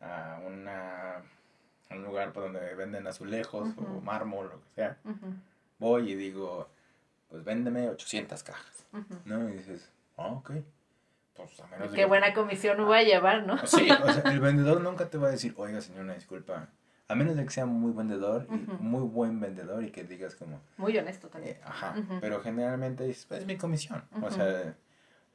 a, 0.00 0.40
una, 0.44 1.22
un 1.92 2.02
lugar 2.02 2.32
por 2.32 2.42
donde 2.42 2.74
venden 2.74 3.06
azulejos 3.06 3.68
o 3.76 4.00
mármol, 4.00 4.48
lo 4.48 4.60
que 4.60 4.70
sea. 4.74 4.98
Voy 5.78 6.10
y 6.10 6.14
digo, 6.16 6.68
pues 7.28 7.44
véndeme 7.44 7.90
800 7.90 8.42
cajas, 8.42 8.86
¿no? 9.24 9.48
Y 9.50 9.52
dices, 9.52 9.88
ah, 10.16 10.32
ok. 10.32 10.50
Pues 11.36 11.60
a 11.60 11.66
menos 11.68 11.92
Qué 11.92 12.06
buena 12.06 12.34
comisión 12.34 12.84
voy 12.84 12.98
a 12.98 13.02
llevar, 13.04 13.46
¿no? 13.46 13.64
Sí, 13.68 13.88
o 13.88 14.12
sea, 14.12 14.22
el 14.32 14.40
vendedor 14.40 14.80
nunca 14.80 15.08
te 15.08 15.16
va 15.16 15.28
a 15.28 15.30
decir, 15.30 15.54
oiga, 15.56 15.80
señor, 15.80 16.02
una 16.02 16.14
disculpa. 16.14 16.70
A 17.14 17.16
menos 17.16 17.36
de 17.36 17.44
que 17.44 17.50
sea 17.50 17.64
muy 17.64 17.92
vendedor 17.92 18.48
y 18.50 18.82
muy 18.82 19.02
buen 19.02 19.38
vendedor 19.38 19.84
y 19.84 19.92
que 19.92 20.02
digas 20.02 20.34
como... 20.34 20.60
Muy 20.78 20.98
honesto 20.98 21.28
también. 21.28 21.54
Eh, 21.54 21.60
ajá, 21.64 21.94
pero 22.20 22.40
generalmente 22.40 23.08
es, 23.08 23.30
es 23.30 23.46
mi 23.46 23.56
comisión. 23.56 24.02
O 24.20 24.32
sea, 24.32 24.74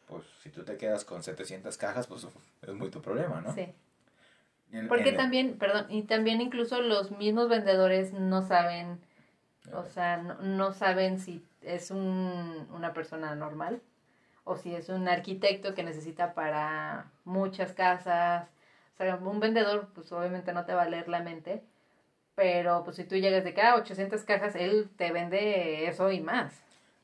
pues 0.08 0.26
si 0.44 0.50
tú 0.50 0.64
te 0.64 0.76
quedas 0.76 1.06
con 1.06 1.24
700 1.24 1.78
cajas, 1.78 2.06
pues 2.08 2.28
es 2.64 2.74
muy 2.74 2.90
tu 2.90 3.02
problema, 3.02 3.40
¿no? 3.40 3.54
Sí. 3.54 3.74
Porque 4.90 5.14
también, 5.14 5.58
perdón, 5.58 5.86
y 5.88 6.04
también 6.04 6.42
incluso 6.42 6.82
los 6.82 7.12
mismos 7.12 7.48
vendedores 7.48 8.12
no 8.12 8.42
saben, 8.42 9.00
o 9.72 9.86
sea, 9.86 10.18
no, 10.18 10.74
saben 10.74 11.18
si 11.18 11.46
es 11.62 11.92
un, 11.92 12.68
una 12.74 12.92
persona 12.92 13.36
normal 13.36 13.82
o 14.44 14.58
si 14.58 14.76
es 14.76 14.90
un 14.90 15.08
arquitecto 15.08 15.74
que 15.74 15.84
necesita 15.84 16.34
para 16.34 17.10
muchas 17.24 17.72
casas. 17.72 18.50
Sea, 19.00 19.16
un 19.16 19.40
vendedor, 19.40 19.88
pues 19.96 20.12
obviamente 20.12 20.52
no 20.52 20.66
te 20.66 20.74
va 20.74 20.82
a 20.82 20.90
leer 20.90 21.08
la 21.08 21.22
mente, 21.22 21.64
pero 22.36 22.84
pues 22.84 22.98
si 22.98 23.06
tú 23.06 23.16
llegas 23.16 23.46
de 23.46 23.54
cada 23.54 23.76
800 23.76 24.22
cajas, 24.24 24.56
él 24.56 24.90
te 24.98 25.14
vende 25.14 25.88
eso 25.88 26.12
y 26.12 26.20
más. 26.20 26.54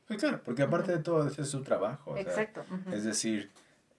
Pues 0.06 0.20
claro, 0.20 0.42
porque 0.44 0.62
aparte 0.62 0.92
de 0.92 1.02
todo, 1.02 1.26
ese 1.26 1.40
es 1.40 1.48
su 1.48 1.62
trabajo. 1.62 2.14
Exacto. 2.18 2.66
Es 2.92 3.04
decir, 3.04 3.50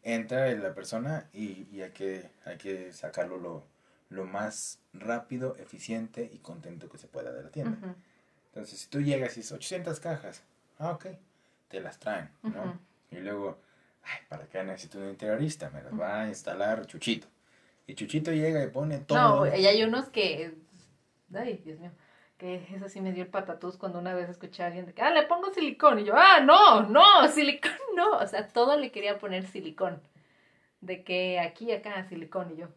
entra 0.03 0.47
la 0.53 0.75
persona 0.75 1.27
y, 1.33 1.67
y, 1.71 1.81
hay, 1.81 1.89
que, 1.89 2.29
hay 2.45 2.57
que 2.57 2.93
sacarlo 2.93 3.39
lo, 3.39 3.63
lo, 4.09 4.25
más 4.25 4.79
rápido, 4.93 5.55
eficiente 5.57 6.29
y 6.31 6.37
contento 6.37 6.89
que 6.89 6.99
se 6.99 7.07
pueda 7.07 7.31
de 7.31 7.41
la 7.41 7.49
tienda. 7.49 7.95
Entonces, 8.49 8.79
si 8.79 8.89
tú 8.89 9.01
llegas 9.01 9.33
y 9.33 9.39
dices 9.39 9.53
800 9.53 9.99
cajas, 9.99 10.43
ah, 10.77 10.91
ok, 10.91 11.07
te 11.67 11.81
las 11.81 11.97
traen, 11.97 12.29
¿no? 12.43 12.79
Y 13.09 13.15
luego, 13.17 13.57
ay, 14.03 14.19
¿para 14.29 14.45
qué 14.45 14.63
necesito 14.63 14.99
un 14.99 15.09
interiorista? 15.09 15.71
Me 15.71 15.81
las 15.81 15.99
va 15.99 16.21
a 16.21 16.27
instalar 16.27 16.85
Chuchito. 16.85 17.27
Y 17.87 17.95
Chuchito 17.95 18.31
llega 18.31 18.63
y 18.63 18.67
pone 18.67 18.99
todo. 18.99 19.45
No, 19.45 19.55
y 19.55 19.65
hay 19.65 19.83
unos 19.83 20.09
que, 20.09 20.53
ay, 21.33 21.61
Dios 21.65 21.79
mío 21.79 21.91
que 22.37 22.67
eso 22.75 22.87
sí 22.87 23.01
me 23.01 23.13
dio 23.13 23.23
el 23.23 23.29
patatús 23.29 23.77
cuando 23.77 23.99
una 23.99 24.13
vez 24.13 24.29
escuché 24.29 24.63
a 24.63 24.67
alguien 24.67 24.85
de 24.85 24.93
que, 24.93 25.01
ah, 25.01 25.09
le 25.09 25.23
pongo 25.23 25.51
silicón. 25.53 25.99
Y 25.99 26.05
yo, 26.05 26.13
ah, 26.15 26.39
no, 26.39 26.83
no, 26.83 27.27
silicón 27.33 27.71
no. 27.95 28.17
O 28.17 28.27
sea, 28.27 28.47
todo 28.47 28.77
le 28.77 28.91
quería 28.91 29.17
poner 29.17 29.47
silicón. 29.47 29.99
De 30.81 31.03
que 31.03 31.39
aquí, 31.39 31.71
acá, 31.71 32.07
silicón. 32.07 32.53
Y 32.53 32.57
yo. 32.57 32.67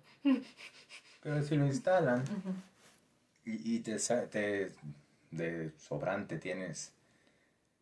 Pero 1.22 1.42
si 1.42 1.56
lo 1.56 1.66
instalan 1.66 2.24
y, 3.44 3.76
y 3.76 3.80
te, 3.80 3.96
te, 4.30 4.72
de 5.30 5.70
sobrante 5.78 6.38
tienes 6.38 6.94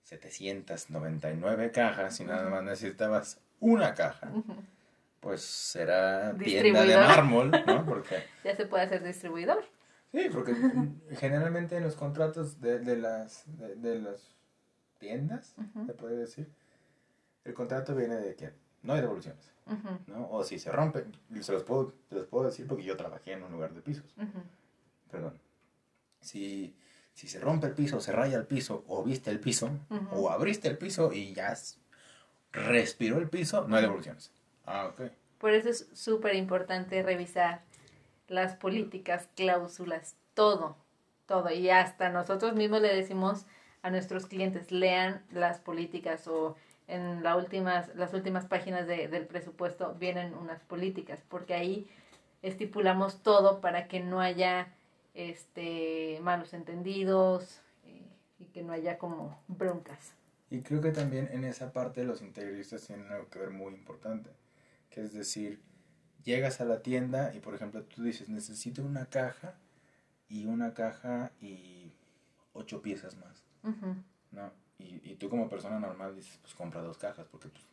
799 0.03 1.71
cajas 1.71 2.19
y 2.19 2.25
nada 2.25 2.49
más 2.51 2.65
necesitabas 2.65 3.39
una 3.61 3.95
caja. 3.95 4.33
Pues 5.21 5.43
será 5.43 6.35
tienda 6.37 6.85
de 6.85 6.97
mármol, 6.97 7.51
¿no? 7.67 7.85
Porque 7.85 8.23
ya 8.45 8.55
se 8.55 8.67
puede 8.67 8.85
hacer 8.85 9.03
distribuidor. 9.03 9.65
Sí, 10.13 10.29
porque 10.33 10.55
generalmente 11.19 11.77
en 11.77 11.83
los 11.83 11.95
contratos 11.95 12.61
de, 12.61 12.79
de 12.79 12.97
las, 12.97 13.45
de, 13.77 13.99
las 13.99 14.35
tiendas, 14.99 15.55
se 15.87 15.93
puede 15.93 16.17
decir, 16.17 16.51
el 17.45 17.53
contrato 17.53 17.95
viene 17.95 18.17
de 18.17 18.35
que 18.35 18.53
no 18.83 18.95
hay 18.95 19.03
devoluciones, 19.03 19.53
¿no? 20.07 20.31
O 20.31 20.45
si 20.45 20.59
se 20.59 20.73
rompe, 20.73 21.05
se 21.41 21.53
los, 21.53 21.63
puedo, 21.63 21.93
los 22.11 22.27
puedo 22.27 22.47
decir 22.47 22.67
porque 22.67 22.85
yo 22.85 22.97
trabajé 22.97 23.33
en 23.33 23.43
un 23.43 23.53
lugar 23.53 23.75
de 23.75 23.83
pisos. 23.83 24.15
Perdón. 25.11 25.39
Si, 26.21 26.75
si 27.13 27.29
se 27.29 27.39
rompe 27.39 27.67
el 27.67 27.75
piso, 27.75 28.01
se 28.01 28.13
raya 28.13 28.39
el 28.39 28.47
piso, 28.47 28.85
o 28.89 29.05
viste 29.05 29.31
el 29.31 29.41
piso, 29.41 29.71
o 30.13 30.31
abriste 30.31 30.69
el 30.69 30.79
piso 30.79 31.13
y 31.13 31.35
ya 31.35 31.55
respiró 32.53 33.19
el 33.19 33.29
piso, 33.29 33.69
no 33.69 33.77
hay 33.77 33.83
devoluciones. 33.83 34.33
Ah, 34.69 34.87
ok. 34.89 35.11
Por 35.39 35.53
eso 35.55 35.69
es 35.69 35.89
súper 35.95 36.35
importante 36.35 37.03
revisar 37.03 37.63
las 38.29 38.55
políticas, 38.55 39.29
cláusulas, 39.35 40.17
todo, 40.35 40.77
todo. 41.27 41.51
Y 41.51 41.71
hasta 41.71 42.11
nosotros 42.11 42.55
mismos 42.55 42.83
le 42.83 42.95
decimos 42.95 43.47
a 43.83 43.91
nuestros 43.91 44.27
clientes, 44.27 44.71
lean 44.71 45.23
las 45.31 45.59
políticas 45.61 46.27
o 46.29 46.57
en 46.89 47.23
la 47.23 47.37
últimas, 47.37 47.95
las 47.95 48.15
últimas 48.15 48.47
páginas 48.47 48.87
de, 48.87 49.09
del 49.09 49.27
presupuesto 49.27 49.95
vienen 49.95 50.35
unas 50.35 50.61
políticas, 50.63 51.21
porque 51.29 51.55
ahí 51.55 51.89
estipulamos 52.43 53.23
todo 53.23 53.61
para 53.61 53.89
que 53.89 54.01
no 54.01 54.21
haya 54.21 54.73
este 55.15 56.19
malos 56.23 56.55
entendidos 56.55 57.61
eh, 57.85 58.07
y 58.39 58.45
que 58.47 58.63
no 58.63 58.73
haya 58.73 58.99
como 58.99 59.39
broncas. 59.49 60.13
Y 60.51 60.63
creo 60.63 60.81
que 60.81 60.93
también 60.93 61.29
en 61.33 61.45
esa 61.45 61.73
parte 61.73 62.05
los 62.05 62.23
integristas 62.23 62.87
tienen 62.87 63.11
algo 63.13 63.29
que 63.29 63.39
ver 63.39 63.51
muy 63.51 63.75
importante, 63.75 64.31
que 64.91 65.03
es 65.03 65.13
decir, 65.13 65.61
llegas 66.25 66.61
a 66.61 66.65
la 66.65 66.83
tienda 66.83 67.35
y 67.35 67.41
por 67.41 67.55
ejemplo 67.55 67.83
tú 67.85 68.03
dices 68.03 68.29
necesito 68.29 68.83
una 68.83 69.07
caja 69.07 69.55
y 70.29 70.47
una 70.47 70.75
caja 70.75 71.33
y 71.41 71.93
ocho 72.53 72.83
piezas 72.83 73.17
más 73.17 73.45
no 74.31 74.53
y, 74.79 75.01
y, 75.11 75.17
tú 75.17 75.29
como 75.29 75.49
persona 75.49 75.81
normal 75.81 76.15
dices 76.15 76.39
pues 76.43 76.55
compra 76.55 76.83
dos 76.83 76.99
cajas 76.99 77.27
porque 77.31 77.49
pues 77.49 77.65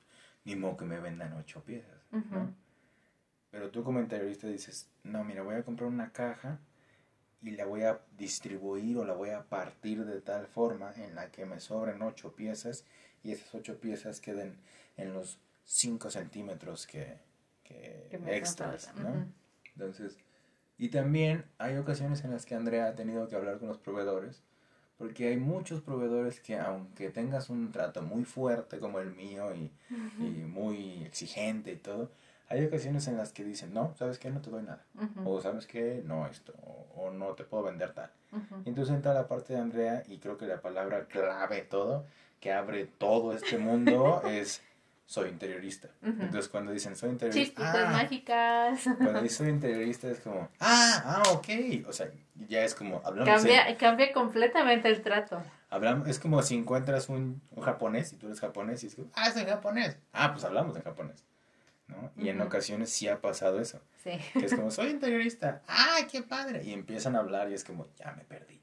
ni 0.46 0.56
modo 0.56 0.78
que 0.78 0.86
me 0.86 1.00
vendan 1.00 1.34
ocho 1.34 1.64
piezas 1.64 2.00
¿no? 2.12 2.54
pero 3.52 3.72
tú 3.72 3.84
como 3.84 4.00
interiorista 4.00 4.48
dices 4.48 4.90
no 5.04 5.24
mira 5.24 5.42
voy 5.42 5.56
a 5.56 5.64
comprar 5.64 5.90
una 5.90 6.12
caja 6.12 6.60
y 7.42 7.52
la 7.52 7.66
voy 7.66 7.84
a 7.84 8.00
distribuir 8.18 8.98
o 8.98 9.06
la 9.06 9.14
voy 9.14 9.30
a 9.30 9.44
partir 9.44 10.06
de 10.06 10.22
tal 10.22 10.48
forma 10.48 10.94
en 10.96 11.14
la 11.14 11.30
que 11.30 11.46
me 11.46 11.60
sobren 11.60 12.02
ocho 12.02 12.34
piezas 12.36 12.86
y 13.22 13.34
esas 13.34 13.54
ocho 13.54 13.80
piezas 13.80 14.22
queden 14.22 14.58
en 14.98 15.14
los 15.14 15.40
cinco 15.66 16.10
centímetros 16.10 16.88
que, 16.88 17.18
que, 17.64 18.10
extras, 18.28 18.94
¿no? 18.96 19.28
Entonces, 19.74 20.18
y 20.78 20.90
también 20.90 21.46
hay 21.58 21.78
ocasiones 21.78 22.24
en 22.24 22.32
las 22.32 22.46
que 22.46 22.56
Andrea 22.56 22.88
ha 22.88 22.96
tenido 22.96 23.28
que 23.28 23.36
hablar 23.36 23.60
con 23.60 23.68
los 23.68 23.78
proveedores, 23.78 24.42
porque 24.98 25.28
hay 25.28 25.38
muchos 25.38 25.82
proveedores 25.82 26.40
que 26.40 26.58
aunque 26.58 27.10
tengas 27.10 27.50
un 27.50 27.72
trato 27.72 28.02
muy 28.02 28.24
fuerte 28.24 28.80
como 28.80 29.00
el 29.00 29.14
mío 29.14 29.54
y, 29.54 29.72
y 30.20 30.46
muy 30.46 31.04
exigente 31.04 31.74
y 31.74 31.78
todo, 31.78 32.10
hay 32.48 32.64
ocasiones 32.66 33.08
en 33.08 33.18
las 33.18 33.34
que 33.34 33.44
dicen, 33.44 33.74
no, 33.74 33.94
¿sabes 33.98 34.20
qué? 34.20 34.30
No 34.30 34.42
te 34.42 34.52
doy 34.52 34.64
nada. 34.64 34.86
O 35.24 35.42
¿sabes 35.42 35.66
qué? 35.66 36.04
No 36.06 36.28
esto. 36.28 36.54
O, 36.96 37.10
no 37.12 37.34
te 37.34 37.44
puedo 37.44 37.64
vender 37.64 37.94
tal. 37.94 38.12
Y 38.66 38.70
entonces 38.70 38.94
entra 38.94 39.14
la 39.14 39.28
parte 39.28 39.54
de 39.54 39.60
Andrea 39.60 40.04
y 40.08 40.18
creo 40.20 40.38
que 40.38 40.46
la 40.46 40.62
palabra 40.62 41.06
clave 41.06 41.62
todo, 41.62 42.06
que 42.40 42.52
abre 42.52 42.86
todo 42.86 43.34
este 43.34 43.58
mundo, 43.58 44.22
es 44.28 44.62
soy 45.06 45.30
interiorista. 45.30 45.90
Entonces 46.02 46.50
cuando 46.50 46.72
dicen 46.72 46.96
soy 46.96 47.12
interiorista. 47.12 47.62
Chispitas 47.62 47.88
ah, 47.88 47.92
mágicas. 47.92 48.84
Cuando 48.98 49.22
dicen 49.22 49.38
soy 49.38 49.50
interiorista 49.50 50.10
es 50.10 50.20
como, 50.20 50.50
ah, 50.60 51.04
ah, 51.06 51.24
ok. 51.32 51.48
O 51.88 51.94
sea, 51.94 52.10
ya 52.48 52.64
es 52.64 52.74
como, 52.76 53.02
hablamos. 53.06 53.34
Cambia, 53.34 53.78
cambia 53.78 54.12
completamente 54.12 54.90
el 54.90 55.02
trato. 55.02 55.42
Hablamos, 55.70 56.08
es 56.08 56.20
como 56.20 56.42
si 56.42 56.56
encuentras 56.56 57.10
un, 57.10 57.42
un, 57.52 57.64
japonés 57.64 58.14
y 58.14 58.18
tú 58.18 58.28
eres 58.28 58.40
japonés 58.40 58.84
y 58.84 58.88
es 58.88 58.96
como, 58.96 59.10
ah, 59.14 59.32
soy 59.32 59.46
japonés. 59.46 59.98
Ah, 60.14 60.32
pues 60.32 60.44
hablamos 60.44 60.76
en 60.76 60.84
japonés. 60.84 61.24
¿no? 61.88 62.12
Y 62.18 62.30
en 62.30 62.42
ocasiones 62.42 62.90
sí 62.90 63.08
ha 63.08 63.22
pasado 63.22 63.60
eso. 63.60 63.82
Sí. 64.04 64.12
Que 64.34 64.46
es 64.46 64.56
como, 64.56 64.72
soy 64.72 64.88
interiorista. 64.88 65.62
Ah, 65.68 65.98
qué 66.12 66.24
padre. 66.24 66.64
Y 66.64 66.74
empiezan 66.74 67.16
a 67.16 67.20
hablar 67.20 67.50
y 67.52 67.54
es 67.54 67.64
como, 67.64 67.88
ya 67.98 68.12
me 68.14 68.24
perdí. 68.24 68.56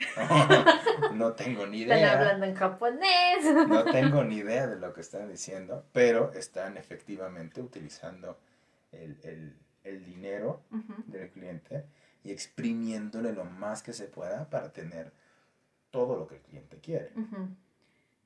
no 1.14 1.32
tengo 1.34 1.66
ni 1.66 1.80
idea. 1.82 1.96
Están 1.96 2.18
hablando 2.18 2.46
en 2.46 2.54
japonés. 2.54 3.68
no 3.68 3.84
tengo 3.84 4.24
ni 4.24 4.36
idea 4.36 4.66
de 4.66 4.76
lo 4.76 4.92
que 4.92 5.00
están 5.00 5.28
diciendo, 5.28 5.84
pero 5.92 6.32
están 6.32 6.76
efectivamente 6.76 7.60
utilizando 7.60 8.38
el, 8.92 9.18
el, 9.22 9.56
el 9.84 10.04
dinero 10.04 10.62
del 11.06 11.30
cliente 11.30 11.84
y 12.24 12.32
exprimiéndole 12.32 13.32
lo 13.32 13.44
más 13.44 13.82
que 13.82 13.92
se 13.92 14.06
pueda 14.06 14.48
para 14.50 14.72
tener 14.72 15.12
todo 15.90 16.16
lo 16.16 16.26
que 16.26 16.36
el 16.36 16.42
cliente 16.42 16.78
quiere. 16.78 17.12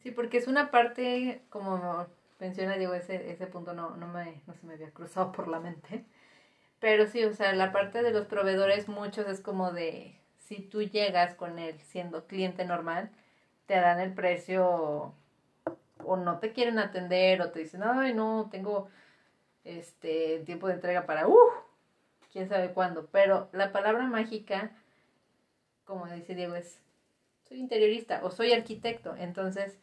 Sí, 0.02 0.10
porque 0.10 0.38
es 0.38 0.46
una 0.48 0.70
parte, 0.70 1.42
como 1.48 2.06
menciona 2.38 2.76
Diego, 2.76 2.94
ese, 2.94 3.30
ese 3.30 3.46
punto 3.46 3.72
no, 3.72 3.96
no, 3.96 4.08
me, 4.08 4.42
no 4.46 4.54
se 4.54 4.66
me 4.66 4.74
había 4.74 4.90
cruzado 4.90 5.32
por 5.32 5.48
la 5.48 5.60
mente. 5.60 6.04
Pero 6.80 7.06
sí, 7.06 7.24
o 7.24 7.32
sea, 7.32 7.54
la 7.54 7.72
parte 7.72 8.02
de 8.02 8.10
los 8.10 8.26
proveedores, 8.26 8.88
muchos 8.88 9.26
es 9.28 9.40
como 9.40 9.72
de, 9.72 10.20
si 10.45 10.61
tú 10.61 10.82
llegas 10.82 11.34
con 11.34 11.59
él 11.59 11.78
siendo 11.80 12.26
cliente 12.26 12.64
normal, 12.64 13.11
te 13.66 13.74
dan 13.74 14.01
el 14.01 14.12
precio 14.14 15.14
o 16.05 16.16
no 16.16 16.38
te 16.38 16.53
quieren 16.53 16.78
atender 16.78 17.40
o 17.40 17.51
te 17.51 17.61
dicen, 17.61 17.82
ay, 17.82 18.14
no, 18.14 18.49
tengo 18.51 18.88
este 19.64 20.40
tiempo 20.40 20.68
de 20.68 20.74
entrega 20.74 21.07
para, 21.07 21.26
uh, 21.28 21.38
quién 22.32 22.49
sabe 22.49 22.72
cuándo. 22.72 23.07
Pero 23.11 23.49
la 23.53 23.72
palabra 23.72 24.05
mágica, 24.07 24.70
como 25.86 26.07
dice 26.07 26.34
Diego, 26.34 26.55
es, 26.55 26.78
soy 27.49 27.59
interiorista 27.61 28.20
o 28.22 28.30
soy 28.30 28.53
arquitecto. 28.53 29.16
Entonces, 29.16 29.78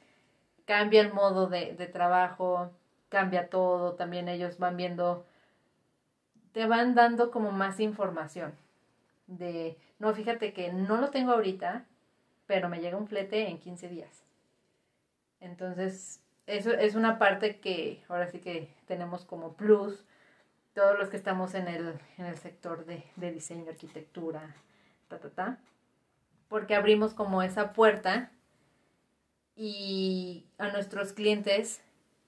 cambia 0.65 1.01
el 1.01 1.13
modo 1.13 1.47
de, 1.47 1.73
de 1.75 1.87
trabajo, 1.87 2.71
cambia 3.09 3.49
todo, 3.49 3.93
también 3.95 4.29
ellos 4.29 4.59
van 4.59 4.77
viendo, 4.77 5.25
te 6.53 6.67
van 6.67 6.93
dando 6.95 7.31
como 7.31 7.51
más 7.51 7.79
información 7.79 8.53
de, 9.31 9.77
no, 9.99 10.13
fíjate 10.13 10.53
que 10.53 10.71
no 10.73 10.97
lo 10.97 11.09
tengo 11.09 11.31
ahorita, 11.31 11.85
pero 12.47 12.69
me 12.69 12.79
llega 12.79 12.97
un 12.97 13.07
flete 13.07 13.47
en 13.47 13.59
15 13.59 13.87
días. 13.87 14.23
Entonces, 15.39 16.21
eso 16.47 16.71
es 16.71 16.95
una 16.95 17.17
parte 17.17 17.59
que 17.59 18.03
ahora 18.09 18.27
sí 18.27 18.39
que 18.39 18.69
tenemos 18.85 19.25
como 19.25 19.53
plus 19.53 20.05
todos 20.73 20.97
los 20.99 21.09
que 21.09 21.17
estamos 21.17 21.55
en 21.55 21.67
el, 21.67 21.99
en 22.17 22.25
el 22.25 22.37
sector 22.37 22.85
de, 22.85 23.03
de 23.15 23.31
diseño, 23.31 23.69
arquitectura, 23.69 24.55
ta, 25.07 25.19
ta, 25.19 25.29
ta, 25.29 25.59
porque 26.47 26.75
abrimos 26.75 27.13
como 27.13 27.41
esa 27.41 27.73
puerta 27.73 28.31
y 29.55 30.45
a 30.57 30.69
nuestros 30.69 31.13
clientes 31.13 31.81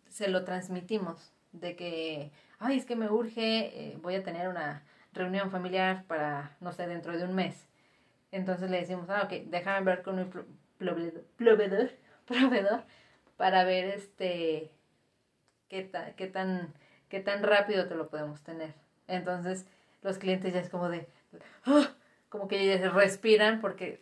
se 0.08 0.30
lo 0.30 0.44
transmitimos 0.46 1.34
de 1.52 1.76
que, 1.76 2.32
ay, 2.60 2.78
es 2.78 2.86
que 2.86 2.96
me 2.96 3.10
urge, 3.10 3.92
eh, 3.92 3.98
voy 4.02 4.16
a 4.16 4.24
tener 4.24 4.48
una 4.48 4.84
reunión 5.14 5.52
familiar 5.52 6.04
para, 6.08 6.56
no 6.60 6.72
sé, 6.72 6.88
dentro 6.88 7.18
de 7.18 7.24
un 7.24 7.36
mes. 7.36 7.68
Entonces 8.32 8.70
le 8.70 8.80
decimos, 8.80 9.10
ah, 9.10 9.24
ok, 9.26 9.46
déjame 9.46 9.86
ver 9.86 10.02
con 10.02 10.16
mi 10.16 10.26
proveedor, 10.78 11.92
proveedor 12.26 12.84
para 13.38 13.64
ver 13.64 13.86
este 13.86 14.72
qué, 15.70 15.90
qué, 16.16 16.28
tan, 16.28 16.74
qué 17.10 17.20
tan 17.20 17.44
rápido 17.44 17.88
te 17.88 17.96
lo 17.96 18.10
podemos 18.10 18.42
tener. 18.42 18.74
Entonces 19.08 19.66
los 20.02 20.18
clientes 20.18 20.54
ya 20.54 20.60
es 20.60 20.70
como 20.70 20.90
de, 20.90 21.08
¡ah! 21.66 21.92
como 22.30 22.48
que 22.48 22.78
respiran 22.90 23.62
porque 23.62 24.02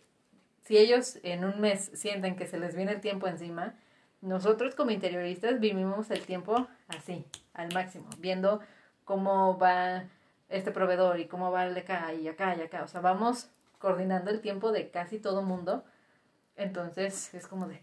si 0.61 0.77
ellos 0.77 1.19
en 1.23 1.43
un 1.43 1.59
mes 1.59 1.91
sienten 1.93 2.35
que 2.35 2.47
se 2.47 2.59
les 2.59 2.75
viene 2.75 2.93
el 2.93 3.01
tiempo 3.01 3.27
encima, 3.27 3.75
nosotros 4.21 4.75
como 4.75 4.91
interioristas 4.91 5.59
vivimos 5.59 6.11
el 6.11 6.25
tiempo 6.25 6.67
así, 6.87 7.25
al 7.53 7.73
máximo, 7.73 8.07
viendo 8.19 8.61
cómo 9.03 9.57
va 9.57 10.05
este 10.51 10.71
proveedor 10.71 11.19
y 11.19 11.27
cómo 11.27 11.51
va 11.51 11.65
el 11.65 11.73
de 11.73 11.81
acá 11.81 12.13
y 12.13 12.27
acá 12.27 12.55
y 12.55 12.61
acá. 12.61 12.83
O 12.83 12.87
sea, 12.87 13.01
vamos 13.01 13.49
coordinando 13.79 14.29
el 14.31 14.41
tiempo 14.41 14.71
de 14.71 14.89
casi 14.89 15.19
todo 15.19 15.41
mundo. 15.41 15.83
Entonces 16.55 17.33
es 17.33 17.47
como 17.47 17.67
de... 17.67 17.81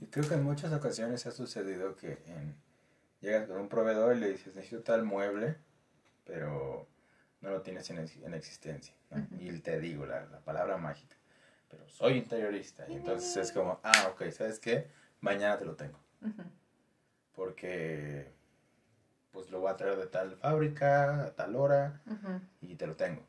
Y 0.00 0.06
creo 0.06 0.28
que 0.28 0.34
en 0.34 0.44
muchas 0.44 0.72
ocasiones 0.72 1.26
ha 1.26 1.32
sucedido 1.32 1.96
que 1.96 2.22
en, 2.26 2.54
llegas 3.20 3.48
con 3.48 3.58
un 3.58 3.68
proveedor 3.68 4.16
y 4.16 4.20
le 4.20 4.32
dices, 4.32 4.54
necesito 4.54 4.82
tal 4.82 5.04
mueble, 5.04 5.56
pero 6.24 6.86
no 7.40 7.50
lo 7.50 7.62
tienes 7.62 7.88
en, 7.90 7.98
en 7.98 8.34
existencia. 8.34 8.94
Y 9.38 9.58
te 9.60 9.80
digo 9.80 10.06
la, 10.06 10.24
la, 10.26 10.40
palabra 10.40 10.76
mágica, 10.76 11.16
pero 11.68 11.88
soy 11.88 12.14
interiorista. 12.14 12.84
Y 12.88 12.94
entonces 12.94 13.36
es 13.36 13.52
como, 13.52 13.80
ah, 13.82 14.10
ok, 14.12 14.30
¿sabes 14.30 14.58
qué? 14.58 14.88
Mañana 15.20 15.58
te 15.58 15.64
lo 15.64 15.74
tengo. 15.74 15.98
Porque 17.34 18.32
pues 19.32 19.50
lo 19.50 19.60
voy 19.60 19.70
a 19.70 19.76
traer 19.76 19.96
de 19.96 20.06
tal 20.06 20.36
fábrica, 20.36 21.24
a 21.24 21.30
tal 21.30 21.56
hora, 21.56 22.00
y 22.60 22.76
te 22.76 22.86
lo 22.86 22.94
tengo. 22.94 23.22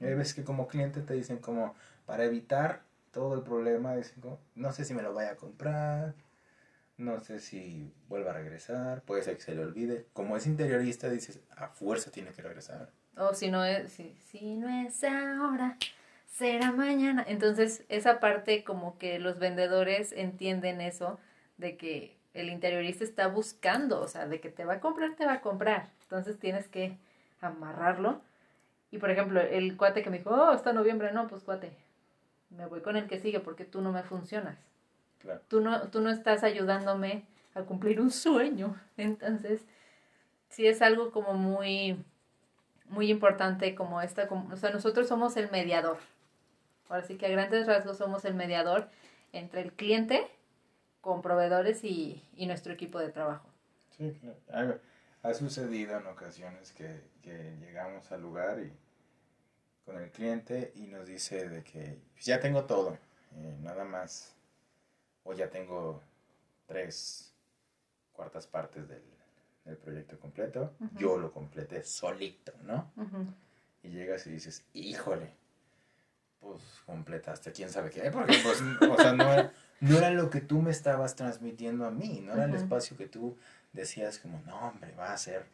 Y 0.00 0.06
hay 0.06 0.14
veces 0.14 0.34
que 0.34 0.44
como 0.44 0.68
cliente 0.68 1.02
te 1.02 1.14
dicen 1.14 1.38
como, 1.38 1.74
para 2.06 2.24
evitar 2.24 2.82
todo 3.10 3.34
el 3.34 3.42
problema, 3.42 3.96
dicen 3.96 4.20
como, 4.20 4.38
no 4.54 4.72
sé 4.72 4.84
si 4.84 4.94
me 4.94 5.02
lo 5.02 5.14
vaya 5.14 5.32
a 5.32 5.36
comprar, 5.36 6.14
no 6.98 7.20
sé 7.20 7.38
si 7.40 7.92
vuelva 8.08 8.32
a 8.32 8.34
regresar, 8.34 9.02
puede 9.02 9.22
ser 9.22 9.36
que 9.36 9.42
se 9.42 9.54
le 9.54 9.62
olvide. 9.62 10.06
Como 10.12 10.36
es 10.36 10.46
interiorista, 10.46 11.08
dices, 11.08 11.40
a 11.56 11.68
fuerza 11.68 12.10
tiene 12.10 12.32
que 12.32 12.42
regresar. 12.42 12.90
O 13.16 13.34
si 13.34 13.50
no 13.50 13.64
es, 13.64 13.92
si, 13.92 14.14
si 14.30 14.56
no 14.56 14.68
es 14.68 15.02
ahora, 15.04 15.76
será 16.26 16.72
mañana. 16.72 17.24
Entonces, 17.26 17.84
esa 17.88 18.20
parte 18.20 18.64
como 18.64 18.98
que 18.98 19.18
los 19.18 19.38
vendedores 19.38 20.12
entienden 20.12 20.80
eso, 20.80 21.18
de 21.56 21.76
que 21.76 22.17
el 22.40 22.50
interiorista 22.50 23.04
está 23.04 23.28
buscando, 23.28 24.00
o 24.00 24.08
sea, 24.08 24.26
de 24.26 24.40
que 24.40 24.50
te 24.50 24.64
va 24.64 24.74
a 24.74 24.80
comprar, 24.80 25.14
te 25.16 25.26
va 25.26 25.34
a 25.34 25.40
comprar. 25.40 25.90
Entonces 26.02 26.38
tienes 26.38 26.68
que 26.68 26.96
amarrarlo. 27.40 28.20
Y 28.90 28.98
por 28.98 29.10
ejemplo, 29.10 29.40
el 29.40 29.76
cuate 29.76 30.02
que 30.02 30.10
me 30.10 30.18
dijo, 30.18 30.30
oh, 30.30 30.50
hasta 30.50 30.72
noviembre, 30.72 31.12
no, 31.12 31.28
pues 31.28 31.42
cuate, 31.42 31.72
me 32.50 32.66
voy 32.66 32.80
con 32.80 32.96
el 32.96 33.06
que 33.06 33.18
sigue 33.18 33.40
porque 33.40 33.64
tú 33.64 33.80
no 33.80 33.92
me 33.92 34.02
funcionas. 34.02 34.58
Claro. 35.20 35.40
Tú, 35.48 35.60
no, 35.60 35.88
tú 35.88 36.00
no 36.00 36.10
estás 36.10 36.44
ayudándome 36.44 37.24
a 37.54 37.62
cumplir 37.62 38.00
un 38.00 38.10
sueño. 38.10 38.80
Entonces, 38.96 39.64
sí 40.48 40.66
es 40.66 40.80
algo 40.82 41.10
como 41.10 41.34
muy 41.34 41.98
muy 42.90 43.10
importante 43.10 43.74
como 43.74 44.00
esta, 44.00 44.28
como, 44.28 44.52
o 44.52 44.56
sea, 44.56 44.70
nosotros 44.70 45.08
somos 45.08 45.36
el 45.36 45.50
mediador. 45.50 45.98
Ahora 46.88 47.02
sí 47.02 47.16
que 47.16 47.26
a 47.26 47.30
grandes 47.30 47.66
rasgos 47.66 47.98
somos 47.98 48.24
el 48.24 48.34
mediador 48.34 48.88
entre 49.32 49.60
el 49.60 49.72
cliente 49.72 50.26
con 51.08 51.22
proveedores 51.22 51.84
y, 51.84 52.22
y 52.36 52.44
nuestro 52.44 52.70
equipo 52.70 52.98
de 52.98 53.08
trabajo. 53.08 53.48
Sí, 53.96 54.12
claro. 54.46 54.78
Ha, 55.22 55.32
sucedido 55.32 55.98
en 55.98 56.06
ocasiones 56.06 56.70
que, 56.72 57.00
que, 57.22 57.56
llegamos 57.62 58.12
al 58.12 58.20
lugar 58.20 58.60
y 58.60 58.70
con 59.86 59.96
el 59.96 60.10
cliente 60.10 60.70
y 60.74 60.82
nos 60.82 61.06
dice 61.06 61.48
de 61.48 61.64
que 61.64 61.98
pues, 62.12 62.26
ya 62.26 62.40
tengo 62.40 62.64
todo, 62.64 62.98
eh, 63.36 63.56
nada 63.62 63.86
más, 63.86 64.34
o 65.24 65.32
ya 65.32 65.48
tengo 65.48 66.02
tres 66.66 67.32
cuartas 68.12 68.46
partes 68.46 68.86
del, 68.86 69.02
el 69.64 69.78
proyecto 69.78 70.18
completo, 70.20 70.74
yo 70.94 71.16
lo 71.16 71.32
completé 71.32 71.84
solito, 71.84 72.52
¿no? 72.64 72.92
Y 73.82 73.88
llegas 73.88 74.26
y 74.26 74.30
dices, 74.30 74.62
híjole, 74.74 75.32
pues 76.40 76.62
completaste 76.86 77.52
quién 77.52 77.70
sabe 77.70 77.90
qué, 77.90 78.10
porque 78.10 78.38
pues, 78.42 78.62
o 78.88 78.96
sea, 78.96 79.12
no 79.12 79.32
era, 79.32 79.52
no 79.80 79.98
era 79.98 80.10
lo 80.10 80.30
que 80.30 80.40
tú 80.40 80.62
me 80.62 80.70
estabas 80.70 81.16
transmitiendo 81.16 81.84
a 81.84 81.90
mí, 81.90 82.20
no 82.24 82.34
era 82.34 82.44
el 82.44 82.54
espacio 82.54 82.96
que 82.96 83.06
tú 83.06 83.36
decías 83.72 84.18
como, 84.18 84.40
no, 84.46 84.56
hombre, 84.68 84.94
va 84.94 85.12
a 85.12 85.18
ser 85.18 85.46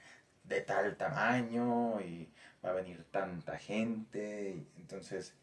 de 0.45 0.61
tal 0.61 0.97
tamaño 0.97 2.01
y 2.01 2.29
va 2.65 2.71
a 2.71 2.75
venir 2.75 3.05
tanta 3.11 3.59
gente, 3.59 4.65
entonces, 4.77 5.35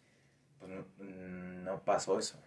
pues 0.59 0.71
no, 0.99 1.79
pasó 1.83 2.19
eso. 2.19 2.37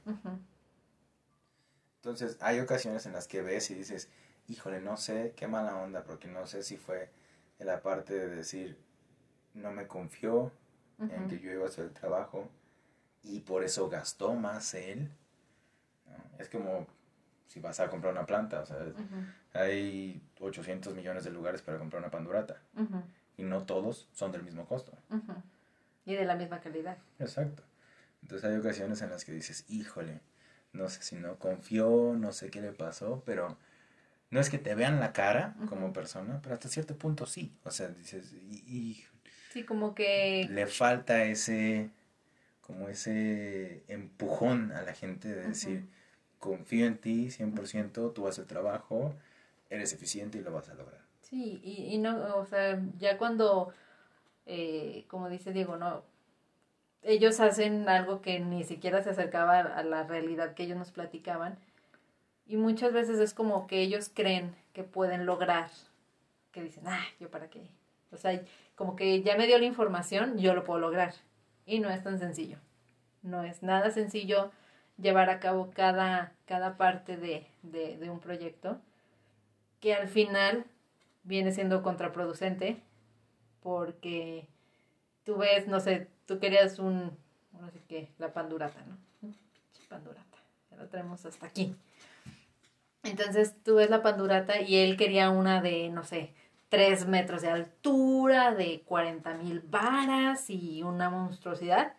Entonces, 1.97 2.37
hay 2.41 2.61
ocasiones 2.61 3.07
en 3.07 3.13
las 3.13 3.27
que 3.27 3.43
ves 3.43 3.71
y 3.71 3.75
dices, 3.75 4.09
híjole, 4.49 4.81
no 4.81 4.97
sé, 4.97 5.33
qué 5.37 5.49
mala 5.49 5.77
onda, 5.77 6.05
porque 6.05 6.29
no 6.29 6.47
sé 6.47 6.63
si 6.63 6.77
fue 6.77 7.11
en 7.59 7.67
la 7.67 7.83
parte 7.83 8.15
de 8.15 8.29
decir, 8.29 8.79
no 9.55 9.73
me 9.73 9.87
confió 9.87 10.53
en 10.99 11.29
que 11.29 11.41
yo 11.41 11.51
iba 11.51 11.65
a 11.65 11.69
hacer 11.69 11.85
el 11.85 11.93
trabajo 11.93 12.49
y 13.25 13.41
por 13.41 13.64
eso 13.64 13.89
gastó 13.89 14.35
más 14.35 14.75
él. 14.75 15.11
Es 16.39 16.49
como 16.49 16.87
si 17.49 17.61
vas 17.61 17.81
a 17.81 17.89
comprar 17.89 18.12
una 18.12 18.27
planta, 18.27 18.61
o 18.61 18.66
sea, 18.66 18.79
hay 19.53 20.20
800 20.41 20.95
millones 20.95 21.25
de 21.25 21.31
lugares 21.31 21.62
para 21.62 21.79
comprar 21.79 22.03
una 22.03 22.11
pandurata 22.11 22.61
y 23.37 23.43
no 23.43 23.64
todos 23.64 24.09
son 24.12 24.33
del 24.33 24.43
mismo 24.43 24.66
costo. 24.66 24.93
Y 26.05 26.14
de 26.14 26.25
la 26.25 26.37
misma 26.37 26.61
calidad. 26.61 26.99
Exacto. 27.18 27.62
Entonces 28.22 28.51
hay 28.51 28.57
ocasiones 28.57 29.03
en 29.03 29.11
las 29.11 29.25
que 29.25 29.33
dices, 29.33 29.64
híjole, 29.68 30.20
no 30.72 30.89
sé 30.89 31.03
si 31.03 31.16
no 31.16 31.39
confió, 31.39 32.14
no 32.16 32.33
sé 32.33 32.51
qué 32.51 32.61
le 32.61 32.72
pasó, 32.72 33.22
pero 33.25 33.57
no 34.31 34.41
es 34.41 34.51
que 34.51 34.59
te 34.59 34.75
vean 34.75 34.99
la 34.99 35.12
cara 35.12 35.55
como 35.68 35.93
persona, 35.93 36.41
pero 36.43 36.55
hasta 36.55 36.68
cierto 36.68 36.97
punto 36.97 37.27
sí. 37.27 37.57
O 37.64 37.70
sea, 37.70 37.89
dices, 37.89 38.33
y, 38.33 39.05
sí, 39.53 39.62
como 39.64 39.95
que... 39.95 40.49
Le 40.51 40.66
falta 40.66 41.25
ese, 41.25 41.91
como 42.67 42.89
ese 42.89 43.83
empujón 43.89 44.73
a 44.73 44.83
la 44.83 44.95
gente 44.95 45.29
de 45.29 45.49
decir, 45.49 45.87
confío 46.39 46.87
en 46.87 46.99
ti 46.99 47.27
100%, 47.29 48.12
tú 48.12 48.27
haces 48.27 48.41
el 48.41 48.47
trabajo, 48.47 49.15
eres 49.69 49.93
eficiente 49.93 50.39
y 50.39 50.43
lo 50.43 50.53
vas 50.53 50.69
a 50.69 50.75
lograr. 50.75 51.01
Sí, 51.21 51.61
y, 51.62 51.95
y 51.95 51.99
no, 51.99 52.37
o 52.37 52.47
sea, 52.47 52.81
ya 52.99 53.19
cuando, 53.19 53.73
eh, 54.47 55.05
como 55.09 55.29
dice 55.29 55.53
Diego, 55.53 55.77
no, 55.77 56.03
ellos 57.03 57.39
hacen 57.41 57.89
algo 57.89 58.23
que 58.23 58.41
ni 58.41 58.65
siquiera 58.65 59.03
se 59.03 59.11
acercaba 59.11 59.59
a 59.59 59.83
la 59.83 60.05
realidad 60.05 60.55
que 60.55 60.62
ellos 60.62 60.79
nos 60.79 60.91
platicaban, 60.91 61.59
y 62.47 62.57
muchas 62.57 62.93
veces 62.93 63.19
es 63.19 63.35
como 63.35 63.67
que 63.67 63.81
ellos 63.81 64.11
creen 64.12 64.55
que 64.73 64.85
pueden 64.85 65.27
lograr 65.27 65.71
que 66.53 66.62
dicen, 66.62 66.85
ah, 66.87 67.05
yo 67.19 67.31
para 67.31 67.51
qué. 67.51 67.69
O 68.12 68.17
sea, 68.17 68.41
como 68.77 68.97
que 68.97 69.23
ya 69.23 69.37
me 69.37 69.47
dio 69.47 69.59
la 69.59 69.65
información, 69.65 70.39
yo 70.39 70.55
lo 70.55 70.65
puedo 70.65 70.79
lograr. 70.79 71.15
Y 71.67 71.81
no 71.81 71.91
es 71.91 72.03
tan 72.03 72.19
sencillo. 72.19 72.59
No 73.23 73.43
es 73.43 73.62
nada 73.62 73.91
sencillo 73.91 74.53
llevar 74.99 75.31
a 75.31 75.41
cabo 75.41 75.71
cada, 75.75 76.33
cada 76.47 76.77
parte 76.77 77.17
de, 77.17 77.47
de, 77.62 78.11
un 78.11 78.21
proyecto 78.21 78.81
que 79.81 79.95
al 79.95 80.09
final 80.09 80.65
viene 81.25 81.53
siendo 81.53 81.83
contraproducente 81.83 82.81
porque 83.62 84.47
tú 85.25 85.39
ves, 85.39 85.67
no 85.67 85.81
sé, 85.81 86.09
tú 86.27 86.39
querías 86.39 86.79
un, 86.79 87.17
no 87.59 87.71
sé 87.71 87.81
qué, 87.89 88.12
la 88.19 88.33
pandurata, 88.33 88.85
¿no? 88.87 88.99
Pandurata, 89.89 90.39
ya 90.71 90.77
lo 90.77 90.89
tenemos 90.89 91.25
hasta 91.25 91.47
aquí. 91.47 91.77
Entonces 93.03 93.55
tú 93.62 93.77
ves 93.77 93.91
la 93.91 94.03
pandurata 94.03 94.61
y 94.61 94.77
él 94.77 94.97
quería 94.97 95.31
una 95.31 95.61
de, 95.61 95.91
no 95.91 96.05
sé, 96.05 96.35
3 96.75 97.07
metros 97.07 97.43
de 97.43 97.49
altura, 97.51 98.53
de 98.53 98.83
40 98.85 99.35
mil 99.35 99.61
varas 99.61 100.51
y 100.51 100.83
una 100.83 101.09
monstruosidad. 101.09 101.93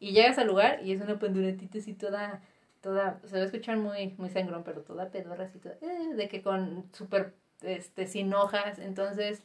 Y 0.00 0.12
llegas 0.12 0.36
al 0.36 0.48
lugar 0.48 0.80
y 0.84 0.92
es 0.92 1.00
una 1.00 1.18
panduratita 1.18 1.78
así 1.78 1.94
toda, 1.94 2.42
toda, 2.82 3.20
se 3.24 3.36
va 3.36 3.42
a 3.42 3.46
escuchar 3.46 3.78
muy, 3.78 4.14
muy 4.18 4.28
sangrón, 4.28 4.64
pero 4.64 4.82
toda 4.82 5.10
pedorra 5.10 5.44
así, 5.46 5.58
toda, 5.58 5.76
eh, 5.80 6.14
de 6.14 6.28
que 6.28 6.42
con 6.42 6.84
súper, 6.92 7.32
este, 7.62 8.06
sin 8.06 8.34
hojas. 8.34 8.78
Entonces, 8.78 9.42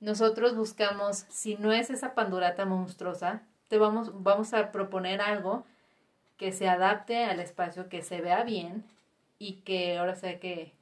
nosotros 0.00 0.54
buscamos, 0.56 1.24
si 1.30 1.56
no 1.56 1.72
es 1.72 1.88
esa 1.88 2.14
pandurata 2.14 2.66
monstruosa, 2.66 3.40
te 3.68 3.78
vamos, 3.78 4.22
vamos 4.22 4.52
a 4.52 4.72
proponer 4.72 5.22
algo 5.22 5.64
que 6.36 6.52
se 6.52 6.68
adapte 6.68 7.24
al 7.24 7.40
espacio, 7.40 7.88
que 7.88 8.02
se 8.02 8.20
vea 8.20 8.44
bien 8.44 8.84
y 9.38 9.54
que 9.64 9.96
ahora 9.96 10.16
sea 10.16 10.38
que, 10.38 10.74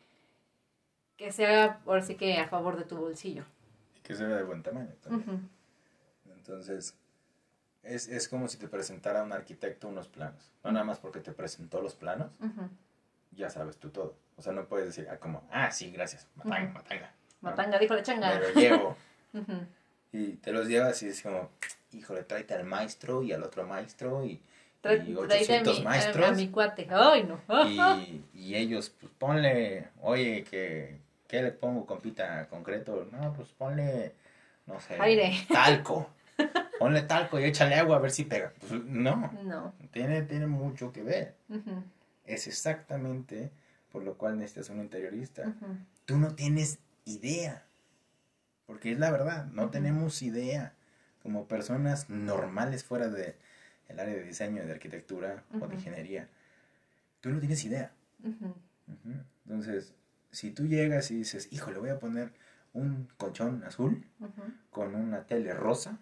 que 1.20 1.32
sea 1.32 1.80
ahora 1.84 2.00
sí 2.00 2.14
que 2.14 2.38
a 2.38 2.48
favor 2.48 2.78
de 2.78 2.84
tu 2.84 2.96
bolsillo. 2.96 3.44
Y 3.94 4.00
que 4.00 4.14
se 4.14 4.24
vea 4.24 4.38
de 4.38 4.42
buen 4.42 4.62
tamaño 4.62 4.94
también. 5.02 5.50
Entonces, 6.24 6.96
es, 7.82 8.08
es, 8.08 8.26
como 8.26 8.48
si 8.48 8.56
te 8.56 8.68
presentara 8.68 9.22
un 9.22 9.30
arquitecto 9.30 9.88
unos 9.88 10.08
planos. 10.08 10.50
No 10.64 10.72
nada 10.72 10.86
más 10.86 10.98
porque 10.98 11.20
te 11.20 11.32
presentó 11.32 11.82
los 11.82 11.94
planos, 11.94 12.32
ya 13.32 13.50
sabes 13.50 13.76
tú 13.76 13.90
todo. 13.90 14.16
O 14.38 14.42
sea, 14.42 14.54
no 14.54 14.64
puedes 14.64 14.86
decir, 14.86 15.08
ah, 15.10 15.18
como, 15.18 15.46
ah, 15.50 15.70
sí, 15.70 15.90
gracias, 15.90 16.26
matanga, 16.36 16.72
matanga. 16.72 17.12
Matanga, 17.42 17.78
dijo 17.78 17.94
la 17.94 18.02
changa. 18.02 18.34
Me 18.34 18.40
lo 18.40 18.60
llevo. 18.60 18.96
Y 20.12 20.32
te 20.38 20.50
los 20.50 20.66
llevas 20.66 21.00
y 21.04 21.06
es 21.06 21.22
como, 21.22 21.50
híjole, 21.92 22.24
tráete 22.24 22.54
al 22.54 22.64
maestro 22.64 23.22
y 23.22 23.32
al 23.32 23.44
otro 23.44 23.64
maestro 23.64 24.24
y, 24.24 24.42
y 25.06 25.14
800 25.14 25.78
mi, 25.78 25.84
maestros. 25.84 26.30
A, 26.30 26.32
mi 26.32 26.48
cuate. 26.48 26.88
Ay, 26.90 27.22
no. 27.22 27.40
y, 28.00 28.24
y, 28.34 28.56
ellos, 28.56 28.92
pues 28.98 29.12
ponle, 29.16 29.86
oye, 30.00 30.42
que, 30.42 30.98
¿qué 31.30 31.42
le 31.42 31.52
pongo, 31.52 31.86
compita, 31.86 32.48
concreto? 32.48 33.08
No, 33.12 33.32
pues 33.32 33.48
ponle, 33.50 34.14
no 34.66 34.80
sé, 34.80 34.96
Aire. 35.00 35.32
talco. 35.48 36.10
Ponle 36.78 37.02
talco 37.02 37.38
y 37.38 37.44
échale 37.44 37.76
agua 37.76 37.96
a 37.96 38.00
ver 38.00 38.10
si 38.10 38.24
pega. 38.24 38.52
Pues, 38.58 38.72
no. 38.84 39.30
No. 39.44 39.74
Tiene, 39.92 40.22
tiene 40.22 40.46
mucho 40.46 40.92
que 40.92 41.02
ver. 41.02 41.36
Es 42.24 42.46
exactamente 42.46 43.50
por 43.92 44.02
lo 44.02 44.16
cual 44.16 44.38
necesitas 44.38 44.70
un 44.70 44.80
interiorista. 44.80 45.54
Tú 46.04 46.18
no 46.18 46.34
tienes 46.34 46.78
idea 47.04 47.64
porque 48.70 48.92
es 48.92 49.00
la 49.00 49.10
verdad, 49.10 49.46
no 49.46 49.70
tenemos 49.70 50.22
idea 50.22 50.74
como 51.24 51.48
personas 51.48 52.08
normales 52.08 52.84
fuera 52.84 53.08
de 53.08 53.36
el 53.88 53.98
área 53.98 54.14
de 54.14 54.22
diseño, 54.22 54.64
de 54.64 54.70
arquitectura 54.70 55.42
o 55.60 55.66
de 55.66 55.74
ingeniería. 55.74 56.28
Tú 57.20 57.30
no 57.30 57.40
tienes 57.40 57.64
idea. 57.64 57.90
Entonces, 59.44 59.92
si 60.30 60.50
tú 60.50 60.66
llegas 60.66 61.10
y 61.10 61.16
dices, 61.16 61.48
hijo, 61.50 61.70
le 61.70 61.78
voy 61.78 61.90
a 61.90 61.98
poner 61.98 62.32
un 62.72 63.08
colchón 63.16 63.64
azul 63.64 64.04
con 64.70 64.94
una 64.94 65.24
tele 65.24 65.54
rosa, 65.54 65.98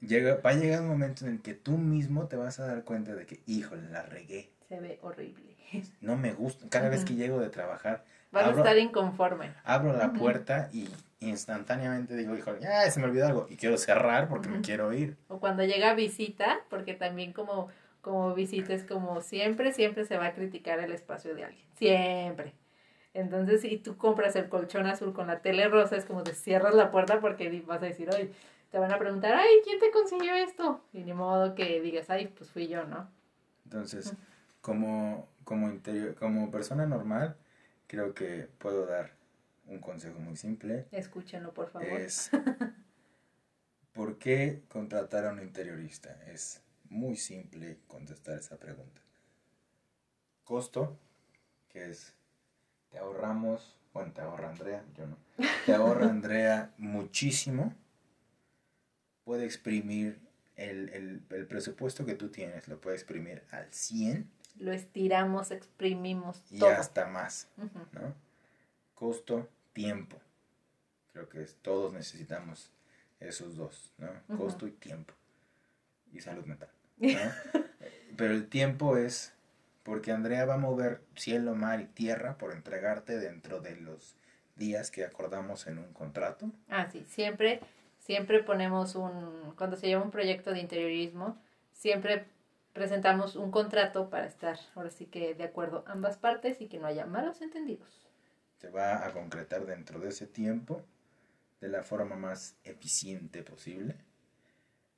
llega, 0.00 0.36
va 0.36 0.50
a 0.50 0.54
llegar 0.54 0.82
un 0.82 0.88
momento 0.88 1.26
en 1.26 1.32
el 1.32 1.42
que 1.42 1.54
tú 1.54 1.76
mismo 1.76 2.26
te 2.26 2.36
vas 2.36 2.60
a 2.60 2.66
dar 2.66 2.84
cuenta 2.84 3.14
de 3.14 3.26
que, 3.26 3.40
híjole, 3.46 3.88
la 3.90 4.02
regué. 4.02 4.50
Se 4.68 4.80
ve 4.80 4.98
horrible. 5.02 5.56
No 6.00 6.16
me 6.16 6.32
gusta. 6.32 6.66
Cada 6.70 6.88
vez 6.88 7.04
que 7.04 7.14
llego 7.14 7.40
de 7.40 7.50
trabajar, 7.50 8.02
Vas 8.30 8.46
a 8.46 8.50
estar 8.50 8.78
inconforme. 8.78 9.52
Abro 9.64 9.92
la 9.92 10.12
puerta 10.12 10.68
y 10.72 10.88
instantáneamente 11.20 12.14
digo, 12.14 12.36
híjole, 12.36 12.60
ya 12.60 12.90
se 12.90 13.00
me 13.00 13.06
olvidó 13.06 13.26
algo 13.26 13.46
y 13.48 13.56
quiero 13.56 13.78
cerrar 13.78 14.28
porque 14.28 14.48
me 14.48 14.60
quiero 14.60 14.92
ir. 14.92 15.16
O 15.28 15.40
cuando 15.40 15.64
llega 15.64 15.94
visita, 15.94 16.60
porque 16.68 16.94
también 16.94 17.32
como, 17.32 17.68
como 18.02 18.34
visita 18.34 18.74
es 18.74 18.84
como 18.84 19.22
siempre, 19.22 19.72
siempre 19.72 20.04
se 20.04 20.18
va 20.18 20.26
a 20.26 20.34
criticar 20.34 20.78
el 20.80 20.92
espacio 20.92 21.34
de 21.34 21.44
alguien. 21.44 21.64
Siempre. 21.76 22.52
Entonces, 23.14 23.62
si 23.62 23.78
tú 23.78 23.96
compras 23.96 24.36
el 24.36 24.48
colchón 24.48 24.86
azul 24.86 25.12
con 25.12 25.26
la 25.26 25.40
tele 25.40 25.68
rosa, 25.68 25.96
es 25.96 26.04
como 26.04 26.22
te 26.22 26.34
cierras 26.34 26.74
la 26.74 26.90
puerta 26.90 27.20
porque 27.20 27.62
vas 27.66 27.82
a 27.82 27.86
decir, 27.86 28.08
oye, 28.10 28.30
te 28.70 28.78
van 28.78 28.92
a 28.92 28.98
preguntar, 28.98 29.34
ay, 29.34 29.56
¿quién 29.64 29.78
te 29.78 29.90
consiguió 29.90 30.34
esto? 30.34 30.84
Y 30.92 31.02
ni 31.02 31.14
modo 31.14 31.54
que 31.54 31.80
digas, 31.80 32.10
ay, 32.10 32.28
pues 32.28 32.50
fui 32.50 32.68
yo, 32.68 32.84
¿no? 32.84 33.10
Entonces, 33.64 34.14
como, 34.60 35.28
como, 35.44 35.68
interior, 35.68 36.14
como 36.14 36.50
persona 36.50 36.86
normal, 36.86 37.36
creo 37.86 38.14
que 38.14 38.48
puedo 38.58 38.86
dar 38.86 39.16
un 39.66 39.80
consejo 39.80 40.18
muy 40.18 40.36
simple. 40.36 40.86
Escúchenlo, 40.90 41.52
por 41.52 41.68
favor. 41.68 41.88
Es, 41.88 42.30
¿por 43.92 44.18
qué 44.18 44.62
contratar 44.68 45.26
a 45.26 45.32
un 45.32 45.40
interiorista? 45.40 46.22
Es 46.26 46.62
muy 46.88 47.16
simple 47.16 47.78
contestar 47.86 48.38
esa 48.38 48.56
pregunta. 48.58 49.02
Costo, 50.44 50.98
que 51.68 51.90
es, 51.90 52.14
te 52.90 52.98
ahorramos, 52.98 53.78
bueno, 53.92 54.12
te 54.12 54.20
ahorra 54.20 54.50
Andrea, 54.50 54.84
yo 54.96 55.06
no, 55.06 55.16
te 55.66 55.74
ahorra 55.74 56.06
Andrea 56.10 56.72
muchísimo, 56.78 57.74
puede 59.24 59.44
exprimir 59.44 60.20
el, 60.56 60.88
el, 60.90 61.22
el 61.30 61.46
presupuesto 61.46 62.04
que 62.04 62.14
tú 62.14 62.28
tienes, 62.30 62.68
lo 62.68 62.80
puede 62.80 62.96
exprimir 62.96 63.42
al 63.50 63.72
100 63.72 64.38
lo 64.58 64.72
estiramos, 64.72 65.50
exprimimos 65.50 66.42
y 66.50 66.64
hasta 66.64 67.06
más, 67.06 67.48
¿no? 67.92 68.14
Costo, 68.94 69.48
tiempo. 69.72 70.18
Creo 71.12 71.28
que 71.28 71.44
todos 71.62 71.92
necesitamos 71.92 72.72
esos 73.20 73.56
dos, 73.56 73.92
¿no? 73.98 74.36
Costo 74.36 74.66
y 74.66 74.72
tiempo. 74.72 75.14
Y 76.12 76.20
salud 76.20 76.44
mental, 76.44 76.70
Pero 78.16 78.34
el 78.34 78.48
tiempo 78.48 78.96
es 78.96 79.32
porque 79.88 80.12
Andrea 80.12 80.44
va 80.44 80.54
a 80.54 80.58
mover 80.58 81.00
cielo, 81.16 81.54
mar 81.54 81.80
y 81.80 81.86
tierra 81.86 82.36
por 82.36 82.52
entregarte 82.52 83.18
dentro 83.18 83.62
de 83.62 83.74
los 83.76 84.16
días 84.54 84.90
que 84.90 85.02
acordamos 85.02 85.66
en 85.66 85.78
un 85.78 85.94
contrato. 85.94 86.50
Ah, 86.68 86.90
sí, 86.92 87.06
siempre, 87.08 87.60
siempre 87.98 88.42
ponemos 88.42 88.94
un, 88.96 89.54
cuando 89.56 89.76
se 89.76 89.86
lleva 89.86 90.02
un 90.02 90.10
proyecto 90.10 90.52
de 90.52 90.60
interiorismo, 90.60 91.38
siempre 91.72 92.26
presentamos 92.74 93.34
un 93.34 93.50
contrato 93.50 94.10
para 94.10 94.26
estar 94.26 94.58
ahora 94.74 94.90
sí 94.90 95.06
que 95.06 95.34
de 95.34 95.44
acuerdo 95.44 95.84
ambas 95.86 96.18
partes 96.18 96.60
y 96.60 96.66
que 96.66 96.78
no 96.78 96.86
haya 96.86 97.06
malos 97.06 97.40
entendidos. 97.40 98.06
Se 98.58 98.68
va 98.68 99.06
a 99.06 99.12
concretar 99.12 99.64
dentro 99.64 100.00
de 100.00 100.10
ese 100.10 100.26
tiempo 100.26 100.82
de 101.62 101.68
la 101.68 101.82
forma 101.82 102.14
más 102.14 102.56
eficiente 102.62 103.42
posible 103.42 103.96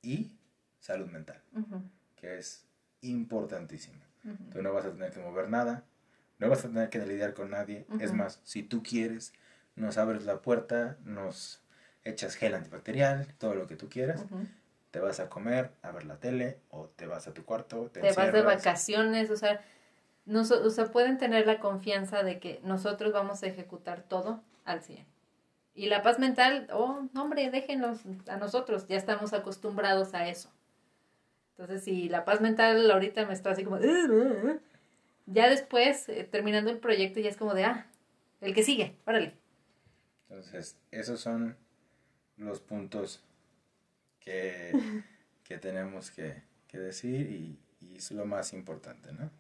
y 0.03 0.33
salud 0.81 1.07
mental, 1.07 1.41
que 2.17 2.39
es 2.39 2.67
importantísima. 3.03 4.10
Tú 4.53 4.63
no 4.63 4.73
vas 4.73 4.85
a 4.85 4.91
tener 4.91 5.13
que 5.13 5.21
mover 5.21 5.49
nada, 5.49 5.85
no 6.39 6.49
vas 6.49 6.65
a 6.65 6.69
tener 6.69 6.91
que 6.91 6.99
lidiar 6.99 7.35
con 7.35 7.51
nadie. 7.51 7.87
Es 8.01 8.13
más, 8.13 8.41
si 8.45 8.63
tú 8.63 8.83
quieres, 8.83 9.33
nos 9.77 9.99
abres 9.99 10.25
la 10.25 10.43
puerta, 10.43 10.99
nos 11.05 11.63
echas 12.05 12.35
gel 12.35 12.55
antibacterial, 12.55 13.27
todo 13.39 13.55
lo 13.55 13.67
que 13.67 13.77
tú 13.77 13.89
quieras 13.89 14.25
te 14.91 14.99
vas 14.99 15.21
a 15.21 15.29
comer, 15.29 15.71
a 15.83 15.91
ver 15.93 16.05
la 16.05 16.17
tele, 16.17 16.59
o 16.71 16.87
te 16.87 17.07
vas 17.07 17.29
a 17.29 17.35
tu 17.35 17.45
cuarto, 17.45 17.91
te, 17.93 18.01
vas 18.13 18.33
de 18.33 18.43
vacaciones, 18.43 19.31
o 19.31 19.37
sea, 19.37 19.61
o 20.27 20.71
sea, 20.71 20.87
pueden 20.87 21.19
tener 21.19 21.47
la 21.47 21.61
confianza 21.61 22.23
de 22.23 22.41
que 22.41 22.61
nosotros 22.65 23.13
vamos 23.13 23.43
a 23.43 23.47
ejecutar 23.47 24.03
todo 24.03 24.43
al 24.65 24.83
100. 24.83 25.07
Y 25.75 25.87
la 25.87 26.03
paz 26.03 26.19
mental, 26.19 26.69
oh, 26.73 27.09
hombre, 27.15 27.51
déjenos 27.51 28.01
a 28.29 28.37
nosotros, 28.37 28.87
ya 28.89 28.97
estamos 28.97 29.33
acostumbrados 29.33 30.15
a 30.15 30.29
eso. 30.29 30.51
Entonces, 31.61 31.85
si 31.85 32.09
la 32.09 32.25
paz 32.25 32.41
mental 32.41 32.91
ahorita 32.91 33.27
me 33.27 33.35
está 33.35 33.51
así 33.51 33.65
como, 33.65 33.79
ya 35.27 35.51
después, 35.51 36.09
eh, 36.09 36.25
terminando 36.25 36.71
el 36.71 36.79
proyecto, 36.79 37.21
ya 37.21 37.29
es 37.29 37.37
como 37.37 37.53
de, 37.53 37.65
ah, 37.65 37.87
el 38.41 38.55
que 38.55 38.63
sigue, 38.63 38.97
órale. 39.05 39.35
Entonces, 40.31 40.79
esos 40.91 41.21
son 41.21 41.59
los 42.39 42.61
puntos 42.61 43.23
que, 44.21 44.73
que 45.45 45.59
tenemos 45.59 46.11
que, 46.11 46.43
que 46.67 46.79
decir 46.79 47.31
y, 47.31 47.59
y, 47.83 47.97
es 47.97 48.11
lo 48.11 48.25
más 48.25 48.55
importante, 48.55 49.13
¿no? 49.13 49.31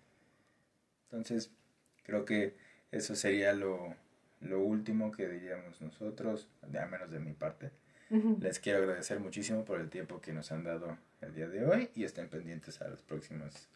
Entonces, 1.05 1.51
creo 2.03 2.27
que 2.27 2.55
eso 2.93 3.14
sería 3.14 3.55
lo, 3.55 3.95
lo 4.41 4.61
último 4.61 5.11
que 5.11 5.27
diríamos 5.27 5.81
nosotros, 5.81 6.49
al 6.61 6.91
menos 6.91 7.11
de 7.11 7.18
mi 7.18 7.33
parte. 7.33 7.71
Les 8.41 8.59
quiero 8.59 8.81
agradecer 8.81 9.21
muchísimo 9.21 9.64
por 9.64 9.81
el 9.81 9.89
tiempo 9.89 10.21
que 10.21 10.33
nos 10.33 10.51
han 10.51 10.64
dado 10.64 10.99
el 11.23 11.35
día 11.35 11.49
de 11.49 11.66
hoy 11.66 11.91
y 11.95 12.05
estén 12.05 12.29
pendientes 12.29 12.81
a 12.81 12.89
los 12.89 13.03
próximos, 13.03 13.68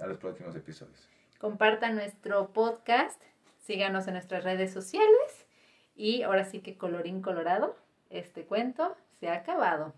a 0.00 0.06
los 0.06 0.18
próximos 0.18 0.54
episodios. 0.56 1.08
Compartan 1.38 1.96
nuestro 1.96 2.52
podcast, 2.52 3.22
síganos 3.58 4.06
en 4.06 4.14
nuestras 4.14 4.44
redes 4.44 4.72
sociales 4.72 5.46
Y 5.94 6.22
ahora 6.22 6.44
sí 6.44 6.60
que 6.60 6.76
colorín 6.76 7.22
colorado, 7.22 7.76
este 8.10 8.44
cuento 8.44 8.96
se 9.18 9.28
ha 9.28 9.34
acabado. 9.34 9.94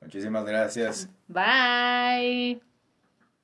Muchísimas 0.00 0.44
gracias. 0.44 1.08
Bye. 1.28 2.65